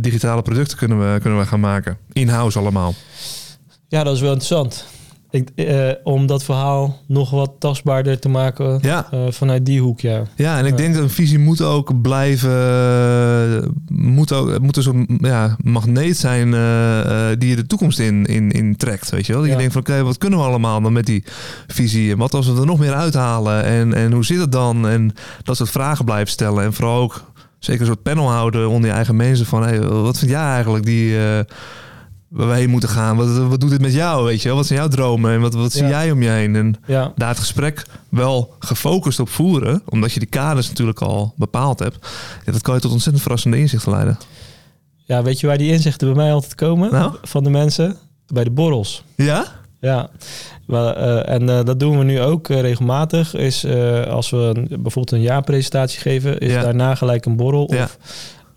digitale 0.01 0.41
producten 0.41 0.77
kunnen 0.77 1.13
we, 1.13 1.19
kunnen 1.19 1.39
we 1.39 1.45
gaan 1.45 1.59
maken. 1.59 1.97
In-house 2.11 2.59
allemaal. 2.59 2.93
ja, 3.87 4.03
dat 4.03 4.15
is 4.15 4.21
wel 4.21 4.31
interessant. 4.31 4.85
Ik, 5.31 5.49
eh, 5.55 5.89
om 6.03 6.25
dat 6.27 6.43
verhaal 6.43 6.99
nog 7.07 7.29
wat 7.29 7.51
tastbaarder 7.59 8.19
te 8.19 8.29
maken 8.29 8.79
Ja, 8.81 9.07
eh, 9.11 9.19
vanuit 9.29 9.65
die 9.65 9.81
hoek, 9.81 9.99
ja. 9.99 10.23
ja 10.35 10.57
en 10.57 10.65
ik 10.65 10.71
Ja. 10.71 10.77
denk 10.77 10.93
dat 10.93 11.03
een 11.03 11.09
visie 11.09 11.39
moet 11.39 11.61
ook 11.61 12.01
blijven... 12.01 12.51
Moet, 13.87 14.31
ook, 14.31 14.49
het 14.49 14.61
moet 14.61 14.77
een 14.77 14.83
soort 14.83 15.05
ja, 15.17 15.55
magneet 15.63 16.17
zijn 16.17 16.53
eh, 16.53 17.31
eh, 17.31 17.39
die 17.39 17.49
je 17.49 17.55
de 17.55 17.67
toekomst 17.67 17.99
in, 17.99 18.25
in, 18.25 18.51
in 18.51 18.75
trekt, 18.75 19.09
weet 19.09 19.25
je 19.25 19.33
wel. 19.33 19.45
Ja. 19.45 19.51
je 19.51 19.57
denkt 19.57 19.73
van 19.73 19.81
oké, 19.81 20.03
wat 20.03 20.17
kunnen 20.17 20.39
we 20.39 20.45
allemaal 20.45 20.81
dan 20.81 20.93
met 20.93 21.05
die 21.05 21.23
visie? 21.67 22.11
En 22.11 22.17
wat 22.17 22.33
als 22.33 22.47
we 22.47 22.59
er 22.59 22.65
nog 22.65 22.79
meer 22.79 22.93
uithalen? 22.93 23.63
En, 23.63 23.93
en 23.93 24.11
hoe 24.11 24.25
zit 24.25 24.39
het 24.39 24.51
dan? 24.51 24.87
En 24.87 25.13
dat 25.43 25.57
soort 25.57 25.69
vragen 25.69 26.05
blijven 26.05 26.31
stellen. 26.31 26.63
En 26.63 26.73
vooral 26.73 27.01
ook 27.01 27.23
zeker 27.59 27.81
een 27.81 27.87
soort 27.87 28.03
panel 28.03 28.29
houden 28.31 28.69
onder 28.69 28.89
je 28.89 28.95
eigen 28.95 29.15
mensen 29.15 29.45
van 29.45 29.63
hey, 29.63 29.79
wat 29.81 30.17
vind 30.19 30.31
jij 30.31 30.41
eigenlijk 30.53 30.85
die... 30.85 31.15
waar 32.31 32.47
we 32.47 32.53
heen 32.53 32.69
moeten 32.69 32.89
gaan. 32.89 33.17
Wat, 33.17 33.37
wat 33.37 33.59
doet 33.59 33.69
dit 33.69 33.81
met 33.81 33.93
jou, 33.93 34.25
weet 34.25 34.41
je 34.41 34.47
wel? 34.47 34.57
Wat 34.57 34.65
zijn 34.65 34.79
jouw 34.79 34.87
dromen 34.87 35.31
en 35.31 35.41
wat, 35.41 35.53
wat 35.53 35.71
zie 35.71 35.83
Ja. 35.83 35.89
jij 35.89 36.11
om 36.11 36.21
je 36.21 36.29
heen? 36.29 36.55
En 36.55 36.75
Ja, 36.87 37.11
daar 37.15 37.29
het 37.29 37.39
gesprek 37.39 37.85
wel 38.09 38.53
gefocust 38.59 39.19
op 39.19 39.29
voeren, 39.29 39.81
omdat 39.89 40.11
je 40.13 40.19
die 40.19 40.29
kaders 40.29 40.67
natuurlijk 40.67 41.01
al 41.01 41.33
bepaald 41.37 41.79
hebt. 41.79 42.07
Ja, 42.45 42.51
dat 42.51 42.61
kan 42.61 42.75
je 42.75 42.81
tot 42.81 42.91
ontzettend 42.91 43.23
verrassende 43.23 43.57
inzichten 43.59 43.91
leiden. 43.91 44.17
ja, 44.95 45.23
weet 45.23 45.39
je 45.39 45.47
waar 45.47 45.57
die 45.57 45.71
inzichten 45.71 46.07
bij 46.13 46.23
mij 46.23 46.33
altijd 46.33 46.55
komen? 46.55 46.91
Nou? 46.91 47.15
Van 47.21 47.43
de 47.43 47.49
mensen? 47.49 47.97
Bij 48.27 48.43
de 48.43 48.51
borrels. 48.51 49.03
Ja? 49.15 49.45
Ja, 49.79 50.09
eh, 50.67 51.29
en 51.29 51.49
eh, 51.49 51.63
dat 51.65 51.79
doen 51.79 51.97
we 51.97 52.03
nu 52.03 52.21
ook 52.21 52.49
eh, 52.49 52.61
regelmatig. 52.61 53.33
Is 53.35 53.65
als 54.07 54.29
we 54.29 54.37
een- 54.37 54.67
bijvoorbeeld 54.69 55.11
een 55.11 55.21
jaarpresentatie 55.21 55.99
geven, 55.99 56.39
is 56.39 56.51
Ja. 56.51 56.61
daarna 56.61 56.95
gelijk 56.95 57.25
een 57.25 57.35
borrel. 57.35 57.65
Of 57.65 57.97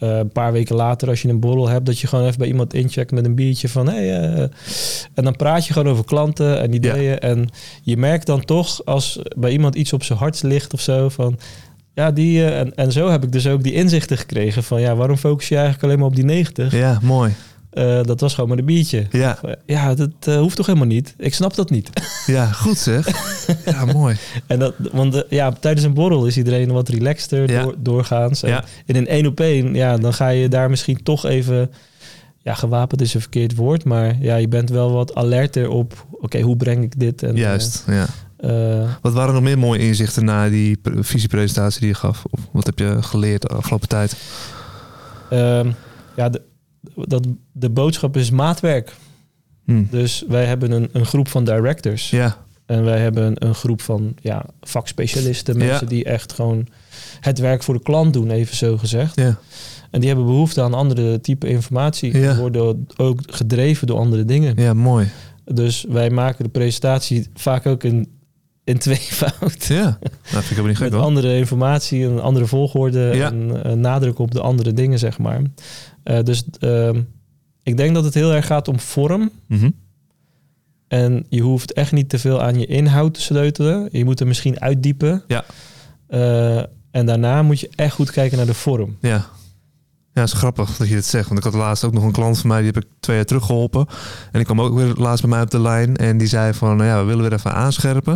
eh, 0.05 0.19
een 0.19 0.33
paar 0.33 0.53
weken 0.53 0.77
later, 0.77 1.09
als 1.09 1.23
je 1.23 1.29
een 1.29 1.41
borrel 1.41 1.69
hebt, 1.69 1.87
dat 1.87 1.99
je 1.99 2.07
gewoon 2.07 2.25
even 2.25 2.39
bij 2.39 2.49
iemand 2.49 2.75
incheckt 2.75 3.11
met 3.11 3.25
een 3.25 3.35
biertje 3.35 3.69
van 3.69 3.89
hey, 3.89 4.23
eh, 4.23 4.49
en 5.15 5.25
dan 5.25 5.37
praat 5.37 5.67
je 5.67 5.73
gewoon 5.73 5.93
over 5.93 6.05
klanten 6.05 6.61
en 6.61 6.73
ideeën. 6.73 7.19
En 7.19 7.49
je 7.83 7.97
merkt 7.97 8.27
dan 8.27 8.45
toch 8.45 8.85
als 8.85 9.21
bij 9.37 9.51
iemand 9.51 9.75
iets 9.75 9.93
op 9.93 10.03
zijn 10.03 10.19
hart 10.19 10.43
ligt 10.43 10.73
of 10.73 10.81
zo 10.81 11.09
van. 11.09 11.39
Ja, 11.95 12.11
die, 12.11 12.45
eh, 12.45 12.59
en, 12.59 12.75
en 12.75 12.93
zo 12.93 13.11
heb 13.11 13.25
ik 13.25 13.33
dus 13.33 13.47
ook 13.47 13.63
die 13.63 13.73
inzichten 13.73 14.19
gekregen 14.19 14.63
van 14.63 14.81
ja, 14.81 14.95
waarom 14.95 15.17
focus 15.17 15.49
je 15.49 15.55
eigenlijk 15.55 15.85
alleen 15.85 15.99
maar 15.99 16.09
op 16.09 16.15
die 16.15 16.25
90? 16.25 16.73
Ja, 16.73 16.99
mooi. 17.03 17.33
Eh, 17.75 18.03
dat 18.03 18.21
was 18.21 18.35
gewoon 18.35 18.49
maar 18.49 18.59
een 18.59 18.65
biertje. 18.65 19.07
Ja, 19.11 19.39
Ja, 19.67 19.95
dat 19.95 20.11
eh, 20.21 20.37
hoeft 20.37 20.57
toch 20.57 20.67
helemaal 20.67 20.87
niet? 20.89 21.15
Ik 21.19 21.35
snap 21.35 21.55
dat 21.55 21.71
niet. 21.71 21.91
ja 22.27 22.47
goed 22.47 22.79
zeg. 22.79 23.09
Ja, 23.65 23.85
mooi. 23.85 24.17
En 24.47 24.59
dat, 24.59 24.75
want 24.93 25.15
eh, 25.15 25.23
ja, 25.29 25.53
tijdens 25.53 25.85
een 25.87 25.95
borrel 25.95 26.27
is 26.27 26.37
iedereen 26.37 26.73
wat 26.73 26.89
relaxter 26.89 27.51
Ja. 27.51 27.63
door, 27.63 27.75
doorgaans. 27.79 28.43
En 28.43 28.49
Ja. 28.49 28.65
in 28.87 28.97
een 28.97 29.07
één 29.07 29.27
op 29.27 29.41
één, 29.41 29.75
ja, 29.75 29.97
dan 29.97 30.15
ga 30.15 30.29
je 30.29 30.49
daar 30.49 30.71
misschien 30.71 31.03
toch 31.03 31.25
even... 31.27 31.71
Ja, 32.43 32.55
gewapend 32.55 33.01
is 33.01 33.15
een 33.15 33.21
verkeerd 33.21 33.55
woord, 33.57 33.85
maar 33.85 34.17
ja, 34.21 34.37
je 34.37 34.49
bent 34.49 34.71
wel 34.71 34.93
wat 34.93 35.15
alerter 35.15 35.69
op... 35.69 36.07
Oké, 36.11 36.41
hoe 36.41 36.57
breng 36.57 36.83
ik 36.83 36.99
dit? 37.01 37.23
En, 37.23 37.37
Juist, 37.37 37.85
ja. 37.87 38.07
Wat 39.03 39.13
waren 39.13 39.35
nog 39.35 39.43
meer 39.43 39.59
mooie 39.59 39.79
inzichten 39.81 40.25
na 40.25 40.49
die 40.49 40.77
pre- 40.77 41.05
visiepresentatie 41.05 41.81
die 41.81 41.89
je 41.89 41.95
gaf? 41.95 42.25
Of 42.31 42.41
wat 42.53 42.67
heb 42.67 42.79
je 42.79 43.03
geleerd 43.03 43.43
de 43.43 43.49
afgelopen 43.49 43.89
tijd? 43.89 44.17
ehm, 45.31 45.71
ja, 46.17 46.29
de, 46.29 46.43
dat, 46.97 47.27
de 47.53 47.71
boodschap 47.71 48.17
is 48.17 48.31
maatwerk. 48.31 48.95
Hm. 49.65 49.83
Dus 49.91 50.25
wij 50.29 50.45
hebben 50.45 50.71
een, 50.71 50.89
een 50.93 51.07
groep 51.07 51.29
van 51.29 51.45
directors. 51.45 52.11
Ja, 52.11 52.37
En 52.67 52.85
wij 52.85 52.99
hebben 52.99 53.25
een, 53.27 53.37
een 53.39 53.55
groep 53.55 53.81
van 53.81 54.15
ja, 54.21 54.45
vakspecialisten. 54.61 55.57
Mensen 55.57 55.81
Ja. 55.81 55.87
die 55.89 56.05
echt 56.05 56.33
gewoon 56.33 56.67
het 57.21 57.39
werk 57.39 57.63
voor 57.63 57.75
de 57.75 57.83
klant 57.83 58.13
doen, 58.13 58.31
even 58.31 58.57
zo 58.57 58.77
gezegd. 58.77 59.17
ja, 59.17 59.39
En 59.91 60.01
die 60.01 60.09
hebben 60.09 60.27
behoefte 60.27 60.63
aan 60.63 60.75
andere 60.75 61.21
type 61.21 61.49
informatie. 61.49 62.19
Ja. 62.19 62.31
Die 62.33 62.41
worden 62.41 62.87
ook 62.97 63.21
gedreven 63.27 63.87
door 63.87 63.99
andere 63.99 64.25
dingen. 64.25 64.55
ja, 64.57 64.75
mooi. 64.75 65.09
Dus 65.45 65.85
wij 65.89 66.11
maken 66.11 66.45
de 66.45 66.51
presentatie 66.51 67.27
vaak 67.35 67.67
ook 67.67 67.85
in, 67.85 68.09
in 68.65 68.79
tweevoud. 68.79 69.65
Ja, 69.65 69.99
nou, 70.33 70.45
vind 70.45 70.61
ik 70.61 70.67
niet 70.67 70.77
gek 70.77 70.85
Met 70.91 70.93
hoor. 70.99 71.03
andere 71.09 71.37
informatie, 71.37 72.05
een 72.05 72.21
andere 72.21 72.47
volgorde 72.47 73.11
Ja. 73.15 73.27
en 73.31 73.71
een 73.71 73.81
nadruk 73.81 74.19
op 74.19 74.31
de 74.31 74.41
andere 74.41 74.73
dingen, 74.73 74.99
zeg 74.99 75.19
maar. 75.19 75.41
Eh, 76.05 76.23
dus 76.23 76.45
ehm, 76.59 77.01
ik 77.63 77.77
denk 77.77 77.95
dat 77.95 78.05
het 78.05 78.15
heel 78.15 78.33
erg 78.33 78.47
gaat 78.47 78.69
om 78.69 78.81
vorm. 78.81 79.31
Mhm. 79.47 79.71
En 80.89 81.27
je 81.29 81.41
hoeft 81.41 81.73
echt 81.73 81.93
niet 81.93 82.09
te 82.09 82.19
veel 82.19 82.43
aan 82.43 82.59
je 82.59 82.67
inhoud 82.67 83.15
te 83.15 83.21
sleutelen. 83.21 83.89
Je 83.93 84.05
moet 84.05 84.21
er 84.21 84.27
misschien 84.27 84.61
uitdiepen. 84.61 85.23
Ja. 85.27 85.45
Eh, 86.07 86.63
en 86.91 87.07
daarna 87.07 87.43
moet 87.43 87.61
je 87.61 87.71
echt 87.75 87.95
goed 87.95 88.11
kijken 88.11 88.37
naar 88.37 88.47
de 88.47 88.55
vorm. 88.55 88.97
Ja. 89.01 89.27
Ja, 90.15 90.21
het 90.21 90.33
is 90.33 90.39
grappig 90.39 90.77
dat 90.77 90.89
je 90.89 90.95
dit 90.95 91.05
zegt. 91.05 91.27
Want 91.29 91.39
ik 91.39 91.45
had 91.45 91.55
laatst 91.55 91.85
ook 91.85 91.93
nog 91.93 92.03
een 92.03 92.13
klant 92.13 92.39
van 92.39 92.49
mij, 92.49 92.59
die 92.63 92.71
heb 92.75 92.83
ik 92.85 92.89
twee 93.01 93.17
jaar 93.17 93.25
terug 93.25 93.47
geholpen. 93.47 93.87
En 94.25 94.33
die 94.33 94.45
kwam 94.45 94.61
ook 94.61 94.75
weer 94.75 94.93
laatst 94.97 95.21
bij 95.21 95.31
mij 95.31 95.41
op 95.43 95.51
de 95.51 95.61
lijn. 95.61 95.97
En 95.97 96.19
die 96.19 96.29
zei 96.29 96.55
van, 96.55 96.77
nou 96.77 96.89
ja, 96.89 96.99
we 96.99 97.05
willen 97.05 97.23
weer 97.23 97.33
even 97.33 97.55
aanscherpen. 97.55 98.15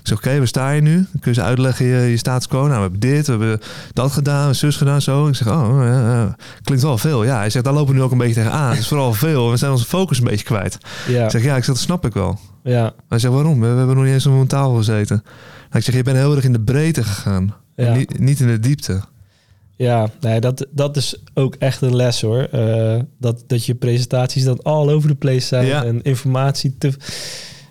Ik 0.00 0.06
zeg, 0.06 0.18
oké, 0.18 0.38
waar 0.38 0.46
sta 0.46 0.70
je 0.70 0.80
nu? 0.80 0.94
Dan 0.94 1.20
kun 1.20 1.32
je 1.32 1.40
ze 1.40 1.42
uitleggen 1.42 1.86
je, 1.86 1.96
je 2.24 2.38
quo. 2.48 2.58
Nou, 2.58 2.74
we 2.74 2.80
hebben 2.80 3.00
dit, 3.00 3.26
we 3.26 3.32
hebben 3.32 3.60
dat 3.92 4.12
gedaan, 4.12 4.54
zus 4.54 4.76
gedaan, 4.76 5.02
zo. 5.02 5.26
Ik 5.26 5.34
zeg, 5.34 5.48
oh, 5.48 5.78
ja, 5.82 6.10
ja. 6.10 6.36
klinkt 6.62 6.84
wel 6.84 6.98
veel. 6.98 7.24
Ja, 7.24 7.36
hij 7.36 7.50
zegt, 7.50 7.64
daar 7.64 7.74
lopen 7.74 7.92
we 7.92 7.98
nu 7.98 8.04
ook 8.04 8.12
een 8.12 8.18
beetje 8.18 8.34
tegenaan. 8.34 8.70
Het 8.70 8.78
is 8.78 8.88
vooral 8.88 9.12
veel. 9.12 9.50
We 9.50 9.56
zijn 9.56 9.70
onze 9.72 9.86
focus 9.86 10.18
een 10.18 10.24
beetje 10.24 10.44
kwijt. 10.44 10.78
Ja, 11.06 11.24
Ik 11.24 11.30
zeg, 11.30 11.42
ja, 11.42 11.56
ik 11.56 11.64
zeg, 11.64 11.74
dat 11.74 11.84
snap 11.84 12.06
ik 12.06 12.12
wel. 12.12 12.38
ja, 12.62 12.92
Hij 13.08 13.18
zegt, 13.18 13.34
waarom? 13.34 13.60
We, 13.60 13.68
we 13.70 13.76
hebben 13.76 13.96
nog 13.96 14.04
niet 14.04 14.12
eens 14.14 14.26
om 14.26 14.40
een 14.40 14.46
tafel 14.46 14.74
gezeten. 14.76 15.22
Nou, 15.24 15.78
ik 15.78 15.82
zeg, 15.82 15.94
je 15.94 16.02
bent 16.02 16.16
heel 16.16 16.34
erg 16.36 16.44
in 16.44 16.52
de 16.52 16.60
breedte 16.60 17.04
gegaan. 17.04 17.54
Ja. 17.76 17.94
niet, 17.94 18.18
niet 18.18 18.40
in 18.40 18.46
de 18.46 18.60
diepte. 18.60 19.00
Ja, 19.78 20.10
nee, 20.20 20.40
dat, 20.40 20.66
dat 20.70 20.96
is 20.96 21.22
ook 21.34 21.54
echt 21.54 21.80
een 21.82 21.96
les 21.96 22.20
hoor. 22.20 22.42
Eh, 22.42 22.98
dat, 23.18 23.44
dat 23.46 23.64
je 23.64 23.74
presentaties 23.74 24.44
dan 24.44 24.62
all 24.62 24.88
over 24.88 25.08
the 25.08 25.14
place 25.14 25.46
zijn 25.46 25.66
Ja. 25.66 25.84
en 25.84 26.02
informatie 26.02 26.74
te... 26.78 26.92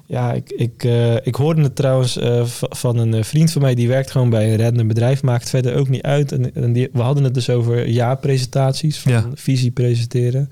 Ja, 0.06 0.34
ik, 0.34 0.50
ik, 0.50 0.84
eh, 0.84 1.16
ik 1.16 1.36
hoorde 1.36 1.62
het 1.62 1.76
trouwens 1.76 2.18
eh, 2.18 2.44
van 2.70 2.98
een 2.98 3.24
vriend 3.26 3.52
van 3.52 3.62
mij, 3.62 3.76
die 3.76 3.88
werkt 3.88 4.12
gewoon 4.12 4.30
bij 4.30 4.54
een 4.54 4.62
random 4.62 4.88
bedrijf, 4.88 5.24
maakt 5.24 5.50
verder 5.50 5.76
ook 5.76 5.90
niet 5.90 6.02
uit. 6.02 6.32
En, 6.32 6.56
en 6.56 6.74
die, 6.74 6.90
we 6.94 7.02
hadden 7.02 7.24
het 7.24 7.34
dus 7.34 7.50
over 7.50 7.88
jaarpresentaties, 7.88 9.00
van 9.00 9.12
Ja. 9.12 9.26
visie 9.34 9.72
presenteren. 9.72 10.50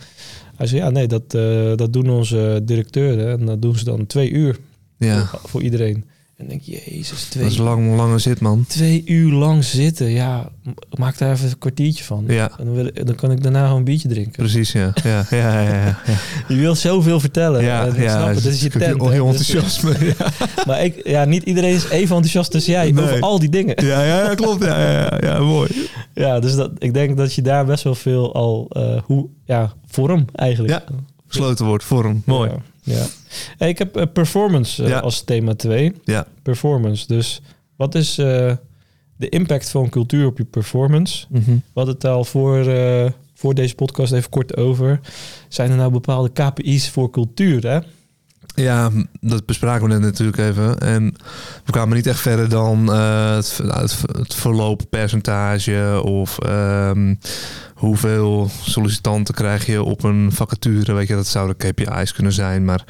Hij 0.56 0.68
zei, 0.68 0.82
ja 0.82 0.90
nee, 0.90 1.08
dat, 1.08 1.32
dat 1.78 1.94
doen 1.94 2.10
onze 2.10 2.62
directeuren 2.64 3.40
en 3.40 3.46
dat 3.46 3.62
doen 3.62 3.76
ze 3.78 3.84
dan 3.84 4.06
twee 4.06 4.30
uur 4.32 4.58
Ja, 4.98 5.26
voor, 5.26 5.40
voor 5.50 5.62
iedereen. 5.62 6.06
En 6.38 6.48
denk, 6.48 6.62
jezus, 6.62 7.24
twee 7.24 7.44
dat 7.44 7.52
is 7.52 7.58
lang, 7.58 7.96
lange 7.96 8.20
zit, 8.20 8.40
man. 8.40 8.66
twee 8.68 9.02
uur 9.06 9.32
lang 9.32 9.64
zitten. 9.64 10.10
Ja, 10.10 10.50
maak 10.98 11.18
daar 11.18 11.32
even 11.32 11.50
een 11.50 11.58
kwartiertje 11.58 12.04
van. 12.04 12.24
Ja. 12.28 12.52
En 12.58 12.66
dan, 12.66 12.74
wil, 12.74 12.86
ik- 12.86 13.06
dan 13.06 13.16
kan 13.16 13.32
ik 13.32 13.44
daarna 13.44 13.64
gewoon 13.64 13.78
een 13.78 13.84
biertje 13.84 14.08
drinken. 14.08 14.32
Precies, 14.32 14.72
ja. 14.72 14.94
Ja, 15.04 15.26
ja, 15.30 15.38
ja. 15.38 15.62
ja, 15.62 15.74
ja. 15.86 15.98
Je 16.48 16.56
wil 16.56 16.76
zoveel 16.76 17.20
vertellen. 17.20 17.64
Ja, 17.64 17.86
ja, 17.86 18.10
snap 18.18 18.34
het, 18.34 18.44
dit 18.44 18.54
is 18.54 18.62
je 18.62 18.70
heel- 18.72 18.80
tent. 18.98 19.10
heel 19.12 19.26
hè. 19.28 19.32
Dus- 19.38 19.50
enthousiasme. 19.54 19.94
Ja, 20.18 20.32
maar 20.66 20.84
ik, 20.84 21.08
ja, 21.08 21.26
niet 21.26 21.44
iedereen 21.44 21.74
is 21.74 21.84
even 21.84 22.16
enthousiast 22.16 22.54
als 22.54 22.66
jij 22.66 22.92
Nee. 22.92 23.04
over 23.04 23.20
al 23.22 23.40
die 23.40 23.50
dingen. 23.50 23.86
ja, 23.86 24.04
ja, 24.04 24.24
ja, 24.24 24.34
klopt. 24.36 24.64
Ja, 24.64 24.80
ja, 24.82 24.92
ja, 24.92 25.18
ja, 25.22 25.40
mooi. 25.40 25.70
Ja, 26.14 26.40
dus 26.40 26.56
dat, 26.56 26.72
ik 26.78 26.94
denk 26.94 27.18
dat 27.18 27.34
je 27.34 27.42
daar 27.42 27.66
best 27.66 27.84
wel 27.84 27.96
veel 27.96 28.34
al... 28.34 28.68
eh, 28.70 29.02
hoe, 29.04 29.28
ja, 29.46 29.74
vorm 29.88 30.26
eigenlijk. 30.36 30.74
Ja. 30.74 30.84
gesloten 31.28 31.66
wordt. 31.66 31.84
Vorm. 31.84 32.22
Mooi. 32.26 32.52
Ja. 32.84 33.06
Hey, 33.58 33.70
ik 33.70 33.78
heb 33.78 33.96
eh, 33.98 34.04
performance 34.14 34.84
eh, 34.84 34.90
Ja. 34.90 35.00
als 35.00 35.24
thema 35.24 35.56
2. 35.56 35.94
Ja. 36.04 36.28
Performance. 36.44 37.08
Dus 37.08 37.42
wat 37.76 37.96
is 37.96 38.18
eh, 38.18 38.54
de 39.18 39.30
impact 39.30 39.70
van 39.70 39.90
cultuur 39.90 40.26
op 40.26 40.38
je 40.38 40.46
performance? 40.46 41.26
Mhm. 41.30 41.52
We 41.52 41.62
hadden 41.74 41.94
het 41.96 42.06
al 42.06 42.24
voor, 42.24 42.68
eh, 42.68 43.12
voor 43.34 43.54
deze 43.54 43.76
podcast 43.76 44.12
even 44.14 44.30
kort 44.30 44.58
over. 44.58 45.00
Zijn 45.48 45.72
er 45.72 45.78
nou 45.78 45.92
bepaalde 45.92 46.30
KPI's 46.32 46.90
voor 46.90 47.10
cultuur? 47.10 47.68
Hè? 47.68 47.80
Ja, 48.56 48.92
dat 49.22 49.46
bespraken 49.46 49.88
we 49.88 49.94
net 49.94 50.02
natuurlijk 50.02 50.38
even. 50.38 50.80
En 50.80 51.16
we 51.66 51.72
kwamen 51.72 51.96
niet 51.96 52.08
echt 52.08 52.20
verder 52.20 52.50
dan 52.50 52.92
eh, 52.94 53.36
het, 53.36 53.60
nou, 53.64 53.82
het, 53.82 53.98
het 54.18 54.34
verlooppercentage 54.36 56.02
of 56.04 56.40
ehm, 56.40 57.16
hoeveel 57.74 58.50
sollicitanten 58.64 59.34
krijg 59.34 59.66
je 59.66 59.84
op 59.84 60.04
een 60.04 60.32
vacature. 60.32 60.94
Weet 60.94 61.08
je, 61.08 61.16
dat 61.16 61.28
zouden 61.28 61.56
KPI's 61.58 62.14
kunnen 62.14 62.34
zijn. 62.34 62.66
Maar 62.66 62.86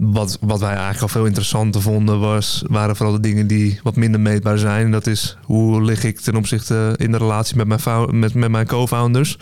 wat, 0.00 0.38
wat 0.40 0.60
wij 0.60 0.68
eigenlijk 0.68 1.02
al 1.02 1.08
veel 1.08 1.26
interessanter 1.26 1.82
vonden 1.82 2.20
was, 2.20 2.64
waren 2.66 2.96
vooral 2.96 3.14
de 3.14 3.20
dingen 3.20 3.46
die 3.46 3.80
wat 3.82 3.96
minder 3.96 4.20
meetbaar 4.20 4.58
zijn. 4.58 4.84
En 4.84 4.90
dat 4.90 5.06
is 5.06 5.36
hoe 5.42 5.82
lig 5.82 6.04
ik 6.04 6.20
ten 6.20 6.36
opzichte 6.36 6.94
in 6.96 7.10
de 7.10 7.18
relatie 7.18 7.56
met 7.56 7.66
mijn, 7.66 8.18
met, 8.18 8.34
met 8.34 8.50
mijn 8.50 8.66
co-founders. 8.66 9.38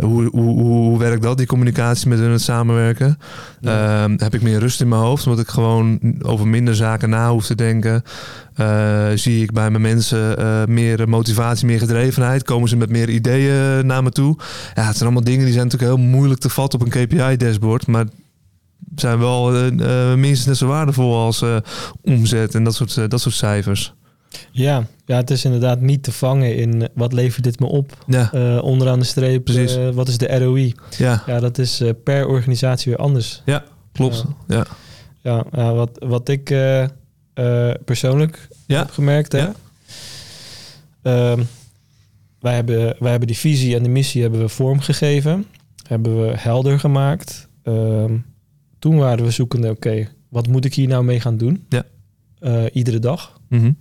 Hoe, 0.00 0.28
hoe, 0.32 0.60
hoe, 0.60 0.62
hoe 0.62 0.98
werkt 0.98 1.22
dat, 1.22 1.36
die 1.36 1.46
communicatie 1.46 2.08
met 2.08 2.18
hun, 2.18 2.30
het 2.30 2.42
samenwerken? 2.42 3.18
Ja. 3.60 4.02
Ehm, 4.02 4.14
heb 4.16 4.34
ik 4.34 4.42
meer 4.42 4.58
rust 4.58 4.80
in 4.80 4.88
mijn 4.88 5.00
hoofd, 5.00 5.26
omdat 5.26 5.40
ik 5.40 5.48
gewoon 5.48 6.00
over 6.22 6.46
minder 6.46 6.74
zaken 6.74 7.10
na 7.10 7.30
hoef 7.30 7.46
te 7.46 7.54
denken. 7.54 8.02
Eh, 8.54 9.06
zie 9.14 9.42
ik 9.42 9.52
bij 9.52 9.70
mijn 9.70 9.82
mensen 9.82 10.38
eh, 10.38 10.64
meer 10.66 11.08
motivatie, 11.08 11.66
meer 11.66 11.78
gedrevenheid? 11.78 12.42
Komen 12.42 12.68
ze 12.68 12.76
met 12.76 12.90
meer 12.90 13.08
ideeën 13.08 13.86
naar 13.86 14.02
me 14.02 14.10
toe? 14.10 14.36
Ja, 14.74 14.82
het 14.82 14.96
zijn 14.96 15.04
allemaal 15.04 15.24
dingen 15.24 15.44
die 15.44 15.52
zijn 15.52 15.64
natuurlijk 15.64 15.98
heel 15.98 16.06
moeilijk 16.06 16.40
te 16.40 16.48
vatten 16.48 16.80
op 16.80 16.86
een 16.86 17.06
KPI-dashboard. 17.06 17.86
Maar 17.86 18.04
zijn 18.94 19.18
wel 19.18 19.54
eh, 19.54 19.66
eh, 20.12 20.18
minstens 20.18 20.46
net 20.46 20.56
zo 20.56 20.66
waardevol 20.66 21.14
als 21.16 21.42
eh, 21.42 21.56
omzet 22.02 22.54
en 22.54 22.64
dat 22.64 22.74
soort, 22.74 23.10
dat 23.10 23.20
soort 23.20 23.34
cijfers. 23.34 23.94
Ja, 24.50 24.86
ja, 25.04 25.16
het 25.16 25.30
is 25.30 25.44
inderdaad 25.44 25.80
niet 25.80 26.02
te 26.02 26.12
vangen 26.12 26.56
in 26.56 26.88
wat 26.94 27.12
levert 27.12 27.44
dit 27.44 27.60
me 27.60 27.66
op? 27.66 28.04
Ja, 28.06 28.30
onderaan 28.60 28.98
de 28.98 29.04
streep, 29.04 29.44
Precies. 29.44 29.76
eh, 29.76 29.88
wat 29.90 30.08
is 30.08 30.18
de 30.18 30.38
ROI? 30.38 30.74
ja, 30.98 31.22
Ja, 31.26 31.40
dat 31.40 31.58
is 31.58 31.82
per 32.04 32.26
organisatie 32.26 32.92
weer 32.92 33.00
anders. 33.00 33.42
klopt. 33.92 34.24
Ja. 34.48 34.66
Ja, 35.22 35.44
ja 35.52 35.74
wat, 35.74 35.90
wat 36.06 36.28
ik 36.28 36.54
persoonlijk 37.84 38.48
Ja. 38.66 38.78
heb 38.78 38.90
gemerkt. 38.90 39.32
Hè? 39.32 39.38
Ja. 39.38 39.52
Ehm, 41.02 41.42
wij, 42.40 42.54
hebben, 42.54 42.96
wij 42.98 43.10
hebben 43.10 43.28
die 43.28 43.36
visie 43.36 43.76
en 43.76 43.82
de 43.82 43.88
missie 43.88 44.22
hebben 44.22 44.40
we 44.40 44.48
vormgegeven. 44.48 45.46
Hebben 45.88 46.20
we 46.26 46.32
helder 46.36 46.80
gemaakt. 46.80 47.48
Ehm, 47.62 48.16
toen 48.86 48.96
waren 48.96 49.24
we 49.24 49.30
zoekende, 49.30 49.70
oké, 49.70 50.08
wat 50.28 50.46
moet 50.46 50.64
ik 50.64 50.74
hier 50.74 50.88
nou 50.88 51.04
mee 51.04 51.20
gaan 51.20 51.36
doen? 51.36 51.64
Ja. 51.68 51.84
Eh, 52.38 52.64
iedere 52.72 52.98
dag. 52.98 53.40
Mhm. 53.48 53.72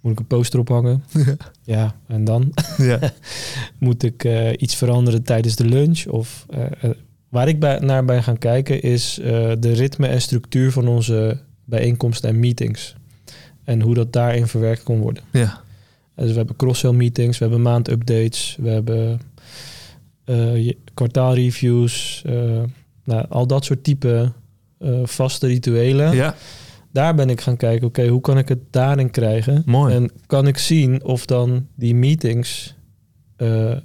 Moet 0.00 0.12
ik 0.12 0.18
een 0.18 0.26
poster 0.26 0.60
ophangen? 0.60 1.04
Ja. 1.62 1.96
en 2.06 2.24
dan? 2.24 2.52
ja. 2.76 2.98
Moet 3.78 4.02
ik 4.02 4.24
eh, 4.24 4.50
iets 4.56 4.74
veranderen 4.74 5.22
tijdens 5.22 5.56
de 5.56 5.64
lunch? 5.64 6.06
Of, 6.06 6.46
eh, 6.50 6.90
waar 7.28 7.48
ik 7.48 7.60
bij, 7.60 7.78
naar 7.78 8.04
ben 8.04 8.22
gaan 8.22 8.38
kijken 8.38 8.82
is 8.82 9.14
de 9.58 9.72
ritme 9.72 10.06
en 10.06 10.20
structuur 10.20 10.72
van 10.72 10.88
onze 10.88 11.40
bijeenkomsten 11.64 12.28
en 12.28 12.38
meetings. 12.38 12.94
En 13.64 13.80
hoe 13.80 13.94
dat 13.94 14.12
daarin 14.12 14.46
verwerkt 14.46 14.82
kon 14.82 15.00
worden. 15.00 15.22
ja. 15.32 15.62
Dus 16.16 16.30
we 16.30 16.36
hebben 16.36 16.56
cross-sell 16.56 16.92
meetings, 16.92 17.38
we 17.38 17.44
hebben 17.44 17.62
maandupdates, 17.62 18.56
we 18.60 18.68
hebben 18.68 19.20
kwartaalreviews, 20.94 22.24
nou, 23.04 23.26
al 23.28 23.46
dat 23.46 23.64
soort 23.64 23.84
type 23.84 24.32
eh, 24.78 25.00
vaste 25.04 25.46
rituelen. 25.46 26.14
ja. 26.14 26.34
Daar 26.92 27.14
ben 27.14 27.30
ik 27.30 27.40
gaan 27.40 27.56
kijken, 27.56 27.86
oké, 27.86 28.06
hoe 28.06 28.20
kan 28.20 28.38
ik 28.38 28.48
het 28.48 28.58
daarin 28.70 29.10
krijgen? 29.10 29.62
Mooi. 29.66 29.94
En 29.94 30.10
kan 30.26 30.46
ik 30.46 30.58
zien 30.58 31.04
of 31.04 31.26
dan 31.26 31.66
die 31.74 31.94
meetings 31.94 32.74
eh, 33.36 33.76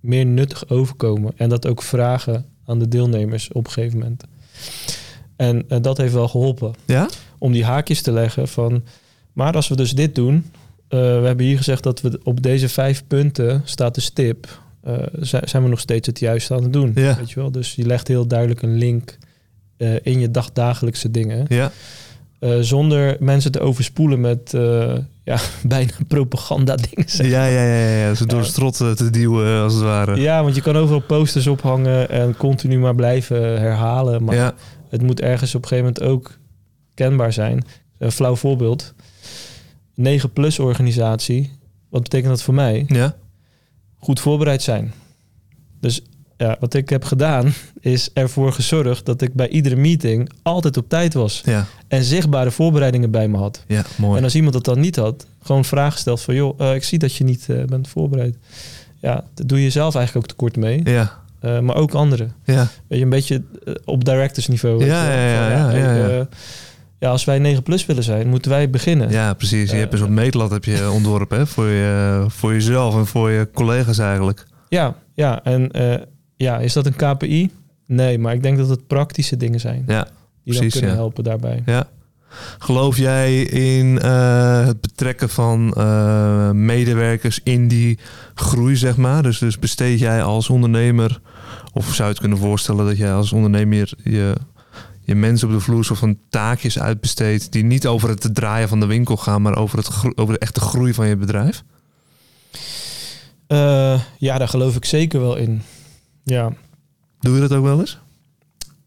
meer 0.00 0.26
nuttig 0.26 0.68
overkomen. 0.68 1.32
En 1.36 1.48
dat 1.48 1.66
ook 1.66 1.82
vragen 1.82 2.46
aan 2.64 2.78
de 2.78 2.88
deelnemers 2.88 3.52
op 3.52 3.66
een 3.66 3.72
gegeven 3.72 3.98
moment. 3.98 4.24
En 5.36 5.64
eh, 5.68 5.78
dat 5.82 5.96
heeft 5.96 6.12
wel 6.12 6.28
geholpen 6.28 6.74
Ja? 6.84 7.08
om 7.38 7.52
die 7.52 7.64
haakjes 7.64 8.02
te 8.02 8.12
leggen 8.12 8.48
van... 8.48 8.84
Maar 9.32 9.54
als 9.54 9.68
we 9.68 9.76
dus 9.76 9.92
dit 9.92 10.14
doen... 10.14 10.50
we 10.88 10.96
hebben 11.24 11.46
hier 11.46 11.56
gezegd 11.56 11.82
dat 11.82 12.00
we 12.00 12.20
op 12.22 12.42
deze 12.42 12.68
vijf 12.68 13.04
punten 13.06 13.62
staat 13.64 13.94
de 13.94 14.00
stip... 14.00 14.60
eh, 14.86 14.92
zijn 15.44 15.62
we 15.62 15.68
nog 15.68 15.80
steeds 15.80 16.06
het 16.06 16.18
juiste 16.18 16.54
aan 16.54 16.62
het 16.62 16.72
doen. 16.72 16.92
Ja. 16.94 17.16
Weet 17.16 17.30
je 17.30 17.40
wel? 17.40 17.50
Dus 17.50 17.74
je 17.74 17.86
legt 17.86 18.08
heel 18.08 18.26
duidelijk 18.26 18.62
een 18.62 18.76
link 18.76 19.18
eh, 19.76 19.94
in 20.02 20.20
je 20.20 20.30
dagdagelijkse 20.30 21.10
dingen. 21.10 21.44
Ja. 21.48 21.72
Eh, 22.38 22.58
zonder 22.60 23.16
mensen 23.20 23.52
te 23.52 23.60
overspoelen 23.60 24.20
met 24.20 24.54
ja, 25.24 25.38
bijna 25.62 25.92
propaganda 26.08 26.76
dingen. 26.76 27.10
zeg. 27.10 27.26
Ja, 27.26 27.46
ja, 27.46 27.62
ja, 27.62 27.88
ja. 27.96 28.14
Ze 28.14 28.26
door 28.26 28.38
Ja. 28.38 28.44
de 28.44 28.50
strot 28.50 28.80
eh, 28.80 28.90
te 28.90 29.10
duwen, 29.10 29.62
als 29.62 29.72
het 29.74 29.82
ware. 29.82 30.20
Ja, 30.20 30.42
want 30.42 30.54
je 30.54 30.62
kan 30.62 30.76
overal 30.76 31.00
posters 31.00 31.46
ophangen 31.46 32.08
en 32.10 32.36
continu 32.36 32.78
maar 32.78 32.94
blijven 32.94 33.60
herhalen. 33.60 34.24
Maar 34.24 34.34
ja. 34.34 34.54
het 34.88 35.02
moet 35.02 35.20
ergens 35.20 35.54
op 35.54 35.62
een 35.62 35.68
gegeven 35.68 35.92
moment 35.94 36.12
ook 36.14 36.38
kenbaar 36.94 37.32
zijn. 37.32 37.64
Een 37.98 38.12
flauw 38.12 38.36
voorbeeld. 38.36 38.94
9 39.94 40.32
plus 40.32 40.58
organisatie. 40.58 41.52
Wat 41.90 42.02
betekent 42.02 42.30
dat 42.30 42.42
voor 42.42 42.54
mij? 42.54 42.84
Ja. 42.86 43.16
Goed 43.98 44.20
voorbereid 44.20 44.62
zijn. 44.62 44.92
Dus 45.80 46.02
ja, 46.36 46.56
wat 46.60 46.74
ik 46.74 46.88
heb 46.88 47.04
gedaan 47.04 47.54
is 47.80 48.10
ervoor 48.12 48.52
gezorgd 48.52 49.06
dat 49.06 49.22
ik 49.22 49.34
bij 49.34 49.48
iedere 49.48 49.76
meeting 49.76 50.30
altijd 50.42 50.76
op 50.76 50.88
tijd 50.88 51.14
was. 51.14 51.42
Ja. 51.44 51.66
En 51.88 52.04
zichtbare 52.04 52.50
voorbereidingen 52.50 53.10
bij 53.10 53.28
me 53.28 53.36
had. 53.36 53.64
Ja, 53.66 53.84
mooi. 53.96 54.18
En 54.18 54.24
als 54.24 54.34
iemand 54.34 54.52
dat 54.52 54.64
dan 54.64 54.80
niet 54.80 54.96
had, 54.96 55.26
gewoon 55.42 55.64
vragen 55.64 55.98
stelt 55.98 56.20
van... 56.20 56.34
joh, 56.34 56.60
eh, 56.60 56.74
ik 56.74 56.84
zie 56.84 56.98
dat 56.98 57.14
je 57.14 57.24
niet 57.24 57.46
eh, 57.48 57.64
bent 57.64 57.88
voorbereid. 57.88 58.36
Ja, 59.00 59.24
dat 59.34 59.48
doe 59.48 59.62
je 59.62 59.70
zelf 59.70 59.94
eigenlijk 59.94 60.24
ook 60.24 60.30
tekort 60.30 60.56
mee. 60.56 60.80
Ja. 60.84 61.18
Eh, 61.40 61.58
maar 61.58 61.76
ook 61.76 61.92
anderen. 61.92 62.32
Ja. 62.44 62.68
Weet 62.86 62.98
je, 62.98 63.04
een 63.04 63.10
beetje 63.10 63.42
op 63.84 64.04
directors 64.04 64.46
niveau. 64.46 64.84
Ja, 64.84 65.12
ja, 65.12 65.28
ja, 65.28 65.70
ja, 65.70 65.94
ja, 65.94 66.28
ja. 66.98 67.06
eh, 67.06 67.10
als 67.10 67.24
wij 67.24 67.38
9 67.38 67.62
plus 67.62 67.86
willen 67.86 68.02
zijn, 68.02 68.28
moeten 68.28 68.50
wij 68.50 68.70
beginnen. 68.70 69.10
Ja, 69.10 69.34
precies. 69.34 69.68
Je 69.68 69.74
Eh, 69.74 69.80
hebt 69.80 69.92
een 69.92 69.98
soort 69.98 70.10
meetlat 70.10 70.50
heb 70.50 70.64
je 70.64 70.90
ontworpen 70.90 71.38
hè? 71.38 71.46
Voor, 71.46 71.66
je, 71.66 72.24
voor 72.28 72.52
jezelf 72.52 72.94
en 72.94 73.06
voor 73.06 73.30
je 73.30 73.48
collega's 73.54 73.98
eigenlijk. 73.98 74.46
Ja, 74.68 74.94
ja, 75.14 75.44
en 75.44 75.70
eh, 75.70 76.02
ja, 76.36 76.58
is 76.58 76.72
dat 76.72 76.86
een 76.86 76.96
KPI? 76.96 77.50
Nee, 77.86 78.18
maar 78.18 78.34
ik 78.34 78.42
denk 78.42 78.58
dat 78.58 78.68
het 78.68 78.86
praktische 78.86 79.36
dingen 79.36 79.60
zijn 79.60 79.84
Ja, 79.86 80.02
die 80.04 80.10
precies, 80.44 80.60
dan 80.60 80.70
kunnen 80.70 80.90
ja. 80.90 80.96
helpen 80.96 81.24
daarbij. 81.24 81.62
ja. 81.66 81.88
Geloof 82.58 82.96
jij 82.96 83.42
in 83.42 83.98
eh, 84.00 84.66
het 84.66 84.80
betrekken 84.80 85.28
van 85.28 85.72
eh, 85.76 86.50
medewerkers 86.50 87.40
in 87.42 87.68
die 87.68 87.98
groei, 88.34 88.76
zeg 88.76 88.96
maar? 88.96 89.22
Dus, 89.22 89.38
dus 89.38 89.58
besteed 89.58 89.98
jij 89.98 90.22
als 90.22 90.50
ondernemer, 90.50 91.20
of 91.72 91.84
zou 91.86 92.02
je 92.02 92.08
het 92.08 92.18
kunnen 92.20 92.38
voorstellen 92.38 92.86
dat 92.86 92.96
jij 92.96 93.12
als 93.12 93.32
ondernemer 93.32 93.92
je, 94.02 94.34
je 95.06 95.14
mensen 95.14 95.48
op 95.48 95.54
de 95.54 95.60
vloer 95.60 95.84
van 95.84 96.18
taakjes 96.28 96.78
uitbesteedt 96.78 97.52
die 97.52 97.64
niet 97.64 97.86
over 97.86 98.08
het 98.08 98.34
draaien 98.34 98.68
van 98.68 98.80
de 98.80 98.86
winkel 98.86 99.16
gaan, 99.16 99.42
maar 99.42 99.56
over, 99.56 99.78
het 99.78 99.88
over 100.14 100.34
de 100.34 100.40
echte 100.40 100.60
groei 100.60 100.94
van 100.94 101.08
je 101.08 101.16
bedrijf? 101.16 101.64
Eh, 103.46 104.00
ja, 104.18 104.38
daar 104.38 104.48
geloof 104.48 104.76
ik 104.76 104.84
zeker 104.84 105.20
wel 105.20 105.36
in. 105.36 105.62
Ja, 106.24 106.52
Doe 107.20 107.34
je 107.34 107.40
dat 107.40 107.52
ook 107.52 107.64
wel 107.64 107.80
eens? 107.80 107.98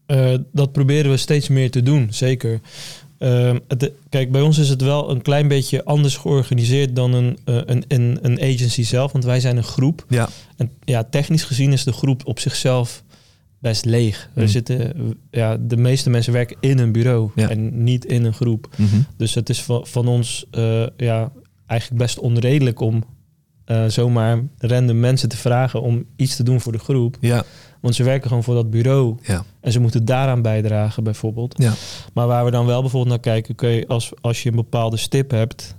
Eh, 0.06 0.34
dat 0.52 0.72
proberen 0.72 1.10
we 1.10 1.16
steeds 1.16 1.48
meer 1.48 1.70
te 1.70 1.82
doen, 1.82 2.08
zeker. 2.10 2.60
Ehm, 3.18 3.58
het, 3.68 3.92
kijk, 4.08 4.32
bij 4.32 4.40
ons 4.40 4.58
is 4.58 4.68
het 4.68 4.82
wel 4.82 5.10
een 5.10 5.22
klein 5.22 5.48
beetje 5.48 5.84
anders 5.84 6.16
georganiseerd 6.16 6.96
dan 6.96 7.12
een, 7.12 7.38
eh, 7.44 7.54
een, 7.64 7.84
een, 7.88 8.18
een 8.22 8.40
agency 8.40 8.82
zelf, 8.82 9.12
want 9.12 9.24
wij 9.24 9.40
zijn 9.40 9.56
een 9.56 9.64
groep. 9.64 10.04
Ja. 10.08 10.28
En 10.56 10.70
ja, 10.84 11.04
technisch 11.04 11.44
gezien 11.44 11.72
is 11.72 11.84
de 11.84 11.92
groep 11.92 12.26
op 12.26 12.38
zichzelf 12.38 13.02
best 13.60 13.84
leeg. 13.84 14.30
Er 14.34 14.42
Mm. 14.42 14.48
zitten, 14.48 14.94
eh, 14.94 15.02
ja, 15.30 15.56
de 15.60 15.76
meeste 15.76 16.10
mensen 16.10 16.32
werken 16.32 16.56
in 16.60 16.78
een 16.78 16.92
bureau 16.92 17.30
Ja. 17.34 17.48
en 17.48 17.84
niet 17.84 18.04
in 18.04 18.24
een 18.24 18.32
groep. 18.34 18.68
Dus 19.16 19.34
het 19.34 19.48
is 19.48 19.62
van, 19.62 19.86
van 19.86 20.08
ons 20.08 20.46
eh, 20.50 20.86
ja, 20.96 21.32
eigenlijk 21.66 22.00
best 22.02 22.18
onredelijk 22.18 22.80
om 22.80 23.04
eh, 23.64 23.84
zomaar 23.86 24.42
random 24.58 25.00
mensen 25.00 25.28
te 25.28 25.36
vragen 25.36 25.82
om 25.82 26.04
iets 26.16 26.36
te 26.36 26.42
doen 26.42 26.60
voor 26.60 26.72
de 26.72 26.78
groep. 26.78 27.16
Ja, 27.20 27.44
Want 27.80 27.94
ze 27.94 28.02
werken 28.02 28.28
gewoon 28.28 28.42
voor 28.44 28.54
dat 28.54 28.70
bureau. 28.70 29.16
ja, 29.22 29.44
En 29.60 29.72
ze 29.72 29.80
moeten 29.80 30.04
daaraan 30.04 30.42
bijdragen, 30.42 31.04
bijvoorbeeld. 31.04 31.54
ja. 31.58 31.72
Maar 32.14 32.26
waar 32.26 32.44
we 32.44 32.50
dan 32.50 32.66
wel 32.66 32.80
bijvoorbeeld 32.80 33.12
naar 33.12 33.32
kijken, 33.34 33.54
kun 33.54 33.68
je 33.70 33.86
als, 33.88 34.12
als 34.20 34.42
je 34.42 34.48
een 34.48 34.54
bepaalde 34.56 34.96
stip 34.96 35.30
hebt. 35.30 35.76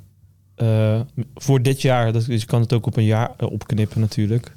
eh, 0.56 1.00
voor 1.36 1.62
dit 1.62 1.82
jaar, 1.82 2.14
dat, 2.14 2.26
je 2.26 2.46
kan 2.46 2.62
het 2.62 2.74
ook 2.74 2.86
op 2.86 2.98
een 2.98 3.04
jaar 3.06 3.32
opknippen 3.40 4.00
natuurlijk. 4.02 4.54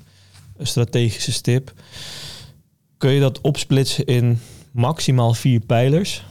Een 0.57 0.67
strategische 0.67 1.33
stip. 1.33 1.73
Kun 3.05 3.13
je 3.13 3.21
dat 3.21 3.41
opsplitsen 3.41 4.05
in 4.05 4.39
maximaal 4.73 5.35
vier 5.35 5.61
pijlers. 5.61 6.25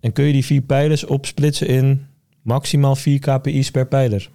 En 0.00 0.12
kun 0.12 0.24
je 0.24 0.32
die 0.32 0.44
vier 0.44 0.60
pijlers 0.60 1.04
opsplitsen 1.04 1.66
in 1.66 2.06
maximaal 2.42 2.96
vier 2.96 3.18
KPI's 3.18 3.70
per 3.70 3.86
pijler. 3.86 4.30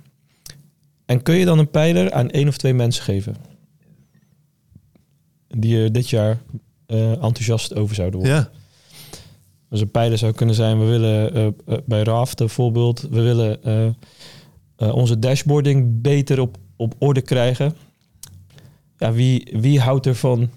En 1.05 1.21
kun 1.21 1.35
je 1.35 1.45
dan 1.45 1.59
een 1.59 1.69
pijler 1.69 2.11
aan 2.11 2.29
één 2.29 2.47
of 2.47 2.57
twee 2.57 2.73
mensen 2.73 3.03
geven. 3.03 3.35
Die 5.47 5.77
je 5.77 5.91
dit 5.91 6.09
jaar 6.09 6.41
eh, 6.85 7.11
enthousiast 7.11 7.75
over 7.75 7.95
zouden 7.95 8.19
worden. 8.19 8.37
Ja, 8.37 8.49
Dus 9.69 9.81
een 9.81 9.91
pijler 9.91 10.17
zou 10.17 10.33
kunnen 10.33 10.55
zijn, 10.55 10.79
we 10.79 10.85
willen 10.85 11.33
eh, 11.33 11.45
eh, 11.45 11.53
bij 11.85 12.03
Raft 12.03 12.37
bijvoorbeeld, 12.37 13.01
we 13.01 13.21
willen 13.21 13.95
onze 14.77 15.19
dashboarding 15.19 16.01
beter 16.01 16.39
op, 16.39 16.57
op 16.75 16.95
orde 16.97 17.21
krijgen. 17.21 17.75
Ja, 18.97 19.11
wie, 19.11 19.47
wie 19.51 19.79
houdt 19.79 20.05
er 20.05 20.15
van 20.15 20.49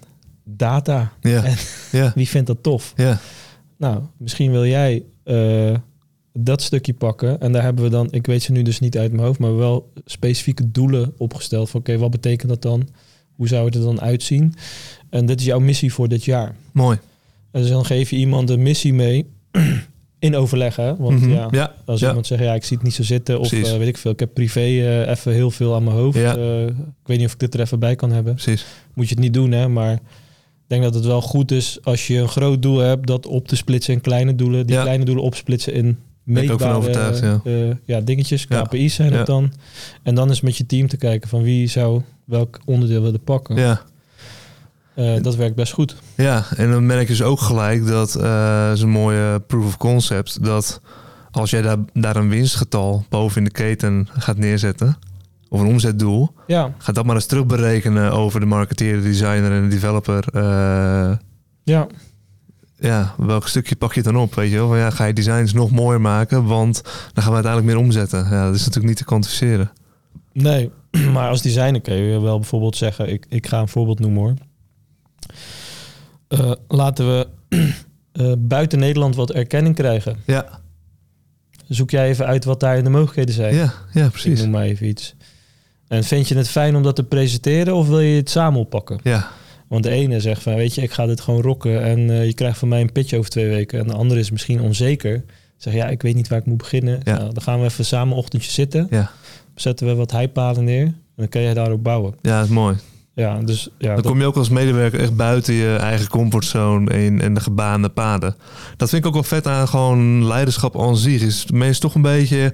data? 0.49 1.11
ja, 1.21 1.43
En- 1.43 1.55
ja, 1.91 2.11
Wie 2.15 2.27
vindt 2.27 2.47
dat 2.47 2.63
tof? 2.63 2.93
ja. 2.95 3.19
Nou, 3.77 4.01
misschien 4.17 4.51
wil 4.51 4.65
jij 4.65 5.03
eh, 5.23 5.73
dat 6.33 6.61
stukje 6.61 6.93
pakken. 6.93 7.39
En 7.41 7.51
daar 7.51 7.63
hebben 7.63 7.83
we 7.83 7.89
dan, 7.89 8.07
ik 8.11 8.25
weet 8.25 8.43
ze 8.43 8.51
nu 8.51 8.61
dus 8.61 8.79
niet 8.79 8.97
uit 8.97 9.11
mijn 9.11 9.23
hoofd, 9.23 9.39
maar 9.39 9.55
wel 9.57 9.91
specifieke 10.05 10.71
doelen 10.71 11.13
opgesteld. 11.17 11.69
Van 11.69 11.79
oké, 11.79 11.97
wat 11.97 12.11
betekent 12.11 12.49
dat 12.49 12.61
dan? 12.61 12.87
Hoe 13.35 13.47
zou 13.47 13.65
het 13.65 13.75
er 13.75 13.81
dan 13.81 14.01
uitzien? 14.01 14.53
En 15.09 15.25
dit 15.25 15.39
is 15.39 15.45
jouw 15.45 15.59
missie 15.59 15.93
voor 15.93 16.07
dit 16.07 16.23
jaar. 16.25 16.55
Mooi. 16.71 16.97
En 17.51 17.61
dus 17.61 17.69
dan 17.69 17.85
geef 17.85 18.09
je 18.09 18.15
iemand 18.15 18.49
een 18.49 18.61
missie 18.61 18.93
mee 18.93 19.25
in 20.19 20.35
overleg, 20.35 20.75
hè? 20.75 20.95
Want 20.95 21.21
Mhm. 21.21 21.29
ja, 21.31 21.47
ja, 21.51 21.73
als 21.85 21.99
ja. 21.99 22.13
ik 22.13 22.25
zeg, 22.25 22.39
ja, 22.39 22.53
ik 22.53 22.63
zie 22.63 22.75
het 22.77 22.85
niet 22.85 22.95
zo 22.95 23.03
zitten. 23.03 23.39
Of 23.39 23.51
eh, 23.51 23.61
weet 23.77 23.87
ik 23.87 23.97
veel, 23.97 24.11
ik 24.11 24.19
heb 24.19 24.33
privé 24.33 24.59
eh, 24.59 25.07
even 25.09 25.33
heel 25.33 25.51
veel 25.51 25.75
aan 25.75 25.83
mijn 25.83 25.95
hoofd. 25.95 26.17
Ja. 26.17 26.31
Ik 26.67 26.73
weet 27.05 27.17
niet 27.17 27.25
of 27.27 27.33
ik 27.33 27.39
dit 27.39 27.53
er 27.53 27.59
even 27.59 27.79
bij 27.79 27.95
kan 27.95 28.11
hebben. 28.11 28.33
precies. 28.33 28.65
Moet 28.93 29.07
je 29.09 29.13
het 29.15 29.23
niet 29.23 29.33
doen, 29.33 29.51
hè? 29.51 29.67
Maar 29.67 29.99
denk 30.67 30.83
dat 30.83 30.93
het 30.93 31.05
wel 31.05 31.21
goed 31.21 31.51
is 31.51 31.77
als 31.83 32.07
je 32.07 32.17
een 32.17 32.27
groot 32.27 32.61
doel 32.61 32.77
hebt, 32.77 33.07
dat 33.07 33.25
op 33.25 33.47
te 33.47 33.55
splitsen 33.55 33.93
in 33.93 34.01
kleine 34.01 34.35
doelen. 34.35 34.67
Die 34.67 34.75
Ja. 34.75 34.81
kleine 34.81 35.05
doelen 35.05 35.23
opsplitsen 35.23 35.73
in 35.73 35.97
Ben 36.23 36.43
ik 36.43 36.51
ook 36.51 36.59
van 36.59 36.67
meetbare 36.71 36.77
overtuigd, 37.11 37.43
ja. 37.43 37.51
eh, 37.51 37.75
ja, 37.85 38.01
dingetjes. 38.01 38.47
KPI's 38.47 38.95
zijn 38.95 39.13
het 39.13 39.25
dan. 39.25 39.53
En 40.03 40.15
dan 40.15 40.29
is 40.29 40.41
met 40.41 40.57
je 40.57 40.65
team 40.65 40.87
te 40.87 40.97
kijken 40.97 41.29
van 41.29 41.41
wie 41.43 41.67
zou 41.67 42.01
welk 42.25 42.59
onderdeel 42.65 43.01
willen 43.01 43.23
pakken. 43.23 43.55
Ja. 43.55 43.81
Eh, 44.95 45.21
dat 45.21 45.35
werkt 45.35 45.55
best 45.55 45.73
goed. 45.73 45.95
Ja, 46.15 46.45
en 46.55 46.71
dan 46.71 46.85
merk 46.85 47.01
je 47.01 47.07
dus 47.07 47.21
ook 47.21 47.39
gelijk 47.39 47.87
dat, 47.87 48.15
eh 48.15 48.69
is 48.73 48.81
een 48.81 48.89
mooie 48.89 49.39
proof 49.47 49.65
of 49.65 49.77
concept, 49.77 50.43
dat 50.43 50.81
als 51.31 51.49
jij 51.49 51.61
daar, 51.61 51.77
daar 51.93 52.15
een 52.15 52.29
winstgetal 52.29 53.05
boven 53.09 53.37
in 53.37 53.43
de 53.43 53.51
keten 53.51 54.07
gaat 54.17 54.37
neerzetten, 54.37 54.97
of 55.49 55.59
een 55.59 55.67
omzetdoel, 55.67 56.33
Ja, 56.47 56.73
ga 56.77 56.91
dat 56.91 57.05
maar 57.05 57.15
eens 57.15 57.25
terugberekenen 57.25 58.11
over 58.11 58.39
de 58.39 58.45
marketeer, 58.45 58.95
de 58.95 59.01
designer 59.01 59.51
en 59.51 59.61
de 59.61 59.67
developer. 59.67 60.23
eh, 60.33 61.17
ja, 61.63 61.87
ja, 62.79 63.13
welk 63.17 63.47
stukje 63.47 63.75
pak 63.75 63.93
je 63.93 64.01
dan 64.03 64.17
op, 64.17 64.35
weet 64.35 64.49
je 64.51 64.55
wel? 64.55 64.67
Van, 64.67 64.77
ja, 64.77 64.89
ga 64.89 65.05
je 65.05 65.13
designs 65.13 65.53
nog 65.53 65.71
mooier 65.71 66.01
maken, 66.01 66.43
want 66.45 66.81
dan 66.83 67.23
gaan 67.23 67.27
we 67.33 67.33
uiteindelijk 67.43 67.73
meer 67.73 67.83
omzetten. 67.85 68.19
Ja, 68.29 68.45
dat 68.45 68.53
is 68.55 68.59
natuurlijk 68.59 68.87
niet 68.87 68.97
te 68.97 69.05
kwantificeren. 69.05 69.71
nee. 70.33 70.71
Maar 71.13 71.29
als 71.29 71.41
designer 71.41 71.81
kun 71.81 71.95
je 71.95 72.19
wel 72.19 72.39
bijvoorbeeld 72.39 72.75
zeggen, 72.75 73.09
ik, 73.11 73.25
ik 73.29 73.47
ga 73.47 73.59
een 73.59 73.67
voorbeeld 73.67 73.99
noemen 73.99 74.19
hoor. 74.21 74.33
Eh, 76.27 76.51
laten 76.67 77.07
we 77.07 77.27
eh, 78.11 78.31
buiten 78.37 78.79
Nederland 78.79 79.15
wat 79.15 79.31
erkenning 79.31 79.75
krijgen. 79.75 80.17
Ja, 80.25 80.45
Zoek 81.67 81.89
jij 81.89 82.07
even 82.09 82.25
uit 82.25 82.45
wat 82.45 82.59
daar 82.59 82.83
de 82.83 82.89
mogelijkheden 82.89 83.33
zijn. 83.33 83.55
ja, 83.55 83.73
ja 83.93 84.05
Ik 84.05 84.11
precies. 84.11 84.41
noem 84.41 84.49
maar 84.49 84.63
even 84.63 84.87
iets. 84.87 85.15
En 85.87 86.03
vind 86.03 86.27
je 86.27 86.35
het 86.35 86.49
fijn 86.49 86.75
om 86.75 86.83
dat 86.83 86.95
te 86.95 87.03
presenteren 87.03 87.75
of 87.75 87.87
wil 87.87 87.99
je 87.99 88.15
het 88.15 88.29
samen 88.29 88.59
oppakken? 88.59 88.99
Ja, 89.03 89.27
Want 89.67 89.83
de 89.83 89.89
ene 89.89 90.19
zegt 90.19 90.41
van, 90.41 90.55
weet 90.55 90.75
je, 90.75 90.81
ik 90.81 90.91
ga 90.91 91.05
dit 91.05 91.21
gewoon 91.21 91.41
rocken 91.41 91.83
en 91.83 92.09
eh, 92.09 92.25
je 92.25 92.33
krijgt 92.33 92.59
van 92.59 92.67
mij 92.67 92.81
een 92.81 92.91
pitch 92.91 93.13
over 93.13 93.29
twee 93.29 93.47
weken. 93.47 93.79
En 93.79 93.87
de 93.87 93.93
andere 93.93 94.19
is 94.19 94.31
misschien 94.31 94.61
onzeker. 94.61 95.23
Zeg 95.57 95.73
ja, 95.73 95.87
ik 95.87 96.01
weet 96.01 96.15
niet 96.15 96.27
waar 96.27 96.39
ik 96.39 96.45
moet 96.45 96.57
beginnen. 96.57 96.99
Ja. 97.03 97.17
Nou, 97.17 97.33
dan 97.33 97.41
gaan 97.43 97.59
we 97.59 97.65
even 97.65 97.85
samen 97.85 98.13
een 98.13 98.19
ochtendje 98.19 98.51
zitten. 98.51 98.87
Ja. 98.89 99.11
Zetten 99.55 99.87
we 99.87 99.95
wat 99.95 100.11
heipalen 100.11 100.63
neer 100.63 100.85
en 100.85 100.95
dan 101.15 101.29
kan 101.29 101.41
je 101.41 101.53
daarop 101.53 101.83
bouwen. 101.83 102.15
ja, 102.21 102.35
dat 102.37 102.45
is 102.47 102.53
mooi. 102.53 102.75
Ja, 103.13 103.39
dus 103.39 103.69
ja, 103.77 103.93
Dan 103.93 104.03
kom 104.03 104.19
je 104.19 104.25
ook 104.25 104.35
als 104.35 104.49
medewerker 104.49 104.99
echt 104.99 105.15
buiten 105.15 105.53
je 105.53 105.75
eigen 105.75 106.07
comfortzone 106.09 106.91
en, 106.91 107.21
en 107.21 107.33
de 107.33 107.39
gebaande 107.39 107.89
paden. 107.89 108.35
Dat 108.75 108.89
vind 108.89 109.01
ik 109.01 109.07
ook 109.07 109.13
wel 109.13 109.23
vet 109.23 109.47
aan 109.47 109.67
gewoon 109.67 110.25
leiderschap 110.27 110.79
aan 110.81 110.97
zich. 110.97 111.21
Is 111.21 111.51
meestal 111.51 111.89
toch 111.89 111.95
een 111.95 112.01
beetje 112.01 112.53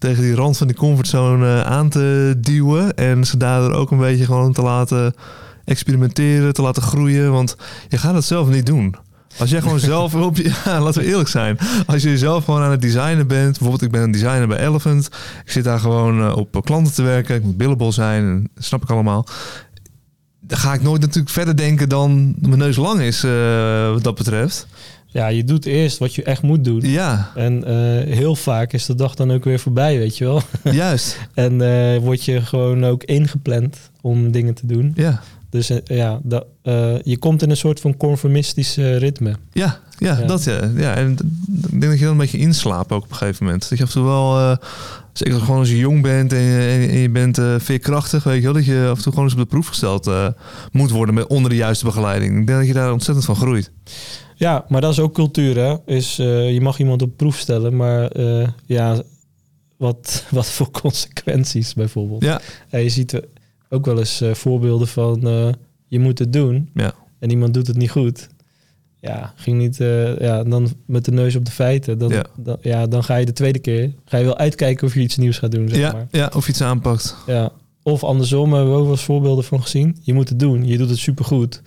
tegen 0.00 0.22
die 0.22 0.34
rand 0.34 0.56
van 0.56 0.66
die 0.66 0.76
comfortzone 0.76 1.46
eh, 1.46 1.66
aan 1.66 1.88
te 1.88 2.34
duwen. 2.38 2.94
En 2.94 3.24
ze 3.24 3.36
daardoor 3.36 3.72
ook 3.72 3.90
een 3.90 3.98
beetje 3.98 4.24
gewoon 4.24 4.52
te 4.52 4.62
laten 4.62 5.14
experimenteren, 5.64 6.52
te 6.52 6.62
laten 6.62 6.82
groeien. 6.82 7.32
Want 7.32 7.56
je 7.88 7.98
gaat 7.98 8.14
het 8.14 8.24
zelf 8.24 8.48
niet 8.48 8.66
doen. 8.66 8.94
Als 9.38 9.50
jij 9.50 9.60
gewoon 9.60 9.80
zelf 9.94 10.14
op 10.14 10.36
je, 10.36 10.52
ja, 10.64 10.80
laten 10.84 11.02
we 11.02 11.08
eerlijk 11.08 11.28
zijn. 11.28 11.58
Als 11.86 12.02
je 12.02 12.18
zelf 12.18 12.44
gewoon 12.44 12.62
aan 12.62 12.70
het 12.70 12.82
designen 12.82 13.26
bent. 13.26 13.50
Bijvoorbeeld, 13.50 13.82
ik 13.82 13.90
ben 13.90 14.02
een 14.02 14.10
designer 14.10 14.48
bij 14.48 14.66
Elephant. 14.66 15.06
Ik 15.44 15.50
zit 15.50 15.64
daar 15.64 15.80
gewoon 15.80 16.20
eh, 16.20 16.36
op 16.36 16.64
klanten 16.64 16.94
te 16.94 17.02
werken. 17.02 17.34
Ik 17.34 17.42
moet 17.42 17.56
billable 17.56 17.92
zijn. 17.92 18.50
Dat 18.54 18.64
snap 18.64 18.82
ik 18.82 18.90
allemaal 18.90 19.26
dan 20.50 20.58
ga 20.58 20.74
ik 20.74 20.82
nooit 20.82 21.00
natuurlijk 21.00 21.34
verder 21.34 21.56
denken 21.56 21.88
dan 21.88 22.34
mijn 22.38 22.58
neus 22.58 22.76
lang 22.76 23.00
is, 23.00 23.24
eh, 23.24 23.90
wat 23.90 24.02
dat 24.02 24.14
betreft. 24.14 24.66
Ja, 25.12 25.26
je 25.28 25.44
doet 25.44 25.66
eerst 25.66 25.98
wat 25.98 26.14
je 26.14 26.22
echt 26.22 26.42
moet 26.42 26.64
doen. 26.64 26.80
Ja, 26.80 27.30
En 27.34 27.64
eh, 27.64 28.14
heel 28.14 28.36
vaak 28.36 28.72
is 28.72 28.86
de 28.86 28.94
dag 28.94 29.14
dan 29.14 29.30
ook 29.32 29.44
weer 29.44 29.58
voorbij, 29.58 29.98
weet 29.98 30.18
je 30.18 30.24
wel. 30.24 30.42
juist. 30.72 31.18
En 31.34 31.60
eh, 31.60 31.98
word 31.98 32.24
je 32.24 32.40
gewoon 32.40 32.84
ook 32.84 33.04
ingepland 33.04 33.76
om 34.00 34.30
dingen 34.30 34.54
te 34.54 34.66
doen. 34.66 34.92
Ja, 34.94 35.20
Dus 35.50 35.70
eh, 35.70 35.78
ja, 35.84 36.20
dat, 36.22 36.44
je 37.04 37.16
komt 37.18 37.42
in 37.42 37.50
een 37.50 37.56
soort 37.56 37.80
van 37.80 37.96
conformistisch 37.96 38.76
eh, 38.76 38.96
ritme. 38.98 39.36
ja, 39.52 39.78
ja, 39.98 40.18
Ja. 40.20 40.26
dat 40.26 40.44
ja. 40.44 40.70
ja. 40.76 40.94
En 40.94 41.10
ik 41.62 41.70
denk 41.80 41.82
dat 41.82 41.98
je 41.98 42.04
dan 42.04 42.10
een 42.12 42.16
beetje 42.18 42.38
inslaapt 42.38 42.92
ook 42.92 43.04
op 43.04 43.10
een 43.10 43.16
gegeven 43.16 43.44
moment. 43.44 43.68
Dat 43.68 43.78
je 43.78 43.84
af 43.84 43.90
en 43.94 44.00
toe 44.00 44.04
wel, 44.04 44.56
zeker 45.12 45.40
gewoon 45.40 45.58
als 45.58 45.68
je 45.68 45.76
jong 45.76 46.02
bent 46.02 46.32
en 46.32 46.40
je, 46.40 46.58
en 46.58 46.80
je- 46.80 46.88
en 46.88 46.98
je 46.98 47.10
bent 47.10 47.38
veerkrachtig, 47.58 48.24
weet 48.24 48.36
je 48.36 48.42
wel, 48.42 48.52
dat 48.52 48.64
je 48.64 48.86
af 48.90 48.96
en 48.96 49.02
toe 49.02 49.12
gewoon 49.12 49.24
eens 49.24 49.32
op 49.34 49.40
de 49.40 49.46
proef 49.46 49.66
gesteld 49.66 50.10
moet 50.72 50.90
worden 50.90 51.14
met, 51.14 51.26
onder 51.26 51.50
de 51.50 51.56
juiste 51.56 51.84
begeleiding. 51.84 52.38
Ik 52.40 52.46
denk 52.46 52.58
dat 52.58 52.66
je 52.68 52.72
daar 52.74 52.92
ontzettend 52.92 53.26
van 53.26 53.36
groeit. 53.36 53.70
Ja, 54.40 54.64
maar 54.68 54.80
dat 54.80 54.92
is 54.92 54.98
ook 54.98 55.14
cultuur, 55.14 55.56
hè? 55.56 55.74
Is, 55.86 56.18
eh, 56.18 56.52
je 56.52 56.60
mag 56.60 56.78
iemand 56.78 57.02
op 57.02 57.16
proef 57.16 57.36
stellen, 57.38 57.76
maar 57.76 58.10
eh, 58.10 58.48
ja, 58.66 59.02
wat, 59.76 60.24
wat 60.30 60.50
voor 60.50 60.70
consequenties 60.70 61.74
bijvoorbeeld. 61.74 62.22
Ja, 62.22 62.40
En 62.68 62.82
je 62.82 62.88
ziet 62.88 63.20
ook 63.68 63.84
wel 63.86 63.98
eens 63.98 64.20
eh, 64.20 64.34
voorbeelden 64.34 64.88
van 64.88 65.20
je 65.86 65.98
moet 65.98 66.18
het 66.18 66.32
doen 66.32 66.70
Ja. 66.74 66.94
en 67.18 67.30
iemand 67.30 67.54
doet 67.54 67.66
het 67.66 67.76
niet 67.76 67.90
goed. 67.90 68.28
Ja, 69.00 69.32
ging 69.36 69.58
niet, 69.58 69.76
ja, 70.18 70.42
dan 70.44 70.68
met 70.86 71.04
de 71.04 71.10
neus 71.12 71.36
op 71.36 71.44
de 71.44 71.50
feiten. 71.50 71.98
Dan, 71.98 72.08
Ja. 72.08 72.24
Dan, 72.36 72.56
ja, 72.60 72.86
dan 72.86 73.04
ga 73.04 73.16
je 73.16 73.26
de 73.26 73.32
tweede 73.32 73.58
keer, 73.58 73.92
ga 74.04 74.16
je 74.16 74.24
wel 74.24 74.36
uitkijken 74.38 74.86
of 74.86 74.94
je 74.94 75.00
iets 75.00 75.16
nieuws 75.16 75.38
gaat 75.38 75.50
doen, 75.52 75.68
zeg 75.68 75.78
ja, 75.78 75.92
maar. 75.92 76.06
ja, 76.10 76.30
of 76.34 76.48
iets 76.48 76.60
aanpakt. 76.62 77.16
Ja. 77.26 77.52
Of 77.82 78.04
andersom, 78.04 78.52
hebben 78.52 78.70
we 78.72 78.76
ook 78.78 78.82
wel 78.84 78.92
eens 78.92 79.02
voorbeelden 79.04 79.44
van 79.44 79.62
gezien. 79.62 79.96
Je 80.02 80.14
moet 80.14 80.28
het 80.28 80.38
doen, 80.38 80.66
je 80.66 80.78
doet 80.78 80.88
het 80.88 80.98
supergoed. 80.98 81.62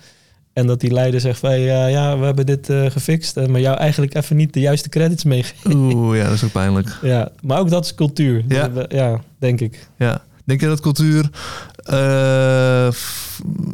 En 0.54 0.68
dat 0.68 0.80
die 0.80 0.92
leider 0.94 1.20
zegt 1.20 1.40
van, 1.40 1.60
ja, 1.60 1.86
ja, 1.88 2.18
we 2.20 2.26
hebben 2.26 2.46
dit 2.46 2.70
eh, 2.70 2.86
gefixt. 2.92 3.38
eh, 3.38 3.46
maar 3.48 3.60
jou 3.60 3.78
eigenlijk 3.78 4.16
even 4.16 4.36
niet 4.36 4.54
de 4.54 4.60
juiste 4.60 4.90
credits 4.90 5.24
meegeven. 5.24 5.74
Oeh, 5.76 6.18
ja, 6.18 6.24
dat 6.24 6.34
is 6.34 6.44
ook 6.44 6.52
pijnlijk. 6.52 6.98
Ja, 7.02 7.30
maar 7.42 7.60
ook 7.60 7.70
dat 7.70 7.86
is 7.86 7.96
cultuur. 7.96 8.44
Ja. 8.48 8.68
Dat- 8.68 8.92
ja 8.92 9.22
denk 9.40 9.60
ik. 9.62 9.88
Ja. 9.98 10.22
Denk 10.46 10.60
je 10.62 10.68
dat 10.68 10.80
cultuur 10.80 11.30
eh, 11.84 12.88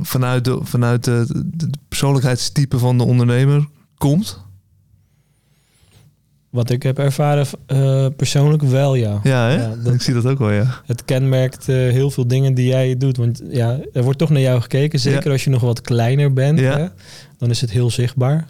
vanuit, 0.02 0.46
de, 0.46 0.60
vanuit 0.64 1.04
de, 1.04 1.26
de 1.46 1.70
persoonlijkheidstype 1.88 2.80
van 2.80 2.98
de 2.98 3.04
ondernemer 3.04 3.68
komt? 3.98 4.40
Wat 6.50 6.70
ik 6.70 6.84
heb 6.84 7.00
ervaren 7.00 7.46
eh, 7.66 8.06
persoonlijk 8.16 8.64
wel, 8.64 8.96
ja. 8.96 9.20
Ja, 9.24 9.48
hè? 9.48 9.54
Ja, 9.56 9.76
dat- 9.84 9.94
ik 9.94 10.02
zie 10.02 10.14
dat 10.14 10.26
ook 10.26 10.40
wel, 10.40 10.52
ja. 10.52 10.82
Het 10.86 11.06
kenmerkt 11.06 11.70
eh, 11.70 11.76
heel 11.76 12.12
veel 12.12 12.28
dingen 12.28 12.54
die 12.54 12.68
jij 12.68 12.98
doet. 12.98 13.18
Want 13.18 13.42
ja, 13.50 13.80
er 13.94 14.04
wordt 14.04 14.20
toch 14.20 14.30
naar 14.30 14.42
jou 14.42 14.62
gekeken. 14.62 15.00
Zeker 15.00 15.26
Ja. 15.26 15.32
als 15.32 15.44
je 15.44 15.50
nog 15.50 15.62
wat 15.62 15.82
kleiner 15.82 16.34
bent. 16.34 16.60
Ja. 16.60 16.78
Hè, 16.78 16.86
dan 17.38 17.50
is 17.50 17.62
het 17.62 17.72
heel 17.72 17.90
zichtbaar. 17.92 18.48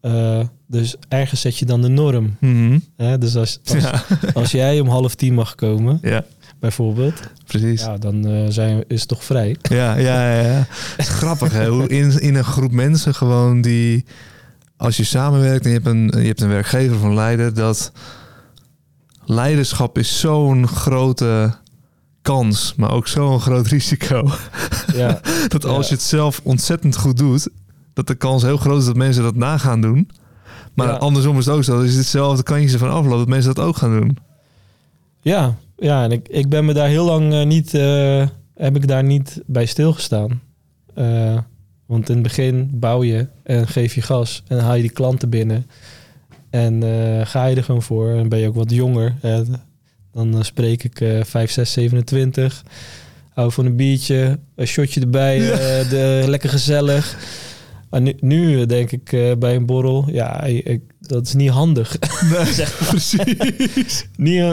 Eh, 0.00 0.40
dus 0.66 0.96
ergens 1.08 1.40
zet 1.40 1.58
je 1.58 1.64
dan 1.66 1.82
de 1.82 1.88
norm. 1.88 2.36
Mhm. 2.40 2.78
Hè? 2.96 3.18
Dus 3.18 3.36
als, 3.36 3.60
als, 3.74 3.82
Ja. 3.82 4.04
als 4.34 4.50
jij 4.50 4.80
om 4.80 4.88
half 4.88 5.14
tien 5.14 5.34
mag 5.34 5.54
komen, 5.54 5.98
ja, 6.02 6.24
bijvoorbeeld, 6.60 7.14
precies. 7.46 7.80
Ja, 7.80 7.90
ja, 7.90 7.98
dan 7.98 8.46
zijn, 8.52 8.84
is 8.88 9.00
het 9.00 9.08
toch 9.08 9.24
vrij. 9.24 9.56
ja, 9.62 9.96
ja. 9.96 10.40
ja, 10.42 10.66
is 10.96 11.08
grappig, 11.20 11.52
hè? 11.52 11.68
Hoe 11.68 11.88
in, 11.88 12.20
in 12.20 12.34
een 12.34 12.44
groep 12.44 12.72
mensen 12.72 13.14
gewoon 13.14 13.60
die... 13.60 14.04
Als 14.76 14.96
je 14.96 15.04
samenwerkt 15.04 15.64
en 15.64 15.70
je 15.70 15.76
hebt 15.76 15.88
een, 15.88 16.12
je 16.20 16.26
hebt 16.26 16.40
een 16.40 16.48
werkgever 16.48 16.96
of 16.96 17.02
een 17.02 17.14
leider... 17.14 17.54
dat 17.54 17.92
leiderschap 19.24 19.98
is 19.98 20.20
zo'n 20.20 20.68
grote 20.68 21.54
kans, 22.22 22.74
maar 22.76 22.90
ook 22.92 23.06
zo'n 23.06 23.40
groot 23.40 23.66
risico. 23.76 24.30
Ja, 24.94 25.20
Dat 25.48 25.64
als 25.64 25.88
je 25.88 25.94
het 25.94 26.02
zelf 26.02 26.40
ontzettend 26.44 26.96
goed 26.96 27.16
doet, 27.16 27.48
dat 27.92 28.06
de 28.06 28.14
kans 28.14 28.42
heel 28.42 28.56
groot 28.56 28.78
is 28.80 28.86
dat 28.86 28.96
mensen 28.96 29.22
dat 29.22 29.34
na 29.34 29.58
gaan 29.58 29.80
doen. 29.80 30.10
Maar 30.74 30.86
Ja. 30.88 30.92
andersom 30.94 31.38
is 31.38 31.46
het 31.46 31.54
ook 31.54 31.64
zo. 31.64 31.76
Dat 31.76 31.84
is 31.84 31.96
hetzelfde 31.96 32.42
kantje 32.42 32.72
ervan 32.72 32.90
afloopt 32.90 33.18
dat 33.18 33.28
mensen 33.28 33.54
dat 33.54 33.64
ook 33.64 33.76
gaan 33.76 34.00
doen. 34.00 34.18
ja, 35.22 35.54
ja 35.76 36.04
en 36.04 36.10
ik, 36.12 36.28
ik 36.28 36.48
ben 36.48 36.64
me 36.64 36.72
daar 36.72 36.88
heel 36.88 37.04
lang 37.04 37.32
eh, 37.32 37.46
niet, 37.46 37.74
eh, 37.74 38.26
heb 38.54 38.76
ik 38.76 38.88
daar 38.88 39.04
niet 39.04 39.42
bij 39.46 39.66
stilgestaan. 39.66 40.40
Eh, 40.94 41.38
want 41.86 42.08
in 42.08 42.14
het 42.14 42.22
begin 42.22 42.68
bouw 42.72 43.02
je 43.04 43.26
en 43.42 43.68
geef 43.68 43.94
je 43.94 44.02
gas 44.02 44.42
en 44.48 44.58
haal 44.58 44.74
je 44.74 44.80
die 44.82 44.90
klanten 44.90 45.28
binnen. 45.30 45.66
En 46.50 46.82
eh, 46.82 47.26
ga 47.26 47.46
je 47.46 47.56
er 47.56 47.64
gewoon 47.64 47.82
voor. 47.82 48.10
En 48.10 48.28
ben 48.28 48.38
je 48.38 48.48
ook 48.48 48.54
wat 48.54 48.70
jonger. 48.70 49.14
hè. 49.20 49.42
dan 50.12 50.36
eh, 50.36 50.42
spreek 50.42 50.84
ik 50.84 51.00
eh 51.00 51.24
5, 51.24 51.50
6, 51.50 51.72
27. 51.72 52.64
Hou 53.32 53.52
van 53.52 53.66
een 53.66 53.76
biertje, 53.76 54.38
een 54.54 54.66
shotje 54.66 55.00
erbij, 55.00 55.38
Ja. 55.40 55.50
eh, 55.52 55.90
de, 55.90 56.24
lekker 56.26 56.48
gezellig. 56.50 57.16
Maar 57.90 58.00
nu, 58.02 58.14
nu 58.20 58.66
denk 58.66 58.90
ik 58.92 59.36
bij 59.38 59.54
een 59.54 59.66
borrel, 59.66 60.04
ja, 60.10 60.42
ik, 60.42 60.80
dat 61.00 61.26
is 61.26 61.34
niet 61.34 61.50
handig. 61.50 61.96
Nee, 62.30 62.44
zeg 62.62 62.80
maar. 62.80 62.88
precies. 62.88 64.06
niet 64.16 64.44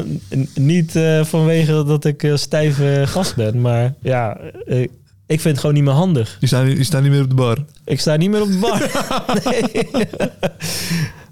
niet 0.55 0.91
vanwege 1.21 1.84
dat 1.84 2.05
ik 2.05 2.32
stijve 2.36 3.03
gast 3.05 3.36
ben, 3.36 3.61
maar 3.61 3.93
ja, 4.01 4.38
eh, 4.65 4.88
ik 5.32 5.39
vind 5.41 5.43
het 5.43 5.59
gewoon 5.59 5.75
niet 5.75 5.84
meer 5.84 5.93
handig. 5.93 6.38
Je 6.39 6.47
staat, 6.47 6.65
niet- 6.65 6.77
je 6.77 6.84
staat 6.84 7.01
niet 7.01 7.11
meer 7.11 7.21
op 7.23 7.29
de 7.29 7.36
bar. 7.36 7.57
Ik 7.86 7.99
sta 7.99 8.15
niet 8.15 8.29
meer 8.29 8.41
op 8.41 8.51
de 8.51 8.57
bar. 8.57 8.79
nee. 9.43 10.07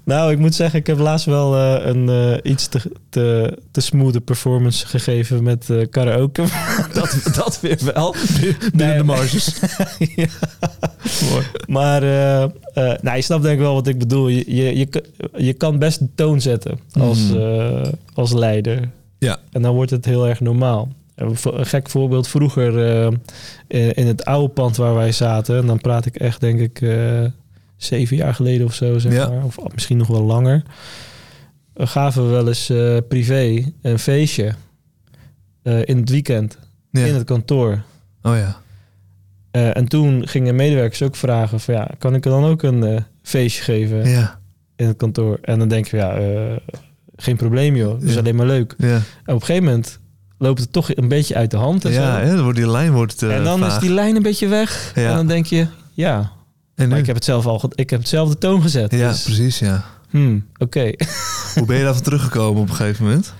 nou, 0.04 0.32
ik 0.32 0.38
moet 0.38 0.54
zeggen, 0.54 0.78
ik 0.78 0.86
heb 0.86 0.98
laatst 0.98 1.26
wel 1.26 1.56
eh, 1.56 1.86
een 1.86 2.08
eh, 2.08 2.50
iets 2.52 2.66
te, 2.68 2.80
te, 3.08 3.58
te 3.70 3.80
smoothe 3.80 4.20
performance 4.20 4.86
gegeven 4.86 5.42
met 5.42 5.70
eh, 5.70 5.86
karaoke. 5.90 6.44
dat, 6.94 7.30
dat 7.34 7.60
weer 7.60 7.78
wel. 7.94 8.14
Binnen 8.40 8.56
Nee. 8.88 8.96
de 8.96 9.04
marges. 9.04 9.54
Ja. 10.16 10.26
Mooi. 11.30 11.44
Maar 11.66 12.00
nou, 13.02 13.16
je 13.16 13.22
snapt 13.22 13.42
denk 13.42 13.54
ik 13.54 13.60
wel 13.60 13.74
wat 13.74 13.86
ik 13.86 13.98
bedoel. 13.98 14.28
Je, 14.28 14.54
je, 14.56 14.76
je, 14.78 14.86
kan- 14.86 15.02
je 15.36 15.52
kan 15.52 15.78
best 15.78 15.98
de 15.98 16.08
toon 16.14 16.40
zetten 16.40 16.78
als, 17.00 17.18
Mhm. 17.18 17.90
als 18.14 18.32
leider. 18.32 18.90
Ja. 19.18 19.38
En 19.52 19.62
dan 19.62 19.74
wordt 19.74 19.90
het 19.90 20.04
heel 20.04 20.28
erg 20.28 20.40
normaal. 20.40 20.88
Een 21.14 21.66
gek 21.66 21.90
voorbeeld 21.90 22.28
vroeger 22.28 22.86
eh, 22.86 23.06
in- 23.68 23.92
in 23.94 24.06
het 24.06 24.24
oude 24.24 24.48
pand 24.52 24.76
waar 24.76 24.94
wij 24.94 25.12
zaten. 25.12 25.56
En 25.58 25.66
dan 25.66 25.78
praat 25.80 26.06
ik 26.06 26.16
echt 26.16 26.40
denk 26.40 26.60
ik 26.60 26.80
eh, 26.80 27.24
zeven 27.76 28.16
jaar 28.16 28.34
geleden 28.34 28.66
of 28.66 28.74
zo, 28.74 28.98
zeg 28.98 29.12
Ja. 29.12 29.28
maar. 29.28 29.44
Of 29.44 29.56
misschien 29.74 29.96
nog 29.96 30.06
wel 30.08 30.22
langer. 30.22 30.62
We 31.74 31.86
gaven 31.86 32.24
we 32.24 32.30
wel 32.30 32.48
eens 32.48 32.70
eh, 32.70 32.96
privé 33.08 33.72
een 33.82 33.98
feestje 33.98 34.52
eh, 35.62 35.84
in 35.84 35.96
het 35.96 36.10
weekend 36.10 36.58
Ja. 36.90 37.04
in 37.04 37.14
het 37.14 37.24
kantoor. 37.24 37.82
Oh 38.22 38.36
ja. 38.36 38.56
Eh, 39.50 39.76
en 39.76 39.88
toen 39.88 40.28
gingen 40.28 40.54
medewerkers 40.56 41.02
ook 41.02 41.16
vragen 41.16 41.60
van 41.60 41.74
ja, 41.74 41.90
kan 41.98 42.14
ik 42.14 42.24
er 42.24 42.30
dan 42.30 42.44
ook 42.44 42.62
een 42.62 42.84
eh, 42.84 43.00
feestje 43.22 43.62
geven 43.62 44.08
Ja. 44.08 44.40
in 44.76 44.86
het 44.86 44.96
kantoor? 44.96 45.38
En 45.42 45.58
dan 45.58 45.68
denk 45.68 45.86
je 45.86 45.96
ja, 45.96 46.14
eh, 46.14 46.56
geen 47.16 47.36
probleem 47.36 47.76
joh, 47.76 47.92
dat 48.00 48.02
is 48.08 48.16
alleen 48.16 48.36
maar 48.36 48.46
leuk. 48.46 48.74
Ja, 48.78 48.88
En 48.94 49.34
op 49.34 49.40
een 49.40 49.40
gegeven 49.46 49.64
moment 49.64 49.99
loopt 50.40 50.60
het 50.60 50.72
toch 50.72 50.94
een 50.94 51.08
beetje 51.08 51.34
uit 51.34 51.50
de 51.50 51.56
hand 51.56 51.84
en 51.84 51.92
ja 51.92 52.20
zo. 52.20 52.26
hè, 52.26 52.34
dan 52.34 52.42
wordt 52.42 52.58
die 52.58 52.70
lijn 52.70 52.92
wordt 52.92 53.22
eh 53.22 53.36
en 53.36 53.44
dan 53.44 53.58
vaag. 53.58 53.74
is 53.74 53.80
die 53.80 53.90
lijn 53.90 54.16
een 54.16 54.22
beetje 54.22 54.48
weg. 54.48 54.92
Ja. 54.94 55.08
En 55.08 55.14
dan 55.16 55.26
denk 55.26 55.46
je, 55.46 55.66
ja, 55.92 56.32
En 56.74 56.88
maar 56.88 56.98
ik 56.98 57.06
heb 57.06 57.14
het 57.14 57.24
zelf 57.24 57.46
al, 57.46 57.70
ik 57.74 57.90
heb 57.90 58.00
hetzelfde 58.00 58.38
toon 58.38 58.62
gezet. 58.62 58.92
Ja, 58.92 59.08
dus, 59.10 59.22
precies, 59.22 59.58
ja. 59.58 59.84
hmm, 60.10 60.46
oké. 60.58 60.92
Hoe 61.54 61.66
ben 61.66 61.76
je 61.76 61.84
daarvan 61.84 62.02
teruggekomen 62.02 62.62
op 62.62 62.68
een 62.68 62.74
gegeven 62.74 63.04
moment? 63.04 63.32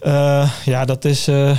Eh, 0.00 0.50
ja, 0.64 0.84
dat 0.84 1.04
is, 1.04 1.28
eh, 1.28 1.58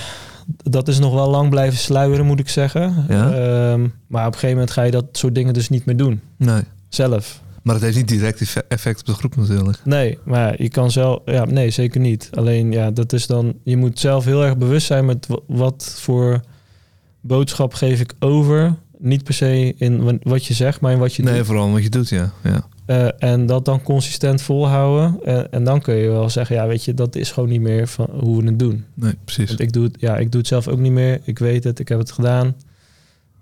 dat 0.64 0.88
is 0.88 1.00
nog 1.00 1.14
wel 1.14 1.30
lang 1.30 1.50
blijven 1.50 1.80
sluieren, 1.80 2.26
moet 2.26 2.39
ik 2.39 2.50
zeggen. 2.50 3.06
Ja? 3.08 3.32
Ehm, 3.32 3.88
maar 4.08 4.26
op 4.28 4.34
een 4.34 4.39
gegeven 4.39 4.50
moment 4.50 4.72
ga 4.72 4.82
je 4.82 4.91
dat 4.91 5.06
soort 5.12 5.36
dingen 5.36 5.54
dus 5.54 5.70
niet 5.70 5.86
meer 5.86 5.97
doen. 5.97 6.22
Nee. 6.38 6.62
Zelf. 6.89 7.41
Maar 7.64 7.76
het 7.76 7.84
heeft 7.84 7.97
niet 7.97 8.07
direct 8.07 8.41
effe- 8.41 8.66
effect 8.68 8.99
op 8.99 9.05
de 9.05 9.14
groep 9.14 9.36
natuurlijk. 9.36 9.78
Nee, 9.84 10.18
maar 10.24 10.62
je 10.62 10.70
kan 10.70 10.91
zelf... 10.91 11.20
Ja, 11.26 11.45
nee, 11.45 11.70
zeker 11.70 11.99
niet. 11.99 12.30
Alleen, 12.34 12.72
ja, 12.72 12.91
dat 12.91 13.14
is 13.14 13.28
dan... 13.28 13.53
Je 13.64 13.78
moet 13.78 13.99
zelf 13.99 14.26
heel 14.26 14.43
erg 14.43 14.57
bewust 14.57 14.88
zijn 14.88 15.05
met 15.05 15.28
wa- 15.28 15.39
wat 15.47 15.95
voor 15.99 16.41
boodschap 17.22 17.74
geef 17.74 17.99
ik 17.99 18.14
over. 18.20 18.76
Niet 18.97 19.24
per 19.24 19.34
se 19.34 19.74
in 19.78 20.03
wa- 20.03 20.18
wat 20.22 20.45
je 20.45 20.53
zegt, 20.53 20.82
maar 20.82 20.91
in 20.91 20.99
wat 20.99 21.14
je 21.16 21.24
Nee, 21.24 21.38
doet. 21.38 21.45
vooral 21.45 21.72
wat 21.72 21.84
je 21.84 21.89
doet, 21.89 22.10
ja. 22.10 22.32
ja. 22.43 22.68
Eh, 22.86 23.07
en 23.32 23.45
dat 23.45 23.66
dan 23.66 23.82
consistent 23.82 24.41
volhouden. 24.41 25.20
En, 25.24 25.51
en 25.51 25.64
dan 25.64 25.82
kun 25.82 25.95
je 25.95 26.07
wel 26.10 26.30
zeggen, 26.30 26.55
ja, 26.55 26.68
weet 26.68 26.84
je, 26.84 26.93
dat 26.93 27.16
is 27.16 27.32
gewoon 27.32 27.49
niet 27.49 27.62
meer 27.62 27.88
van 27.88 28.07
hoe 28.20 28.41
we 28.41 28.47
het 28.47 28.60
doen. 28.60 28.86
Nee, 28.93 29.14
precies. 29.26 29.47
Want 29.47 29.60
ik 29.60 29.74
doe 29.74 29.84
het, 29.84 29.95
ja, 29.99 30.18
ik 30.18 30.32
doe 30.32 30.39
het 30.39 30.49
zelf 30.49 30.68
ook 30.68 30.80
niet 30.80 30.91
meer. 30.91 31.20
Ik 31.24 31.39
weet 31.39 31.64
het, 31.64 31.80
ik 31.80 31.88
heb 31.89 31.99
het 31.99 32.12
gedaan. 32.12 32.55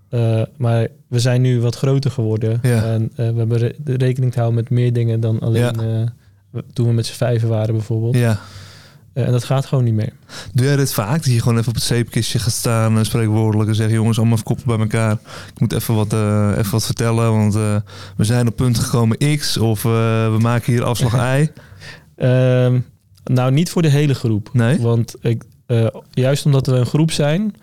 Eh, 0.10 0.42
maar 0.58 0.88
we 1.08 1.20
zijn 1.20 1.42
nu 1.42 1.62
wat 1.62 1.76
groter 1.76 2.12
geworden. 2.12 2.60
Ja. 2.62 2.84
En 2.84 3.12
eh, 3.16 3.30
we 3.30 3.38
hebben 3.38 3.58
re- 3.58 3.76
rekening 3.86 4.32
te 4.32 4.40
houden 4.40 4.60
met 4.64 4.70
meer 4.70 4.94
dingen 4.94 5.20
dan 5.20 5.40
alleen 5.40 5.62
Ja. 5.62 5.74
eh, 6.54 6.62
toen 6.74 6.88
we 6.88 6.94
met 6.94 7.06
z'n 7.06 7.14
vijven 7.14 7.50
waren 7.50 7.74
bijvoorbeeld. 7.74 8.16
Ja. 8.16 8.40
En 9.14 9.32
dat 9.32 9.44
gaat 9.44 9.66
gewoon 9.66 9.84
niet 9.84 9.94
meer. 9.94 10.14
Doe 10.54 10.66
jij 10.66 10.76
dit 10.76 10.94
vaak? 10.94 11.16
Dat 11.24 11.34
je 11.34 11.40
gewoon 11.42 11.58
even 11.58 11.70
op 11.70 11.76
het 11.76 11.84
zeepkistje 11.84 12.40
gaat 12.40 12.54
staan 12.54 12.98
en 12.98 13.06
spreekwoordelijk 13.06 13.70
en 13.70 13.76
zeggen... 13.76 13.96
jongens, 13.96 14.18
allemaal 14.18 14.34
even 14.36 14.48
koppen 14.48 14.66
bij 14.68 14.78
elkaar. 14.80 15.12
Ik 15.54 15.60
moet 15.60 15.74
even 15.74 15.96
wat, 15.96 16.14
even 16.58 16.72
wat 16.72 16.86
vertellen, 16.86 17.32
want 17.32 17.54
we 17.54 18.24
zijn 18.24 18.48
op 18.48 18.56
punt 18.56 18.80
gekomen 18.80 19.38
X... 19.38 19.58
of 19.58 19.84
we 19.84 20.38
maken 20.40 20.74
hier 20.74 20.84
afslag 20.84 21.14
Y. 21.40 21.52
Ehm, 22.16 22.80
nou, 23.24 23.52
niet 23.52 23.70
voor 23.70 23.82
de 23.82 23.88
hele 23.90 24.14
groep. 24.14 24.50
Nee? 24.54 24.80
Want 24.82 25.16
ik, 25.22 25.44
juist 26.12 26.46
omdat 26.46 26.68
we 26.68 26.74
een 26.74 26.86
groep 26.86 27.12
zijn... 27.12 27.56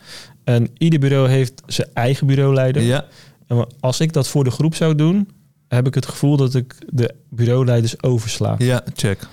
en 0.45 0.69
ieder 0.79 0.99
bureau 1.01 1.29
heeft 1.29 1.63
zijn 1.67 1.89
eigen 1.93 2.27
bureauleider. 2.27 2.83
Ja. 2.83 3.05
En 3.47 3.67
als 3.81 4.01
ik 4.01 4.13
dat 4.13 4.29
voor 4.29 4.45
de 4.45 4.51
groep 4.51 4.75
zou 4.75 4.95
doen... 4.95 5.29
heb 5.69 5.87
ik 5.87 5.95
het 5.95 6.07
gevoel 6.07 6.37
dat 6.37 6.55
ik 6.55 6.75
de 6.89 7.15
bureauleiders 7.31 8.03
oversla. 8.03 8.55
Ja, 8.59 8.83
check. 8.95 9.27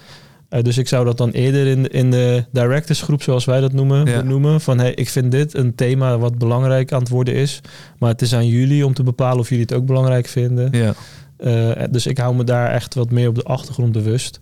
Eh, 0.50 0.62
dus 0.64 0.78
ik 0.78 0.88
zou 0.88 1.06
dat 1.06 1.18
dan 1.18 1.30
eerder 1.30 1.68
in, 1.68 1.88
in 1.88 2.12
de 2.12 2.46
directorsgroep, 2.52 3.24
zoals 3.24 3.46
wij 3.46 3.60
dat 3.60 3.74
noemen, 3.74 4.06
Ja. 4.06 4.22
benoemen. 4.22 4.62
Van 4.62 4.78
hey, 4.80 4.94
ik 4.94 5.10
vind 5.10 5.32
dit 5.32 5.54
een 5.54 5.76
thema 5.76 6.18
wat 6.18 6.38
belangrijk 6.38 6.92
aan 6.92 7.00
het 7.00 7.10
worden 7.10 7.34
is. 7.34 7.62
Maar 8.00 8.10
het 8.10 8.22
is 8.22 8.34
aan 8.36 8.48
jullie 8.48 8.86
om 8.86 8.94
te 8.94 9.04
bepalen 9.04 9.40
of 9.40 9.50
jullie 9.50 9.64
het 9.64 9.74
ook 9.74 9.86
belangrijk 9.86 10.28
vinden. 10.28 10.70
Ja. 10.72 10.94
Eh, 11.38 11.84
dus 11.92 12.08
ik 12.08 12.18
hou 12.18 12.36
me 12.36 12.44
daar 12.44 12.72
echt 12.72 12.94
wat 12.96 13.12
meer 13.12 13.28
op 13.28 13.36
de 13.36 13.44
achtergrond 13.44 13.92
bewust. 13.92 14.40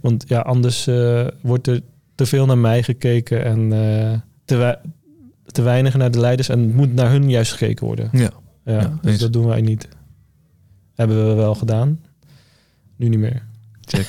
Want 0.00 0.24
ja, 0.26 0.40
anders 0.40 0.86
eh, 0.86 1.26
wordt 1.42 1.66
er 1.66 1.80
te 2.14 2.26
veel 2.26 2.46
naar 2.46 2.58
mij 2.58 2.82
gekeken 2.82 3.44
en 3.44 3.68
te, 4.44 4.56
wei- 4.56 4.76
te 5.52 5.62
weinig 5.62 5.94
naar 5.96 6.10
de 6.10 6.20
leiders. 6.20 6.48
En 6.48 6.60
het 6.60 6.74
moet 6.74 6.94
naar 6.94 7.10
hun 7.10 7.30
juist 7.30 7.52
gekeken 7.52 7.86
worden. 7.86 8.08
Ja. 8.12 8.30
Ja, 8.64 8.80
Ja, 8.80 8.98
dus 9.02 9.18
dat 9.18 9.32
doen 9.32 9.46
wij 9.46 9.60
niet. 9.60 9.88
Hebben 10.94 11.28
we 11.28 11.34
wel 11.34 11.54
gedaan. 11.54 12.00
Nu 12.96 13.08
niet 13.08 13.18
meer. 13.18 13.42
Check. 13.80 14.08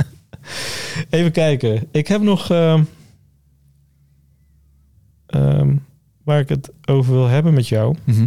Even 1.10 1.32
kijken. 1.32 1.86
Ik 1.90 2.08
heb 2.08 2.20
nog... 2.22 2.50
ehm, 2.50 2.82
ehm, 5.26 5.76
waar 6.24 6.40
ik 6.40 6.48
het 6.48 6.70
over 6.84 7.12
wil 7.12 7.26
hebben 7.26 7.54
met 7.54 7.68
jou. 7.68 7.96
Mhm. 8.04 8.26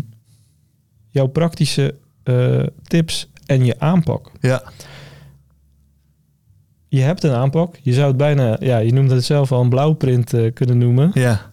Jouw 1.10 1.28
praktische 1.28 1.96
eh, 2.24 2.64
tips 2.84 3.30
en 3.46 3.66
je 3.66 3.80
aanpak. 3.80 4.32
Ja. 4.40 4.64
Je 6.88 7.02
hebt 7.02 7.24
een 7.24 7.34
aanpak. 7.34 7.76
Je 7.82 7.94
zou 7.94 8.08
het 8.08 8.18
bijna... 8.18 8.58
Ja, 8.60 8.78
je 8.78 8.94
noemde 8.94 9.16
het 9.16 9.24
zelf 9.26 9.52
al 9.52 9.62
een 9.62 9.70
blauwprint 9.70 10.34
eh, 10.34 10.54
kunnen 10.54 10.78
noemen. 10.78 11.12
Ja. 11.14 11.52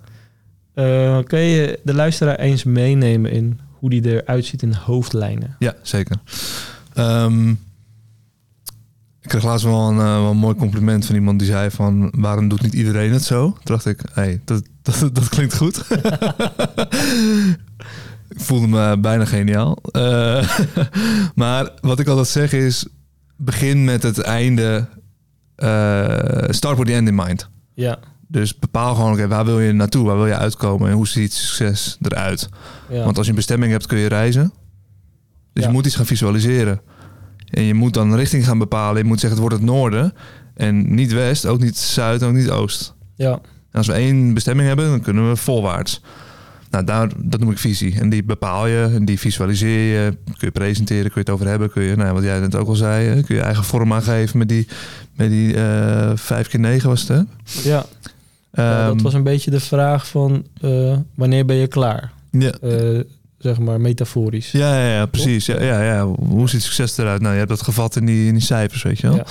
Eh, 0.77 1.19
kun 1.25 1.39
je 1.39 1.81
de 1.83 1.95
luisteraar 1.95 2.39
eens 2.39 2.65
meenemen 2.65 3.31
in 3.31 3.61
hoe 3.71 3.91
die 3.91 4.23
eruit 4.23 4.45
ziet 4.45 4.63
in 4.63 4.73
hoofdlijnen? 4.73 5.57
Ja, 5.59 5.75
zeker. 5.83 6.17
Ehm, 6.93 7.51
ik 9.21 9.29
kreeg 9.29 9.45
laatst 9.45 9.65
wel 9.65 9.89
een, 9.89 9.99
eh, 9.99 10.21
wel 10.21 10.31
een 10.31 10.37
mooi 10.37 10.55
compliment 10.55 11.07
van 11.07 11.15
iemand 11.15 11.39
die 11.39 11.49
zei 11.49 11.71
van... 11.71 12.13
waarom 12.17 12.49
doet 12.49 12.63
niet 12.63 12.75
iedereen 12.75 13.13
het 13.13 13.23
zo? 13.23 13.51
Toen 13.51 13.61
dacht 13.65 13.87
ik, 13.87 14.01
hey, 14.13 14.41
dat, 14.45 14.63
dat, 14.83 15.09
dat 15.17 15.29
klinkt 15.29 15.57
goed. 15.57 15.77
ik 18.35 18.41
voelde 18.41 18.67
me 18.67 18.99
bijna 18.99 19.25
geniaal. 19.25 19.79
Eh, 19.91 20.59
maar 21.35 21.71
wat 21.81 21.99
ik 21.99 22.09
altijd 22.09 22.29
zeg 22.29 22.53
is... 22.53 22.87
begin 23.37 23.85
met 23.85 24.03
het 24.03 24.19
einde... 24.19 24.89
start 26.49 26.79
with 26.79 26.87
the 26.87 26.95
end 26.95 27.09
in 27.09 27.15
mind. 27.15 27.49
Ja. 27.75 27.99
Dus 28.29 28.59
bepaal 28.59 28.95
gewoon, 28.95 29.13
oké, 29.13 29.29
waar 29.29 29.45
wil 29.45 29.61
je 29.61 29.73
naartoe? 29.73 30.07
Waar 30.07 30.17
wil 30.17 30.27
je 30.27 30.37
uitkomen? 30.37 30.89
En 30.89 30.95
hoe 30.95 31.09
ziet 31.09 31.33
succes 31.33 31.97
eruit? 32.03 32.49
ja. 32.89 33.05
Want 33.05 33.17
als 33.17 33.25
je 33.27 33.31
een 33.31 33.37
bestemming 33.39 33.73
hebt, 33.73 33.87
kun 33.87 33.99
je 33.99 34.07
reizen. 34.09 34.53
Dus 35.53 35.63
Ja. 35.63 35.69
je 35.69 35.75
moet 35.75 35.87
iets 35.87 35.97
gaan 35.97 36.07
visualiseren. 36.07 36.81
En 37.51 37.63
je 37.63 37.75
moet 37.75 37.95
dan 37.95 38.11
een 38.11 38.17
richting 38.19 38.45
gaan 38.45 38.59
bepalen. 38.59 39.03
Je 39.03 39.09
moet 39.09 39.21
zeggen, 39.21 39.41
het 39.41 39.49
wordt 39.49 39.63
het 39.63 39.73
noorden. 39.73 40.13
En 40.55 40.95
niet 40.95 41.13
west, 41.13 41.47
ook 41.47 41.61
niet 41.61 41.79
zuid, 41.79 42.23
ook 42.23 42.33
niet 42.33 42.51
oost. 42.51 42.95
ja. 43.15 43.31
En 43.71 43.83
als 43.83 43.87
we 43.91 43.93
één 44.03 44.35
bestemming 44.35 44.69
hebben, 44.69 44.89
dan 44.89 45.01
kunnen 45.01 45.29
we 45.29 45.37
volwaarts. 45.37 46.03
Nou, 46.71 46.85
daar, 46.85 47.11
dat 47.17 47.41
noem 47.41 47.51
ik 47.51 47.59
visie. 47.59 48.01
En 48.01 48.09
die 48.09 48.25
bepaal 48.25 48.67
je, 48.67 48.91
en 48.95 49.05
die 49.05 49.19
visualiseer 49.19 50.03
je. 50.03 50.11
Kun 50.25 50.35
je 50.39 50.51
presenteren, 50.51 51.03
kun 51.05 51.13
je 51.15 51.21
het 51.21 51.31
over 51.31 51.47
hebben. 51.47 51.71
Kun 51.71 51.83
je, 51.83 51.97
nou, 51.97 52.15
wat 52.15 52.23
jij 52.23 52.41
net 52.41 52.55
ook 52.55 52.69
al 52.69 52.75
zei, 52.75 53.23
kun 53.23 53.35
je 53.37 53.41
eigen 53.43 53.65
vorm 53.65 53.93
aangeven 53.93 54.39
met 54.39 54.49
die, 54.49 54.69
met 55.17 55.31
die 55.31 55.55
eh 55.57 56.11
vijf 56.15 56.49
keer 56.49 56.61
negen 56.61 56.89
was 56.89 57.01
het, 57.09 57.09
hè? 57.09 57.71
ja. 57.71 57.85
Ja, 58.57 58.87
dat 58.87 58.95
Ehm, 58.95 59.03
was 59.03 59.15
een 59.15 59.23
beetje 59.23 59.51
de 59.51 59.61
vraag 59.61 60.07
van 60.09 60.47
eh, 60.61 60.97
wanneer 61.15 61.45
ben 61.45 61.57
je 61.57 61.67
klaar? 61.67 62.13
ja, 62.31 62.53
Eh, 62.63 63.01
zeg 63.39 63.59
maar 63.59 63.81
metaforisch. 63.81 64.51
Ja, 64.51 64.79
ja, 64.79 64.95
ja 64.95 65.07
precies. 65.07 65.47
Ja, 65.47 65.63
ja, 65.63 65.83
ja. 65.83 66.07
Hoe 66.07 66.49
ziet 66.49 66.63
succes 66.63 66.99
eruit? 66.99 67.21
Nou, 67.21 67.33
je 67.33 67.39
hebt 67.39 67.51
dat 67.51 67.63
gevat 67.63 67.97
in 67.97 68.07
die, 68.07 68.27
in 68.27 68.33
die 68.35 68.43
cijfers, 68.43 68.83
weet 68.83 68.99
je 68.99 69.07
wel. 69.09 69.23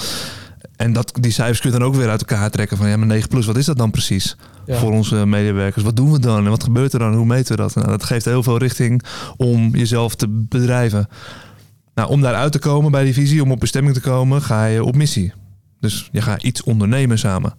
En 0.76 0.94
dat, 0.94 1.12
die 1.20 1.32
cijfers 1.32 1.60
kun 1.60 1.72
je 1.72 1.78
dan 1.78 1.88
ook 1.88 1.96
weer 1.96 2.10
uit 2.10 2.20
elkaar 2.20 2.50
trekken 2.50 2.78
van 2.78 2.88
ja, 2.90 2.98
maar 2.98 3.08
9 3.08 3.30
plus, 3.30 3.46
wat 3.46 3.58
is 3.58 3.66
dat 3.66 3.78
dan 3.78 3.92
precies 3.92 4.36
voor 4.68 4.92
onze 4.92 5.26
medewerkers? 5.26 5.84
Wat 5.84 5.96
doen 5.96 6.12
we 6.12 6.20
dan 6.20 6.44
en 6.44 6.50
wat 6.50 6.64
gebeurt 6.64 6.94
er 6.94 7.00
dan? 7.00 7.14
Hoe 7.16 7.26
meten 7.26 7.56
we 7.56 7.62
dat? 7.62 7.76
Nou, 7.76 7.88
dat 7.88 8.04
geeft 8.04 8.26
heel 8.26 8.44
veel 8.44 8.58
richting 8.58 9.04
om 9.38 9.76
jezelf 9.76 10.16
te 10.16 10.28
bedrijven. 10.30 11.08
Nou, 11.96 12.10
om 12.10 12.22
daaruit 12.22 12.52
te 12.52 12.60
komen 12.60 12.92
bij 12.92 13.04
die 13.04 13.14
visie, 13.14 13.44
om 13.44 13.52
op 13.52 13.60
bestemming 13.60 13.94
te 13.96 14.02
komen, 14.02 14.42
ga 14.42 14.66
je 14.66 14.84
op 14.84 14.96
missie. 14.96 15.34
Dus 15.80 16.10
je 16.12 16.22
gaat 16.22 16.44
iets 16.44 16.64
ondernemen 16.64 17.18
samen. 17.18 17.54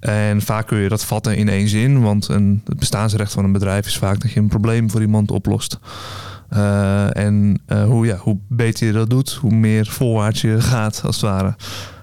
En 0.00 0.42
vaak 0.42 0.66
kun 0.66 0.78
je 0.78 0.88
dat 0.88 1.04
vatten 1.04 1.36
in 1.36 1.48
één 1.48 1.68
zin, 1.68 2.00
want 2.00 2.28
een, 2.28 2.62
het 2.64 2.78
bestaansrecht 2.78 3.32
van 3.32 3.44
een 3.44 3.52
bedrijf 3.52 3.86
is 3.86 3.98
vaak 3.98 4.20
dat 4.20 4.30
je 4.30 4.40
een 4.40 4.48
probleem 4.48 4.90
voor 4.90 5.00
iemand 5.00 5.30
oplost. 5.30 5.78
Eh, 6.48 7.16
en 7.16 7.60
eh, 7.66 7.84
hoe, 7.84 8.06
ja, 8.06 8.16
hoe 8.16 8.38
beter 8.48 8.86
je 8.86 8.92
dat 8.92 9.10
doet, 9.10 9.32
hoe 9.32 9.54
meer 9.54 9.86
voorwaarts 9.86 10.40
je 10.40 10.60
gaat, 10.60 11.02
als 11.04 11.20
het 11.20 11.24
ware. 11.24 11.54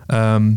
Ehm, 0.07 0.51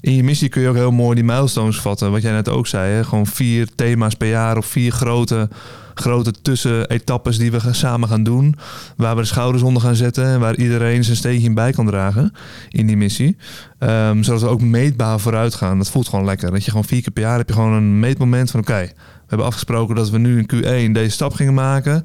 in 0.00 0.14
je 0.14 0.24
missie 0.24 0.48
kun 0.48 0.62
je 0.62 0.68
ook 0.68 0.74
heel 0.74 0.92
mooi 0.92 1.14
die 1.14 1.24
milestones 1.24 1.80
vatten. 1.80 2.10
Wat 2.10 2.22
jij 2.22 2.32
net 2.32 2.48
ook 2.48 2.66
zei. 2.66 2.92
Hè? 2.92 3.04
Gewoon 3.04 3.26
vier 3.26 3.68
thema's 3.74 4.14
per 4.14 4.28
jaar 4.28 4.56
of 4.56 4.66
vier 4.66 4.92
grote, 4.92 5.48
grote 5.94 6.32
tussenetappes 6.42 7.38
die 7.38 7.50
we 7.50 7.60
samen 7.70 8.08
gaan 8.08 8.22
doen. 8.22 8.56
Waar 8.96 9.14
we 9.14 9.20
de 9.20 9.26
schouders 9.26 9.62
onder 9.62 9.82
gaan 9.82 9.94
zetten. 9.94 10.24
En 10.24 10.40
waar 10.40 10.56
iedereen 10.56 11.04
zijn 11.04 11.16
steentje 11.16 11.48
in 11.48 11.54
bij 11.54 11.72
kan 11.72 11.86
dragen 11.86 12.32
in 12.68 12.86
die 12.86 12.96
missie. 12.96 13.36
Ehm, 13.78 14.22
zodat 14.22 14.40
we 14.40 14.48
ook 14.48 14.60
meetbaar 14.60 15.20
vooruit 15.20 15.54
gaan. 15.54 15.78
Dat 15.78 15.90
voelt 15.90 16.08
gewoon 16.08 16.24
lekker. 16.24 16.50
Dat 16.50 16.64
je 16.64 16.70
gewoon 16.70 16.86
vier 16.86 17.02
keer 17.02 17.12
per 17.12 17.22
jaar 17.22 17.38
heb 17.38 17.48
je 17.48 17.54
gewoon 17.54 17.72
een 17.72 17.98
meetmoment 17.98 18.50
van 18.50 18.60
oké. 18.60 18.90
we 19.24 19.30
hebben 19.30 19.46
afgesproken 19.46 19.94
dat 19.94 20.10
we 20.10 20.18
nu 20.18 20.38
in 20.38 20.50
Q1 20.54 20.92
deze 20.92 21.10
stap 21.10 21.32
gingen 21.32 21.54
maken. 21.54 22.04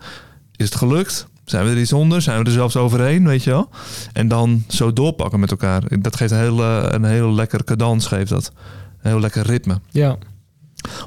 Is 0.55 0.65
het 0.65 0.75
gelukt? 0.75 1.27
Zijn 1.49 1.65
we 1.65 1.71
er 1.71 1.79
iets 1.79 1.93
onder? 1.93 2.21
Zijn 2.21 2.39
we 2.39 2.45
er 2.45 2.51
zelfs 2.51 2.75
overheen? 2.75 3.27
Weet 3.27 3.43
je 3.43 3.49
wel? 3.49 3.69
En 4.13 4.27
dan 4.27 4.63
zo 4.67 4.93
doorpakken 4.93 5.39
met 5.39 5.51
elkaar. 5.51 5.83
Dat 5.99 6.15
geeft 6.15 6.31
een 6.31 6.37
hele, 6.37 6.87
een 6.91 7.03
heel 7.03 7.33
lekker 7.33 7.63
cadans, 7.63 8.07
geeft 8.07 8.29
dat. 8.29 8.51
Een 9.01 9.09
heel 9.09 9.19
lekker 9.19 9.45
ritme. 9.45 9.79
Ja. 9.89 10.17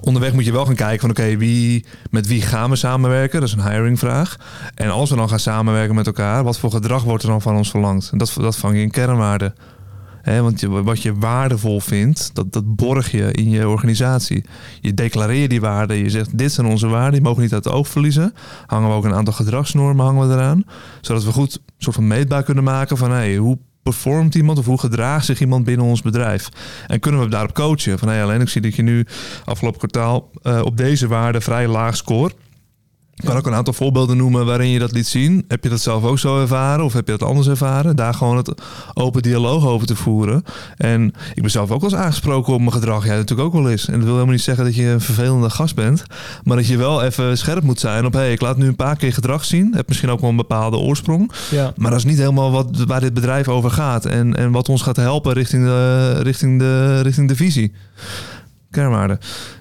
Onderweg 0.00 0.32
moet 0.32 0.44
je 0.44 0.52
wel 0.52 0.66
gaan 0.66 0.74
kijken 0.74 1.00
van 1.00 1.10
oké, 1.10 1.36
wie, 1.36 1.84
met 2.10 2.26
wie 2.26 2.42
gaan 2.42 2.70
we 2.70 2.76
samenwerken? 2.76 3.40
Dat 3.40 3.48
is 3.48 3.54
een 3.54 3.70
hiringvraag. 3.70 4.36
En 4.74 4.90
als 4.90 5.10
we 5.10 5.16
dan 5.16 5.28
gaan 5.28 5.38
samenwerken 5.38 5.94
met 5.94 6.06
elkaar, 6.06 6.44
wat 6.44 6.58
voor 6.58 6.70
gedrag 6.70 7.02
wordt 7.02 7.22
er 7.22 7.28
dan 7.28 7.42
van 7.42 7.56
ons 7.56 7.70
verlangd? 7.70 8.18
Dat, 8.18 8.32
dat 8.36 8.56
vang 8.56 8.74
je 8.74 8.82
in 8.82 8.90
kernwaarde. 8.90 9.54
Hè, 10.22 10.42
want 10.42 10.60
wat 10.60 11.02
je 11.02 11.14
waardevol 11.14 11.80
vindt, 11.80 12.34
dat, 12.34 12.52
dat 12.52 12.76
borg 12.76 13.10
je 13.10 13.32
in 13.32 13.50
je 13.50 13.68
organisatie. 13.68 14.44
Je 14.80 14.94
declareert 14.94 15.50
die 15.50 15.60
waarden. 15.60 15.96
Je 15.96 16.10
zegt, 16.10 16.38
dit 16.38 16.52
zijn 16.52 16.66
onze 16.66 16.86
waarden. 16.86 17.12
Die 17.12 17.22
mogen 17.22 17.42
niet 17.42 17.52
uit 17.52 17.64
het 17.64 17.72
oog 17.72 17.88
verliezen. 17.88 18.34
Hangen 18.66 18.88
we 18.88 18.94
ook 18.94 19.04
een 19.04 19.14
aantal 19.14 19.32
gedragsnormen 19.32 20.04
hangen 20.04 20.28
we 20.28 20.34
eraan. 20.34 20.64
Zodat 21.00 21.24
we 21.24 21.32
goed 21.32 21.60
soort 21.78 21.94
van 21.94 22.06
meetbaar 22.06 22.42
kunnen 22.42 22.64
maken 22.64 22.96
van... 22.96 23.10
Hey, 23.10 23.36
hoe 23.36 23.58
performt 23.82 24.34
iemand 24.34 24.58
of 24.58 24.66
hoe 24.66 24.78
gedraagt 24.78 25.24
zich 25.24 25.40
iemand 25.40 25.64
binnen 25.64 25.86
ons 25.86 26.02
bedrijf? 26.02 26.48
En 26.86 27.00
kunnen 27.00 27.20
we 27.20 27.28
daarop 27.28 27.54
coachen? 27.54 27.98
Van 27.98 28.08
hey, 28.08 28.22
alleen 28.22 28.40
ik 28.40 28.48
zie 28.48 28.60
dat 28.60 28.74
je 28.74 28.82
nu 28.82 29.06
afgelopen 29.44 29.78
kwartaal 29.78 30.30
eh, 30.42 30.60
op 30.64 30.76
deze 30.76 31.08
waarde 31.08 31.40
vrij 31.40 31.68
laag 31.68 31.96
scoort. 31.96 32.34
Ik 33.14 33.24
kan 33.28 33.36
ook 33.36 33.46
een 33.46 33.54
aantal 33.54 33.72
voorbeelden 33.72 34.16
noemen 34.16 34.46
waarin 34.46 34.68
je 34.68 34.78
dat 34.78 34.92
liet 34.92 35.06
zien. 35.06 35.44
Heb 35.48 35.62
je 35.62 35.70
dat 35.70 35.80
zelf 35.80 36.04
ook 36.04 36.18
zo 36.18 36.40
ervaren 36.40 36.84
of 36.84 36.92
heb 36.92 37.06
je 37.06 37.16
dat 37.16 37.28
anders 37.28 37.48
ervaren? 37.48 37.96
Daar 37.96 38.14
gewoon 38.14 38.36
het 38.36 38.52
open 38.94 39.22
dialoog 39.22 39.66
over 39.66 39.86
te 39.86 39.96
voeren. 39.96 40.44
En 40.76 41.12
ik 41.34 41.42
ben 41.42 41.50
zelf 41.50 41.70
ook 41.70 41.80
wel 41.80 41.90
eens 41.90 41.98
aangesproken 41.98 42.52
op 42.52 42.58
mijn 42.58 42.72
gedrag. 42.72 43.04
Jij 43.04 43.16
natuurlijk 43.16 43.48
ook 43.48 43.62
wel 43.62 43.70
eens. 43.70 43.86
En 43.86 43.92
dat 43.92 44.02
wil 44.02 44.12
helemaal 44.12 44.32
niet 44.32 44.42
zeggen 44.42 44.64
dat 44.64 44.74
je 44.74 44.84
een 44.84 45.00
vervelende 45.00 45.50
gast 45.50 45.74
bent. 45.74 46.02
Maar 46.42 46.56
dat 46.56 46.66
je 46.66 46.76
wel 46.76 47.02
even 47.02 47.38
scherp 47.38 47.62
moet 47.62 47.80
zijn 47.80 48.06
op... 48.06 48.12
hé, 48.12 48.18
hey, 48.18 48.32
ik 48.32 48.40
laat 48.40 48.56
nu 48.56 48.66
een 48.66 48.76
paar 48.76 48.96
keer 48.96 49.12
gedrag 49.12 49.44
zien. 49.44 49.74
Heb 49.74 49.88
misschien 49.88 50.10
ook 50.10 50.20
wel 50.20 50.30
een 50.30 50.36
bepaalde 50.36 50.76
oorsprong. 50.76 51.32
Ja. 51.50 51.72
Maar 51.76 51.90
dat 51.90 51.98
is 51.98 52.06
niet 52.06 52.18
helemaal 52.18 52.50
wat, 52.50 52.84
waar 52.86 53.00
dit 53.00 53.14
bedrijf 53.14 53.48
over 53.48 53.70
gaat. 53.70 54.04
En, 54.04 54.36
en 54.36 54.50
wat 54.50 54.68
ons 54.68 54.82
gaat 54.82 54.96
helpen 54.96 55.32
richting 55.32 55.64
de, 55.64 56.12
richting 56.22 56.58
de, 56.58 57.00
richting 57.00 57.28
de 57.28 57.36
visie. 57.36 57.72
Kernwaarden. 58.72 59.18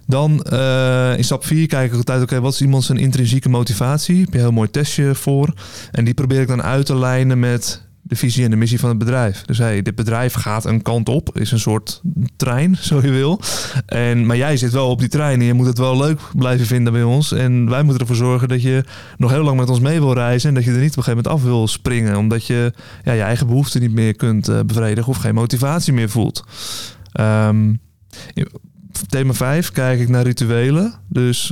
Dan 0.08 0.44
eh, 0.44 1.18
in 1.18 1.24
stap 1.24 1.46
4 1.46 1.68
kijk 1.68 1.92
ik 1.92 1.98
altijd, 1.98 2.22
oké, 2.22 2.42
wat 2.42 2.54
is 2.54 2.62
iemand 2.62 2.84
zijn 2.84 2.98
intrinsieke 2.98 3.50
motivatie? 3.50 4.20
Heb 4.20 4.28
je 4.28 4.34
een 4.34 4.44
heel 4.44 4.52
mooi 4.52 4.70
testje 4.70 5.16
voor. 5.16 5.54
En 5.92 6.04
die 6.04 6.14
probeer 6.14 6.42
ik 6.42 6.48
dan 6.48 6.62
uit 6.62 6.86
te 6.86 6.96
lijnen 6.96 7.40
met 7.40 7.90
de 8.12 8.16
visie 8.16 8.44
en 8.44 8.50
de 8.50 8.56
missie 8.56 8.80
van 8.80 8.90
het 8.90 8.98
bedrijf. 8.98 9.42
Dus 9.42 9.58
hey, 9.58 9.82
dit 9.82 9.96
bedrijf 9.96 10.34
gaat 10.34 10.66
een 10.66 10.82
kant 10.82 11.10
op, 11.10 11.38
is 11.38 11.52
een 11.52 11.60
soort 11.60 12.02
trein, 12.36 12.78
zo 12.82 13.02
je 13.02 13.10
wil. 13.10 13.40
En, 13.86 14.26
maar 14.26 14.38
jij 14.38 14.58
zit 14.58 14.72
wel 14.72 14.90
op 14.90 15.00
die 15.00 15.08
trein 15.08 15.40
en 15.40 15.46
je 15.46 15.54
moet 15.54 15.66
het 15.66 15.78
wel 15.78 15.98
leuk 15.98 16.20
blijven 16.36 16.66
vinden 16.66 16.94
bij 16.94 17.04
ons. 17.04 17.32
En 17.32 17.70
wij 17.70 17.84
moeten 17.84 18.02
ervoor 18.02 18.16
zorgen 18.16 18.48
dat 18.48 18.62
je 18.62 18.84
nog 19.18 19.32
heel 19.32 19.44
lang 19.44 19.58
met 19.58 19.70
ons 19.70 19.80
mee 19.80 20.00
wil 20.00 20.14
reizen 20.14 20.50
en 20.50 20.56
dat 20.56 20.64
je 20.64 20.72
er 20.72 20.80
niet 20.80 20.92
op 20.92 20.98
een 20.98 21.04
gegeven 21.04 21.24
moment 21.24 21.44
af 21.44 21.50
wil 21.50 21.68
springen, 21.68 22.18
omdat 22.18 22.46
je 22.46 22.74
ja, 23.04 23.12
je 23.12 23.22
eigen 23.22 23.48
behoeften 23.48 23.82
niet 23.82 23.94
meer 23.94 24.16
kunt 24.16 24.48
eh, 24.48 24.60
bevredigen 24.66 25.12
of 25.12 25.18
geen 25.18 25.36
motivatie 25.36 25.94
meer 25.94 26.10
voelt. 26.10 26.46
Ehm, 27.12 27.74
thema 29.10 29.34
5 29.34 29.72
kijk 29.72 30.00
ik 30.00 30.10
naar 30.10 30.24
rituelen. 30.24 30.94
Dus 31.10 31.52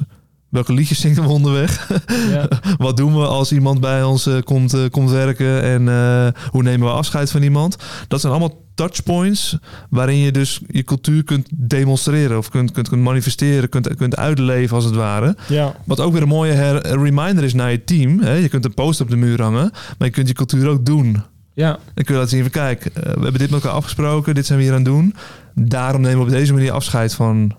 welke 0.49 0.73
liedjes 0.73 0.99
zingen 0.99 1.21
we 1.23 1.29
onderweg? 1.29 1.89
Ja. 2.29 2.47
Wat 2.77 2.97
doen 2.97 3.13
we 3.19 3.25
als 3.27 3.51
iemand 3.51 3.79
bij 3.79 4.03
ons 4.03 4.25
eh, 4.25 4.41
komt, 4.43 4.73
eh, 4.73 4.81
komt 4.91 5.09
werken? 5.09 5.61
En 5.63 5.87
eh, 5.89 6.27
hoe 6.49 6.63
nemen 6.63 6.87
we 6.87 6.93
afscheid 6.93 7.31
van 7.31 7.41
iemand? 7.41 7.75
Dat 8.07 8.19
zijn 8.21 8.31
allemaal 8.33 8.63
touchpoints 8.75 9.57
waarin 9.89 10.17
je 10.17 10.31
dus 10.31 10.61
je 10.67 10.83
cultuur 10.83 11.23
kunt 11.23 11.47
demonstreren 11.53 12.37
of 12.37 12.49
kunt, 12.49 12.71
kunt, 12.71 12.89
kunt 12.89 13.01
manifesteren, 13.01 13.69
kunt, 13.69 13.95
kunt 13.95 14.15
uitleven 14.15 14.75
als 14.75 14.85
het 14.85 14.95
ware. 14.95 15.35
ja. 15.47 15.75
Wat 15.85 15.99
ook 15.99 16.13
weer 16.13 16.21
een 16.21 16.27
mooie 16.27 16.51
her- 16.53 16.87
reminder 17.01 17.43
is 17.43 17.53
naar 17.53 17.71
je 17.71 17.83
team. 17.83 18.19
Hè? 18.19 18.33
Je 18.33 18.49
kunt 18.49 18.65
een 18.65 18.73
post 18.73 19.01
op 19.01 19.09
de 19.09 19.15
muur 19.15 19.41
hangen, 19.41 19.71
maar 19.97 20.07
je 20.07 20.13
kunt 20.13 20.27
je 20.27 20.33
cultuur 20.33 20.67
ook 20.67 20.85
doen. 20.85 21.23
Ja. 21.53 21.71
Dan 21.93 22.03
kun 22.03 22.13
je 22.13 22.13
laten 22.13 22.29
zien 22.29 22.41
van 22.41 22.51
kijk, 22.51 22.83
we 22.93 23.01
hebben 23.09 23.31
dit 23.31 23.49
met 23.49 23.51
elkaar 23.63 23.71
afgesproken, 23.77 24.35
dit 24.35 24.45
zijn 24.45 24.57
we 24.59 24.63
hier 24.63 24.73
aan 24.73 24.79
het 24.83 24.89
doen. 24.93 25.15
Daarom 25.61 26.01
nemen 26.01 26.17
we 26.17 26.23
op 26.23 26.29
deze 26.29 26.53
manier 26.53 26.71
afscheid 26.71 27.13
van 27.13 27.51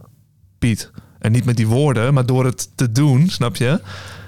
Piet. 0.59 0.91
En 1.19 1.33
niet 1.33 1.45
met 1.45 1.57
die 1.57 1.67
woorden, 1.67 2.15
maar 2.15 2.27
door 2.27 2.45
het 2.45 2.71
te 2.75 2.93
doen, 2.93 3.29
snap 3.29 3.57
je? 3.57 3.81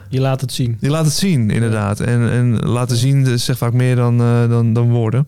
Je 0.08 0.20
laat 0.20 0.40
het 0.40 0.52
zien. 0.52 0.76
Je 0.80 0.88
laat 0.90 1.04
het 1.04 1.14
zien, 1.14 1.50
inderdaad. 1.50 2.00
En, 2.00 2.30
en 2.30 2.58
laten 2.58 2.96
zien 2.96 3.26
is- 3.26 3.44
zegt 3.44 3.58
vaak 3.58 3.72
meer 3.72 3.96
dan, 3.96 4.20
eh, 4.20 4.48
dan, 4.48 4.72
dan 4.72 4.90
woorden. 4.90 5.26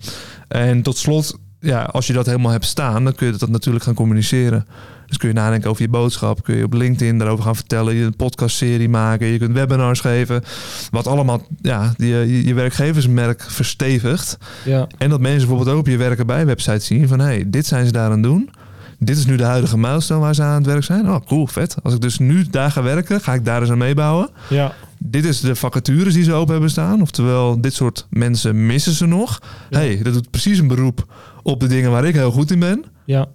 En 0.48 0.82
tot 0.82 0.96
slot, 0.96 1.38
ja, 1.60 1.82
als 1.82 2.06
je 2.06 2.12
dat 2.12 2.26
helemaal 2.26 2.50
hebt 2.52 2.64
staan, 2.64 3.04
dan 3.04 3.14
kun 3.14 3.26
je 3.32 3.36
dat 3.36 3.48
natuurlijk 3.48 3.84
gaan 3.84 3.94
communiceren. 3.94 4.66
Dus 5.14 5.22
kun 5.22 5.32
je 5.32 5.40
nadenken 5.40 5.70
over 5.70 5.82
je 5.82 5.88
boodschap. 5.88 6.42
Kun 6.42 6.56
je 6.56 6.64
op 6.64 6.72
LinkedIn 6.72 7.18
daarover 7.18 7.44
gaan 7.44 7.54
vertellen. 7.54 7.94
Je 7.94 8.04
een 8.04 8.16
podcastserie 8.16 8.88
maken. 8.88 9.26
Je 9.26 9.38
kunt 9.38 9.52
webinars 9.52 10.00
geven. 10.00 10.42
Wat 10.90 11.06
allemaal 11.06 11.46
ja, 11.60 11.92
je, 11.96 12.44
je, 12.44 12.54
werkgeversmerk 12.54 13.42
verstevigt. 13.42 14.38
Ja. 14.64 14.86
En 14.98 15.10
dat 15.10 15.20
mensen 15.20 15.48
bijvoorbeeld 15.48 15.76
ook 15.76 15.80
op 15.80 15.86
je 15.86 15.96
werken 15.96 16.26
bij 16.26 16.46
website 16.46 16.84
zien 16.84 17.08
van... 17.08 17.20
hey, 17.20 17.44
dit 17.46 17.66
zijn 17.66 17.86
ze 17.86 17.92
daar 17.92 18.04
aan 18.04 18.12
het 18.12 18.22
doen. 18.22 18.50
Dit 18.98 19.16
is 19.16 19.26
nu 19.26 19.36
de 19.36 19.44
huidige 19.44 19.78
milestone 19.78 20.20
waar 20.20 20.34
ze 20.34 20.42
aan 20.42 20.54
het 20.54 20.66
werk 20.66 20.84
zijn. 20.84 21.10
Oh, 21.10 21.26
cool, 21.26 21.46
vet. 21.46 21.76
Als 21.82 21.94
ik 21.94 22.00
dus 22.00 22.18
nu 22.18 22.46
daar 22.50 22.70
ga 22.70 22.82
werken, 22.82 23.20
ga 23.20 23.34
ik 23.34 23.44
daar 23.44 23.60
eens 23.60 23.70
aan 23.70 23.78
meebouwen. 23.78 24.30
Ja. 24.48 24.72
Dit 24.98 25.24
is 25.24 25.40
de 25.40 25.56
vacatures 25.56 26.14
die 26.14 26.24
ze 26.24 26.32
open 26.32 26.52
hebben 26.52 26.70
staan. 26.70 27.02
Oftewel, 27.02 27.60
dit 27.60 27.74
soort 27.74 28.06
mensen 28.10 28.66
missen 28.66 28.92
ze 28.92 29.06
nog. 29.06 29.40
Ja. 29.70 29.78
hey, 29.78 30.00
dat 30.02 30.12
doet 30.12 30.30
precies 30.30 30.58
een 30.58 30.68
beroep 30.68 31.06
op 31.42 31.60
de 31.60 31.66
dingen 31.66 31.90
waar 31.90 32.04
ik 32.04 32.14
heel 32.14 32.30
goed 32.30 32.50
in 32.50 32.58
ben. 32.58 32.84
Ja. 33.04 33.28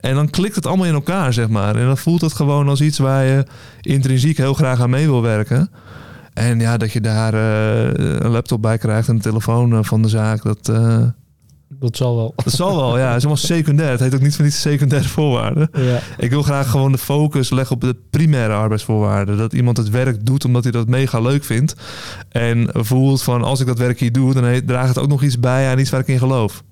En 0.00 0.14
dan 0.14 0.30
klikt 0.30 0.54
het 0.54 0.66
allemaal 0.66 0.86
in 0.86 0.94
elkaar, 0.94 1.32
zeg 1.32 1.48
maar. 1.48 1.76
En 1.76 1.86
dan 1.86 1.98
voelt 1.98 2.20
het 2.20 2.32
gewoon 2.32 2.68
als 2.68 2.80
iets 2.80 2.98
waar 2.98 3.24
je 3.24 3.44
intrinsiek 3.80 4.36
heel 4.36 4.54
graag 4.54 4.80
aan 4.80 4.90
mee 4.90 5.06
wil 5.06 5.22
werken. 5.22 5.70
En 6.32 6.60
ja, 6.60 6.76
dat 6.76 6.92
je 6.92 7.00
daar 7.00 7.34
eh, 7.34 8.20
een 8.20 8.30
laptop 8.30 8.62
bij 8.62 8.78
krijgt 8.78 9.08
en 9.08 9.14
een 9.14 9.20
telefoon 9.20 9.72
eh, 9.72 9.78
van 9.82 10.02
de 10.02 10.08
zaak, 10.08 10.42
dat, 10.42 10.68
eh, 10.68 11.02
Dat 11.68 11.96
zal 11.96 12.16
wel. 12.16 12.32
dat 12.36 12.52
zal 12.52 12.76
wel. 12.76 12.98
Ja, 12.98 13.06
het 13.06 13.16
is 13.16 13.24
allemaal 13.24 13.36
secundair. 13.44 13.90
Het 13.90 14.00
heet 14.00 14.14
ook 14.14 14.20
niet 14.20 14.36
van 14.36 14.44
iets 14.44 14.60
secundaire 14.60 15.08
voorwaarden. 15.08 15.68
Ja. 15.72 15.98
Ik 16.18 16.30
wil 16.30 16.42
graag 16.42 16.70
gewoon 16.70 16.92
de 16.92 16.98
focus 16.98 17.50
leggen 17.50 17.74
op 17.74 17.80
de 17.80 17.96
primaire 18.10 18.54
arbeidsvoorwaarden. 18.54 19.36
Dat 19.36 19.52
iemand 19.52 19.76
het 19.76 19.90
werk 19.90 20.26
doet 20.26 20.44
omdat 20.44 20.62
hij 20.62 20.72
dat 20.72 20.88
mega 20.88 21.20
leuk 21.20 21.44
vindt. 21.44 21.74
En 22.28 22.68
voelt 22.72 23.22
van 23.22 23.42
als 23.42 23.60
ik 23.60 23.66
dat 23.66 23.78
werk 23.78 24.00
hier 24.00 24.12
doe, 24.12 24.34
dan 24.34 24.64
draagt 24.66 24.88
het 24.88 24.98
ook 24.98 25.08
nog 25.08 25.22
iets 25.22 25.40
bij 25.40 25.70
aan 25.70 25.78
iets 25.78 25.90
waar 25.90 26.00
ik 26.00 26.08
in 26.08 26.18
geloof. 26.18 26.62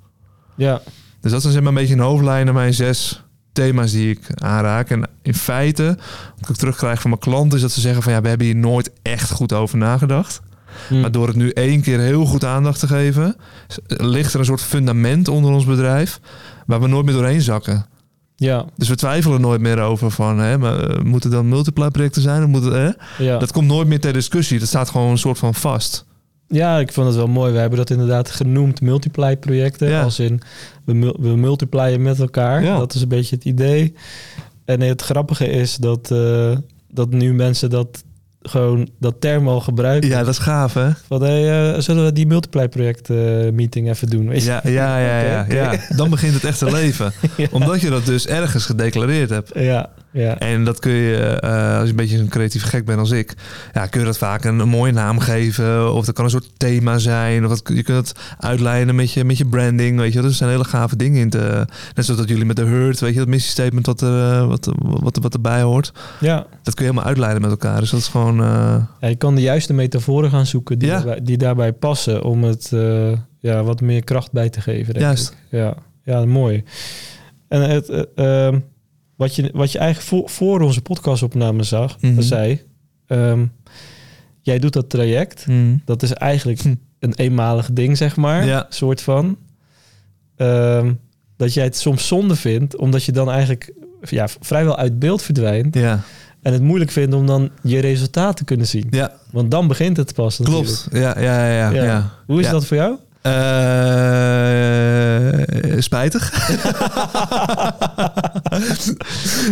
Ja. 0.54 0.80
Dus 1.20 1.30
dat 1.30 1.40
zijn 1.40 1.52
zeg 1.52 1.62
maar 1.62 1.72
een 1.72 1.78
beetje 1.78 1.94
een 1.94 2.00
hoofdlijn 2.00 2.44
naar 2.44 2.54
mijn 2.54 2.74
zes 2.74 3.22
thema's 3.52 3.92
die 3.92 4.10
ik 4.10 4.20
aanraak. 4.34 4.90
En 4.90 5.08
in 5.22 5.34
feite, 5.34 5.98
wat 6.40 6.50
ik 6.50 6.56
terugkrijg 6.56 7.00
van 7.00 7.10
mijn 7.10 7.22
klanten, 7.22 7.56
is 7.56 7.62
dat 7.62 7.72
ze 7.72 7.80
zeggen 7.80 8.02
van 8.02 8.12
ja, 8.12 8.20
we 8.20 8.28
hebben 8.28 8.46
hier 8.46 8.56
nooit 8.56 8.90
echt 9.02 9.30
goed 9.30 9.52
over 9.52 9.78
nagedacht. 9.78 10.40
Hm. 10.88 11.00
Maar 11.00 11.12
door 11.12 11.26
het 11.26 11.36
nu 11.36 11.50
één 11.50 11.80
keer 11.80 11.98
heel 11.98 12.24
goed 12.24 12.44
aandacht 12.44 12.80
te 12.80 12.86
geven, 12.86 13.36
ligt 13.86 14.32
er 14.32 14.38
een 14.38 14.46
soort 14.46 14.62
fundament 14.62 15.28
onder 15.28 15.50
ons 15.50 15.64
bedrijf 15.64 16.20
waar 16.66 16.80
we 16.80 16.88
nooit 16.88 17.04
meer 17.04 17.14
doorheen 17.14 17.40
zakken. 17.40 17.86
Ja. 18.36 18.64
Dus 18.76 18.88
we 18.88 18.96
twijfelen 18.96 19.40
nooit 19.40 19.60
meer 19.60 19.80
over 19.80 20.10
van, 20.10 20.38
hè, 20.38 20.58
maar, 20.58 20.90
eh, 20.90 21.02
moeten 21.02 21.30
dan 21.30 21.48
multiply 21.48 21.90
projecten 21.90 22.22
zijn? 22.22 22.42
Of 22.42 22.48
moeten, 22.48 22.72
hè? 22.72 22.90
Ja. 23.24 23.38
Dat 23.38 23.52
komt 23.52 23.66
nooit 23.66 23.88
meer 23.88 24.00
ter 24.00 24.12
discussie. 24.12 24.58
Dat 24.58 24.68
staat 24.68 24.90
gewoon 24.90 25.10
een 25.10 25.18
soort 25.18 25.38
van 25.38 25.54
vast. 25.54 26.04
Ja, 26.48 26.78
ik 26.78 26.92
vond 26.92 27.06
het 27.06 27.16
wel 27.16 27.26
mooi. 27.26 27.52
We 27.52 27.58
hebben 27.58 27.78
dat 27.78 27.90
inderdaad 27.90 28.30
genoemd 28.30 28.80
multiply 28.80 29.36
projecten. 29.36 29.88
Ja. 29.88 30.02
Als 30.02 30.18
in, 30.18 30.40
we, 30.84 31.14
we 31.20 31.36
multiplyen 31.36 32.02
met 32.02 32.20
elkaar. 32.20 32.62
Ja. 32.62 32.78
Dat 32.78 32.94
is 32.94 33.02
een 33.02 33.08
beetje 33.08 33.34
het 33.34 33.44
idee. 33.44 33.94
En 34.64 34.80
het 34.80 35.02
grappige 35.02 35.46
is 35.46 35.76
dat, 35.76 36.10
eh, 36.10 36.56
dat 36.90 37.10
nu 37.10 37.34
mensen 37.34 37.70
dat 37.70 38.04
gewoon 38.42 38.88
dat 38.98 39.20
term 39.20 39.48
al 39.48 39.60
gebruiken. 39.60 40.08
Ja, 40.08 40.18
dat 40.18 40.28
is 40.28 40.38
gaaf, 40.38 40.74
hè? 40.74 40.90
Van, 41.06 41.22
hey, 41.22 41.72
eh, 41.72 41.80
zullen 41.80 42.04
we 42.04 42.12
die 42.12 42.26
multiply 42.26 42.68
project 42.68 43.10
eh, 43.10 43.16
meeting 43.52 43.88
even 43.88 44.08
doen? 44.08 44.40
Ja, 44.40 44.60
ja, 44.64 44.98
ja, 44.98 45.20
ja, 45.20 45.46
ja. 45.48 45.78
Dan 45.96 46.10
begint 46.10 46.34
het 46.34 46.44
echte 46.44 46.70
leven. 46.70 47.12
Ja. 47.36 47.46
Omdat 47.50 47.80
je 47.80 47.90
dat 47.90 48.06
dus 48.06 48.26
ergens 48.26 48.64
gedeclareerd 48.64 49.30
hebt. 49.30 49.50
Ja, 49.54 49.90
Ja. 50.10 50.38
En 50.38 50.64
dat 50.64 50.78
kun 50.78 50.92
je, 50.92 51.16
eh, 51.16 51.74
als 51.74 51.82
je 51.84 51.90
een 51.90 51.96
beetje 51.96 52.18
een 52.18 52.28
creatief 52.28 52.62
gek 52.62 52.84
bent 52.84 52.98
als 52.98 53.10
ik, 53.10 53.34
ja, 53.72 53.86
kun 53.86 54.00
je 54.00 54.06
dat 54.06 54.18
vaak 54.18 54.44
een, 54.44 54.58
een 54.58 54.68
mooie 54.68 54.92
naam 54.92 55.18
geven. 55.18 55.94
Of 55.94 56.04
dat 56.04 56.14
kan 56.14 56.24
een 56.24 56.30
soort 56.30 56.50
thema 56.56 56.98
zijn. 56.98 57.44
Of 57.44 57.50
dat, 57.58 57.76
je 57.76 57.82
kunt 57.82 58.08
het 58.08 58.18
uitlijnen 58.38 58.94
met 58.94 59.12
je, 59.12 59.24
met 59.24 59.38
je 59.38 59.46
branding. 59.46 59.98
Weet 59.98 60.12
je, 60.12 60.20
dat 60.20 60.32
zijn 60.32 60.50
hele 60.50 60.64
gave 60.64 60.96
dingen 60.96 61.20
in 61.20 61.30
te. 61.30 61.66
Net 61.94 62.04
zoals 62.04 62.20
dat 62.20 62.28
jullie 62.28 62.44
met 62.44 62.56
de 62.56 62.64
Hurt, 62.64 63.00
weet 63.00 63.12
je, 63.12 63.18
dat 63.18 63.28
missiestatement 63.28 63.86
wat, 63.86 64.00
er, 64.00 64.32
eh, 64.32 64.46
wat, 64.46 64.72
wat, 64.78 65.18
wat 65.22 65.34
erbij 65.34 65.62
hoort. 65.62 65.92
ja. 66.20 66.46
Dat 66.62 66.74
kun 66.74 66.84
je 66.84 66.90
helemaal 66.90 67.08
uitleiden 67.10 67.42
met 67.42 67.50
elkaar. 67.50 67.80
Dus 67.80 67.90
dat 67.90 68.00
is 68.00 68.08
gewoon. 68.08 68.40
eh, 68.42 68.76
Ja, 69.00 69.08
je 69.08 69.16
kan 69.16 69.34
de 69.34 69.40
juiste 69.40 69.72
metaforen 69.72 70.30
gaan 70.30 70.46
zoeken 70.46 70.78
die, 70.78 70.88
Ja. 70.88 70.94
daarbij, 70.94 71.20
die 71.22 71.36
daarbij 71.36 71.72
passen 71.72 72.22
om 72.22 72.44
het 72.44 72.72
ja, 73.40 73.62
wat 73.62 73.80
meer 73.80 74.04
kracht 74.04 74.32
bij 74.32 74.48
te 74.48 74.60
geven. 74.60 74.92
Denk 74.94 75.04
Juist. 75.06 75.28
Ik. 75.30 75.36
Ja. 75.58 75.74
ja, 76.04 76.24
mooi. 76.24 76.64
En 77.48 77.70
het, 77.70 77.88
eh, 77.88 78.46
ehm, 78.46 78.58
wat, 79.18 79.34
je, 79.36 79.50
wat 79.52 79.72
je 79.72 79.78
eigenlijk 79.78 80.08
voor, 80.08 80.28
voor 80.30 80.60
onze 80.60 80.80
podcastopname 80.80 81.62
zag, 81.62 81.96
Mhm. 82.00 82.20
zei, 82.22 82.62
ehm, 83.06 83.44
jij 84.40 84.58
doet 84.58 84.72
dat 84.72 84.90
traject. 84.90 85.46
Dat 85.84 86.02
is 86.02 86.12
eigenlijk 86.12 86.60
Hm. 86.60 86.74
een 86.98 87.14
eenmalig 87.14 87.68
ding, 87.72 87.96
zeg 87.96 88.16
maar. 88.16 88.44
Ja. 88.46 88.66
soort 88.68 89.00
van. 89.00 89.36
Ehm, 90.36 90.92
dat 91.36 91.54
jij 91.54 91.64
het 91.64 91.76
soms 91.76 92.06
zonde 92.06 92.36
vindt, 92.36 92.76
omdat 92.76 93.04
je 93.04 93.12
dan 93.12 93.30
eigenlijk 93.30 93.72
ja, 94.02 94.28
vrijwel 94.40 94.76
uit 94.76 94.98
beeld 94.98 95.22
verdwijnt. 95.22 95.74
Ja, 95.74 96.00
En 96.42 96.52
het 96.52 96.62
moeilijk 96.62 96.90
vindt 96.90 97.14
om 97.14 97.26
dan 97.26 97.50
je 97.62 97.78
resultaat 97.80 98.36
te 98.36 98.44
kunnen 98.44 98.66
zien. 98.66 98.86
ja 98.90 99.12
Want 99.30 99.50
dan 99.50 99.66
begint 99.68 99.96
het 99.96 100.14
pas 100.14 100.36
klopt. 100.42 100.88
Ja, 100.92 101.20
ja, 101.20 101.46
ja. 101.52 101.70
ja, 101.70 101.84
Ja. 101.84 102.10
Hoe 102.26 102.40
is 102.40 102.50
dat 102.50 102.66
voor 102.66 102.76
jou? 102.76 102.96
Eh, 103.22 103.32
spijtig. 105.82 106.32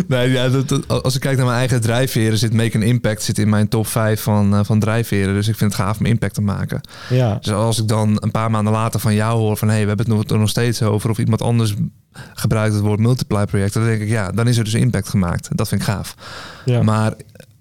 nee, 0.08 0.30
ja, 0.30 0.48
dat, 0.48 0.68
dat- 0.68 1.02
als 1.02 1.14
ik 1.14 1.20
kijk 1.20 1.36
naar 1.36 1.46
mijn 1.46 1.58
eigen 1.58 1.80
drijfveren, 1.80 2.38
zit 2.38 2.52
Make 2.52 2.76
an 2.76 2.82
Impact 2.82 3.22
zit 3.22 3.38
in 3.38 3.48
mijn 3.48 3.68
top 3.68 3.86
5 3.86 4.20
van, 4.22 4.54
eh, 4.54 4.60
van 4.64 4.78
drijfveren. 4.80 5.34
Dus 5.34 5.48
ik 5.48 5.56
vind 5.56 5.72
het 5.72 5.80
gaaf 5.80 5.98
om 5.98 6.06
impact 6.06 6.34
te 6.34 6.40
maken. 6.40 6.80
Ja, 7.08 7.34
Dus 7.40 7.52
als 7.52 7.80
ik 7.80 7.88
dan 7.88 8.16
een 8.20 8.30
paar 8.30 8.50
maanden 8.50 8.72
later 8.72 9.00
van 9.00 9.14
jou 9.14 9.38
hoor 9.38 9.56
van... 9.56 9.68
hé, 9.68 9.74
hey, 9.74 9.82
we 9.82 9.88
hebben 9.88 10.06
het 10.06 10.14
nog, 10.16 10.24
er 10.30 10.38
nog 10.38 10.48
steeds 10.48 10.82
over... 10.82 11.10
of 11.10 11.18
iemand 11.18 11.42
anders 11.42 11.74
gebruikt 12.34 12.74
het 12.74 12.82
woord 12.82 13.00
multiply 13.00 13.44
project... 13.44 13.72
dan 13.72 13.84
denk 13.84 14.00
ik, 14.00 14.08
ja, 14.08 14.30
dan 14.32 14.48
is 14.48 14.56
er 14.58 14.64
dus 14.64 14.74
impact 14.74 15.08
gemaakt. 15.08 15.48
Dat 15.56 15.68
vind 15.68 15.80
ik 15.80 15.86
gaaf. 15.86 16.14
ja. 16.64 16.82
Maar 16.82 17.12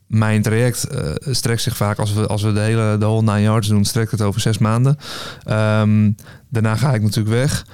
mijn 0.08 0.42
traject 0.42 0.84
eh, 0.84 1.10
strekt 1.20 1.62
zich 1.62 1.76
vaak, 1.78 2.00
als 2.00 2.14
we, 2.14 2.28
als 2.28 2.42
we 2.42 2.54
de 2.54 2.60
hele 2.60 2.96
de 3.00 3.06
whole 3.06 3.22
nine 3.22 3.42
yards 3.42 3.68
doen, 3.68 3.86
strekt 3.86 4.12
het 4.12 4.22
over 4.22 4.42
zes 4.42 4.58
maanden. 4.58 4.98
Ehm, 5.44 6.12
daarna 6.50 6.76
ga 6.76 6.94
ik 6.94 7.02
natuurlijk 7.02 7.36
weg. 7.36 7.66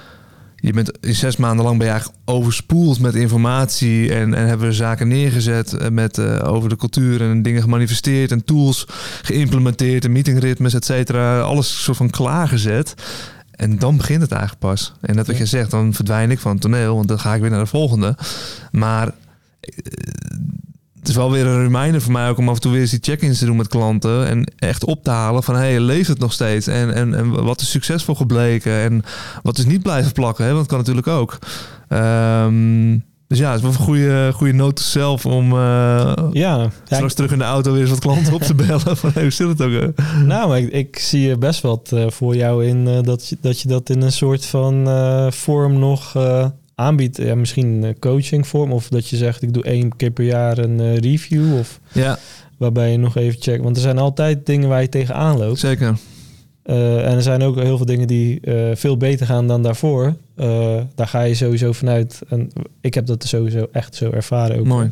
Je 0.62 0.72
bent 0.72 0.92
in 1.00 1.14
zes 1.14 1.36
maanden 1.36 1.64
lang 1.64 1.76
ben 1.78 1.86
je 1.86 1.92
eigenlijk 1.92 2.22
overspoeld 2.24 3.00
met 3.00 3.14
informatie 3.14 4.14
en, 4.14 4.34
en 4.34 4.46
hebben 4.46 4.66
we 4.66 4.72
zaken 4.72 5.08
neergezet 5.08 5.72
eh, 5.72 5.88
met 5.88 6.18
eh, 6.18 6.48
over 6.48 6.68
de 6.68 6.76
cultuur 6.76 7.20
en 7.20 7.42
dingen 7.42 7.62
gemanifesteerd 7.62 8.30
en 8.30 8.44
tools 8.44 8.86
geïmplementeerd 9.22 10.04
en 10.04 10.12
meetingritmes, 10.12 10.74
et 10.74 10.84
cetera. 10.84 11.40
Alles 11.40 11.82
soort 11.82 11.96
van 11.96 12.10
klaargezet. 12.10 12.94
En 13.50 13.78
dan 13.78 13.96
begint 13.96 14.22
het 14.22 14.30
eigenlijk 14.30 14.60
pas. 14.60 14.92
En 15.00 15.14
net 15.14 15.26
wat 15.26 15.38
je 15.38 15.46
zegt, 15.46 15.70
dan 15.70 15.94
verdwijn 15.94 16.30
ik 16.30 16.38
van 16.38 16.52
het 16.52 16.60
toneel, 16.60 16.94
want 16.94 17.08
dan 17.08 17.20
ga 17.20 17.34
ik 17.34 17.40
weer 17.40 17.50
naar 17.50 17.60
de 17.60 17.66
volgende. 17.66 18.16
Maar 18.70 19.06
eh, 19.06 19.72
het 21.02 21.10
is 21.10 21.16
wel 21.16 21.30
weer 21.30 21.46
een 21.46 21.62
reminder 21.62 22.00
voor 22.00 22.12
mij 22.12 22.28
ook 22.28 22.38
om 22.38 22.48
af 22.48 22.54
en 22.54 22.60
toe 22.60 22.72
weer 22.72 22.80
eens 22.80 22.90
die 22.90 22.98
check-ins 23.02 23.38
te 23.38 23.44
doen 23.44 23.56
met 23.56 23.68
klanten. 23.68 24.26
En 24.28 24.52
echt 24.58 24.84
op 24.84 25.04
te 25.04 25.10
halen 25.10 25.42
van, 25.42 25.54
hey, 25.54 25.80
leeft 25.80 26.08
het 26.08 26.18
nog 26.18 26.32
steeds? 26.32 26.66
En, 26.66 26.94
en, 26.94 27.14
en 27.14 27.44
wat 27.44 27.60
is 27.60 27.70
succesvol 27.70 28.14
gebleken? 28.14 28.72
En 28.72 29.02
wat 29.42 29.58
is 29.58 29.64
niet 29.64 29.82
blijven 29.82 30.12
plakken? 30.12 30.44
Hè? 30.44 30.52
Want 30.52 30.68
dat 30.68 30.68
kan 30.68 30.78
natuurlijk 30.78 31.06
ook. 31.06 31.38
Ehm, 31.88 32.98
dus 33.28 33.38
ja, 33.38 33.46
het 33.52 33.56
is 33.56 33.62
wel 33.62 33.70
een 33.70 33.86
goede, 33.86 34.30
goede 34.34 34.52
note 34.52 34.82
zelf 34.82 35.26
om 35.26 35.52
eh, 35.52 35.58
ja. 36.32 36.58
ja 36.58 36.70
straks 36.84 37.14
terug 37.14 37.32
in 37.32 37.38
de 37.38 37.44
auto 37.44 37.72
weer 37.72 37.80
eens 37.80 37.90
wat 37.90 37.98
klanten 37.98 38.32
op 38.34 38.42
te 38.42 38.54
bellen. 38.66 38.96
Van, 38.96 39.10
hey, 39.14 39.22
hoe 39.22 39.30
zit 39.30 39.48
het 39.48 39.62
ook? 39.62 39.70
ik- 39.72 40.02
nou, 40.24 40.48
maar 40.48 40.58
ik, 40.58 40.70
ik 40.72 40.98
zie 40.98 41.38
best 41.38 41.60
wat 41.60 41.92
eh, 41.92 42.04
voor 42.10 42.36
jou 42.36 42.66
in 42.66 42.88
eh, 42.88 43.02
dat, 43.02 43.28
je, 43.28 43.36
dat 43.40 43.60
je 43.60 43.68
dat 43.68 43.90
in 43.90 44.02
een 44.02 44.12
soort 44.12 44.46
van 44.46 44.88
eh, 44.88 45.30
vorm 45.30 45.78
nog 45.78 46.16
eh, 46.16 46.46
aanbiedt. 46.82 47.16
Ja, 47.16 47.34
misschien 47.34 47.82
een 47.82 47.98
coachingvorm 47.98 48.72
of 48.72 48.88
dat 48.88 49.08
je 49.08 49.16
zegt 49.16 49.42
ik 49.42 49.54
doe 49.54 49.64
één 49.64 49.96
keer 49.96 50.10
per 50.10 50.24
jaar 50.24 50.58
een 50.58 50.80
eh, 50.80 50.96
review 50.96 51.58
of 51.58 51.80
Ja, 51.92 52.18
waarbij 52.56 52.90
je 52.90 52.98
nog 52.98 53.16
even 53.16 53.40
checkt. 53.40 53.62
Want 53.62 53.76
er 53.76 53.82
zijn 53.82 53.98
altijd 53.98 54.46
dingen 54.46 54.68
waar 54.68 54.82
je 54.82 54.88
tegenaan 54.88 55.38
loopt. 55.38 55.58
zeker. 55.58 55.96
Eh, 56.62 57.06
en 57.08 57.16
er 57.16 57.22
zijn 57.22 57.42
ook 57.42 57.56
heel 57.56 57.76
veel 57.76 57.86
dingen 57.86 58.06
die 58.06 58.40
eh, 58.40 58.70
veel 58.74 58.96
beter 58.96 59.26
gaan 59.26 59.46
dan 59.46 59.62
daarvoor. 59.62 60.14
Eh, 60.36 60.80
daar 60.94 61.06
ga 61.08 61.22
je 61.22 61.34
sowieso 61.34 61.72
vanuit. 61.72 62.20
En 62.28 62.50
ik 62.80 62.94
heb 62.94 63.06
dat 63.06 63.24
sowieso 63.24 63.68
echt 63.72 63.94
zo 63.94 64.10
ervaren 64.10 64.58
ook. 64.58 64.66
Mooi. 64.66 64.90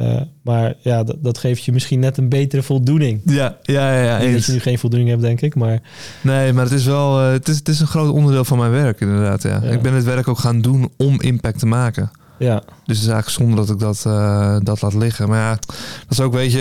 Eh, 0.00 0.20
maar 0.42 0.74
ja, 0.78 1.02
dat, 1.02 1.16
dat 1.20 1.38
geeft 1.38 1.64
je 1.64 1.72
misschien 1.72 2.00
net 2.00 2.16
een 2.16 2.28
betere 2.28 2.62
voldoening. 2.62 3.20
Ja, 3.24 3.56
ja, 3.62 3.92
ja, 3.92 4.02
ja 4.02 4.24
Niet 4.24 4.32
dat 4.32 4.46
je 4.46 4.52
nu 4.52 4.58
geen 4.58 4.78
voldoening 4.78 5.10
hebt, 5.10 5.22
denk 5.22 5.40
ik. 5.40 5.54
Maar 5.54 5.80
Nee, 6.20 6.52
maar 6.52 6.64
het 6.64 6.72
is 6.72 6.84
wel 6.84 7.20
eh, 7.20 7.30
het 7.30 7.48
is, 7.48 7.56
het 7.56 7.68
is 7.68 7.80
een 7.80 7.86
groot 7.86 8.12
onderdeel 8.12 8.44
van 8.44 8.58
mijn 8.58 8.70
werk, 8.70 9.00
inderdaad. 9.00 9.42
Ja. 9.42 9.60
Ja. 9.62 9.70
Ik 9.70 9.82
ben 9.82 9.92
het 9.92 10.04
werk 10.04 10.28
ook 10.28 10.38
gaan 10.38 10.60
doen 10.60 10.88
om 10.96 11.20
impact 11.20 11.58
te 11.58 11.66
maken. 11.66 12.10
Ja, 12.40 12.54
Dus 12.56 12.96
het 12.98 13.06
is 13.06 13.12
eigenlijk 13.12 13.28
zonde 13.30 13.56
dat 13.56 13.70
ik 13.70 13.78
dat, 13.78 14.02
eh, 14.06 14.56
dat 14.62 14.82
laat 14.82 14.94
liggen. 14.94 15.28
Maar 15.28 15.38
ja, 15.38 15.50
dat 15.50 16.10
is 16.10 16.20
ook, 16.20 16.32
weet 16.32 16.52
je, 16.52 16.58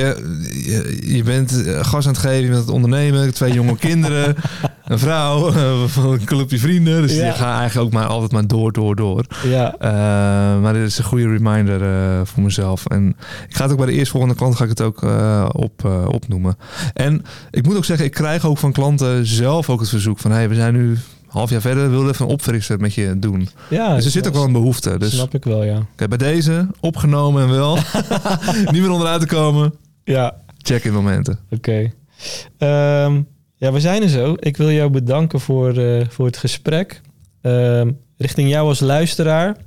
je, 0.65 1.15
je 1.15 1.23
bent 1.23 1.65
eh, 1.65 1.83
gas 1.83 2.05
aan 2.05 2.11
het 2.11 2.21
geven, 2.21 2.35
je 2.35 2.41
bent 2.43 2.53
aan 2.55 2.61
het 2.65 2.69
ondernemen, 2.73 3.33
twee 3.33 3.53
jonge 3.53 3.77
kinderen, 3.87 4.35
een 4.85 4.99
vrouw, 4.99 5.53
een 6.13 6.25
clubje 6.25 6.57
vrienden. 6.59 7.01
Dus 7.01 7.15
Ja. 7.15 7.25
je 7.25 7.31
gaat 7.31 7.59
eigenlijk 7.59 7.87
ook 7.87 7.93
maar 7.93 8.05
altijd 8.09 8.31
maar 8.31 8.47
door, 8.47 8.71
door, 8.71 8.95
door. 8.95 9.25
ja, 9.43 9.75
Eh, 9.79 10.61
maar 10.61 10.73
dit 10.73 10.87
is 10.87 10.97
een 10.97 11.03
goede 11.03 11.27
reminder 11.27 11.81
voor 12.27 12.43
mezelf. 12.43 12.85
En 12.85 13.15
ik 13.49 13.55
ga 13.55 13.63
het 13.63 13.71
ook 13.71 13.77
bij 13.77 13.87
de 13.87 13.93
eerstvolgende 13.93 14.35
klant 14.35 14.55
ga 14.55 14.63
ik 14.63 14.69
het 14.69 14.81
ook 14.81 15.01
op, 15.55 15.85
opnoemen. 16.07 16.57
En 16.93 17.21
ik 17.51 17.65
moet 17.65 17.75
ook 17.77 17.85
zeggen, 17.85 18.05
ik 18.05 18.11
krijg 18.13 18.45
ook 18.45 18.57
van 18.57 18.71
klanten 18.71 19.25
zelf 19.25 19.69
ook 19.69 19.79
het 19.79 19.89
verzoek 19.89 20.19
van... 20.19 20.31
hey, 20.31 20.49
we 20.49 20.55
zijn 20.55 20.73
nu 20.73 20.97
half 21.29 21.49
jaar 21.49 21.61
verder, 21.61 21.83
we 21.83 21.89
willen 21.89 22.09
even 22.09 22.25
een 22.25 22.31
opfrisser 22.31 22.79
met 22.79 22.93
je 22.93 23.19
doen. 23.19 23.49
ja. 23.69 23.95
dus 23.95 24.05
er 24.05 24.11
zit 24.11 24.27
ook 24.27 24.33
wel 24.33 24.43
een 24.43 24.51
behoefte. 24.51 24.97
Dus 24.97 25.13
Snap 25.15 25.33
ik 25.33 25.43
wel, 25.43 25.63
ja. 25.63 25.77
Oké, 25.93 26.07
bij 26.07 26.17
deze, 26.17 26.67
opgenomen 26.79 27.43
en 27.43 27.49
wel. 27.49 27.75
Niet 28.71 28.81
meer 28.81 28.91
onderuit 28.91 29.21
te 29.21 29.27
komen. 29.27 29.73
Ja, 30.03 30.35
Check-in 30.57 30.93
momenten. 30.93 31.39
oké. 31.51 31.91
Ehm, 32.57 33.21
ja, 33.55 33.71
we 33.71 33.79
zijn 33.79 34.01
er 34.03 34.09
zo. 34.09 34.35
Ik 34.39 34.57
wil 34.57 34.71
jou 34.71 34.89
bedanken 34.89 35.39
voor, 35.39 35.77
eh, 35.77 36.05
voor 36.09 36.25
het 36.25 36.37
gesprek. 36.37 37.01
Ehm, 37.41 37.91
richting 38.17 38.49
jou 38.49 38.67
als 38.67 38.79
luisteraar. 38.79 39.57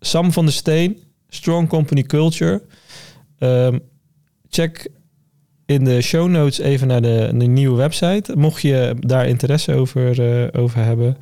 Sam 0.00 0.32
van 0.32 0.44
der 0.44 0.54
Steen, 0.54 0.96
Strong 1.28 1.68
Company 1.68 2.02
Culture. 2.02 2.62
Ehm, 3.38 3.78
check 4.48 4.88
in 5.72 5.84
de 5.84 6.00
show 6.00 6.28
notes 6.28 6.58
even 6.58 6.86
naar 6.86 7.02
de, 7.02 7.30
de 7.34 7.46
nieuwe 7.46 7.76
website. 7.76 8.36
Mocht 8.36 8.62
je 8.62 8.94
daar 8.98 9.26
interesse 9.26 9.74
over, 9.74 10.20
eh, 10.20 10.60
over 10.62 10.84
hebben. 10.84 11.16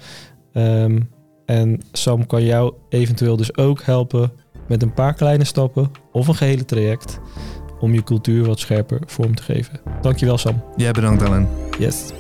Ehm, 0.53 1.01
en 1.47 1.81
Sam 1.93 2.27
kan 2.27 2.45
jou 2.45 2.75
eventueel 2.89 3.37
dus 3.37 3.57
ook 3.57 3.83
helpen 3.83 4.33
met 4.69 4.83
een 4.83 4.95
paar 4.95 5.15
kleine 5.15 5.45
stappen 5.45 5.91
of 6.13 6.29
een 6.29 6.35
gehele 6.35 6.65
traject 6.65 7.21
om 7.81 7.95
je 7.95 8.03
cultuur 8.03 8.45
wat 8.45 8.59
scherper 8.59 9.01
vorm 9.07 9.35
te 9.35 9.43
geven. 9.43 9.81
Dankjewel 10.01 10.39
Sam. 10.39 10.63
Jij 10.77 10.93
bedankt, 10.93 11.23
Alan. 11.23 11.49
Yes. 11.79 12.13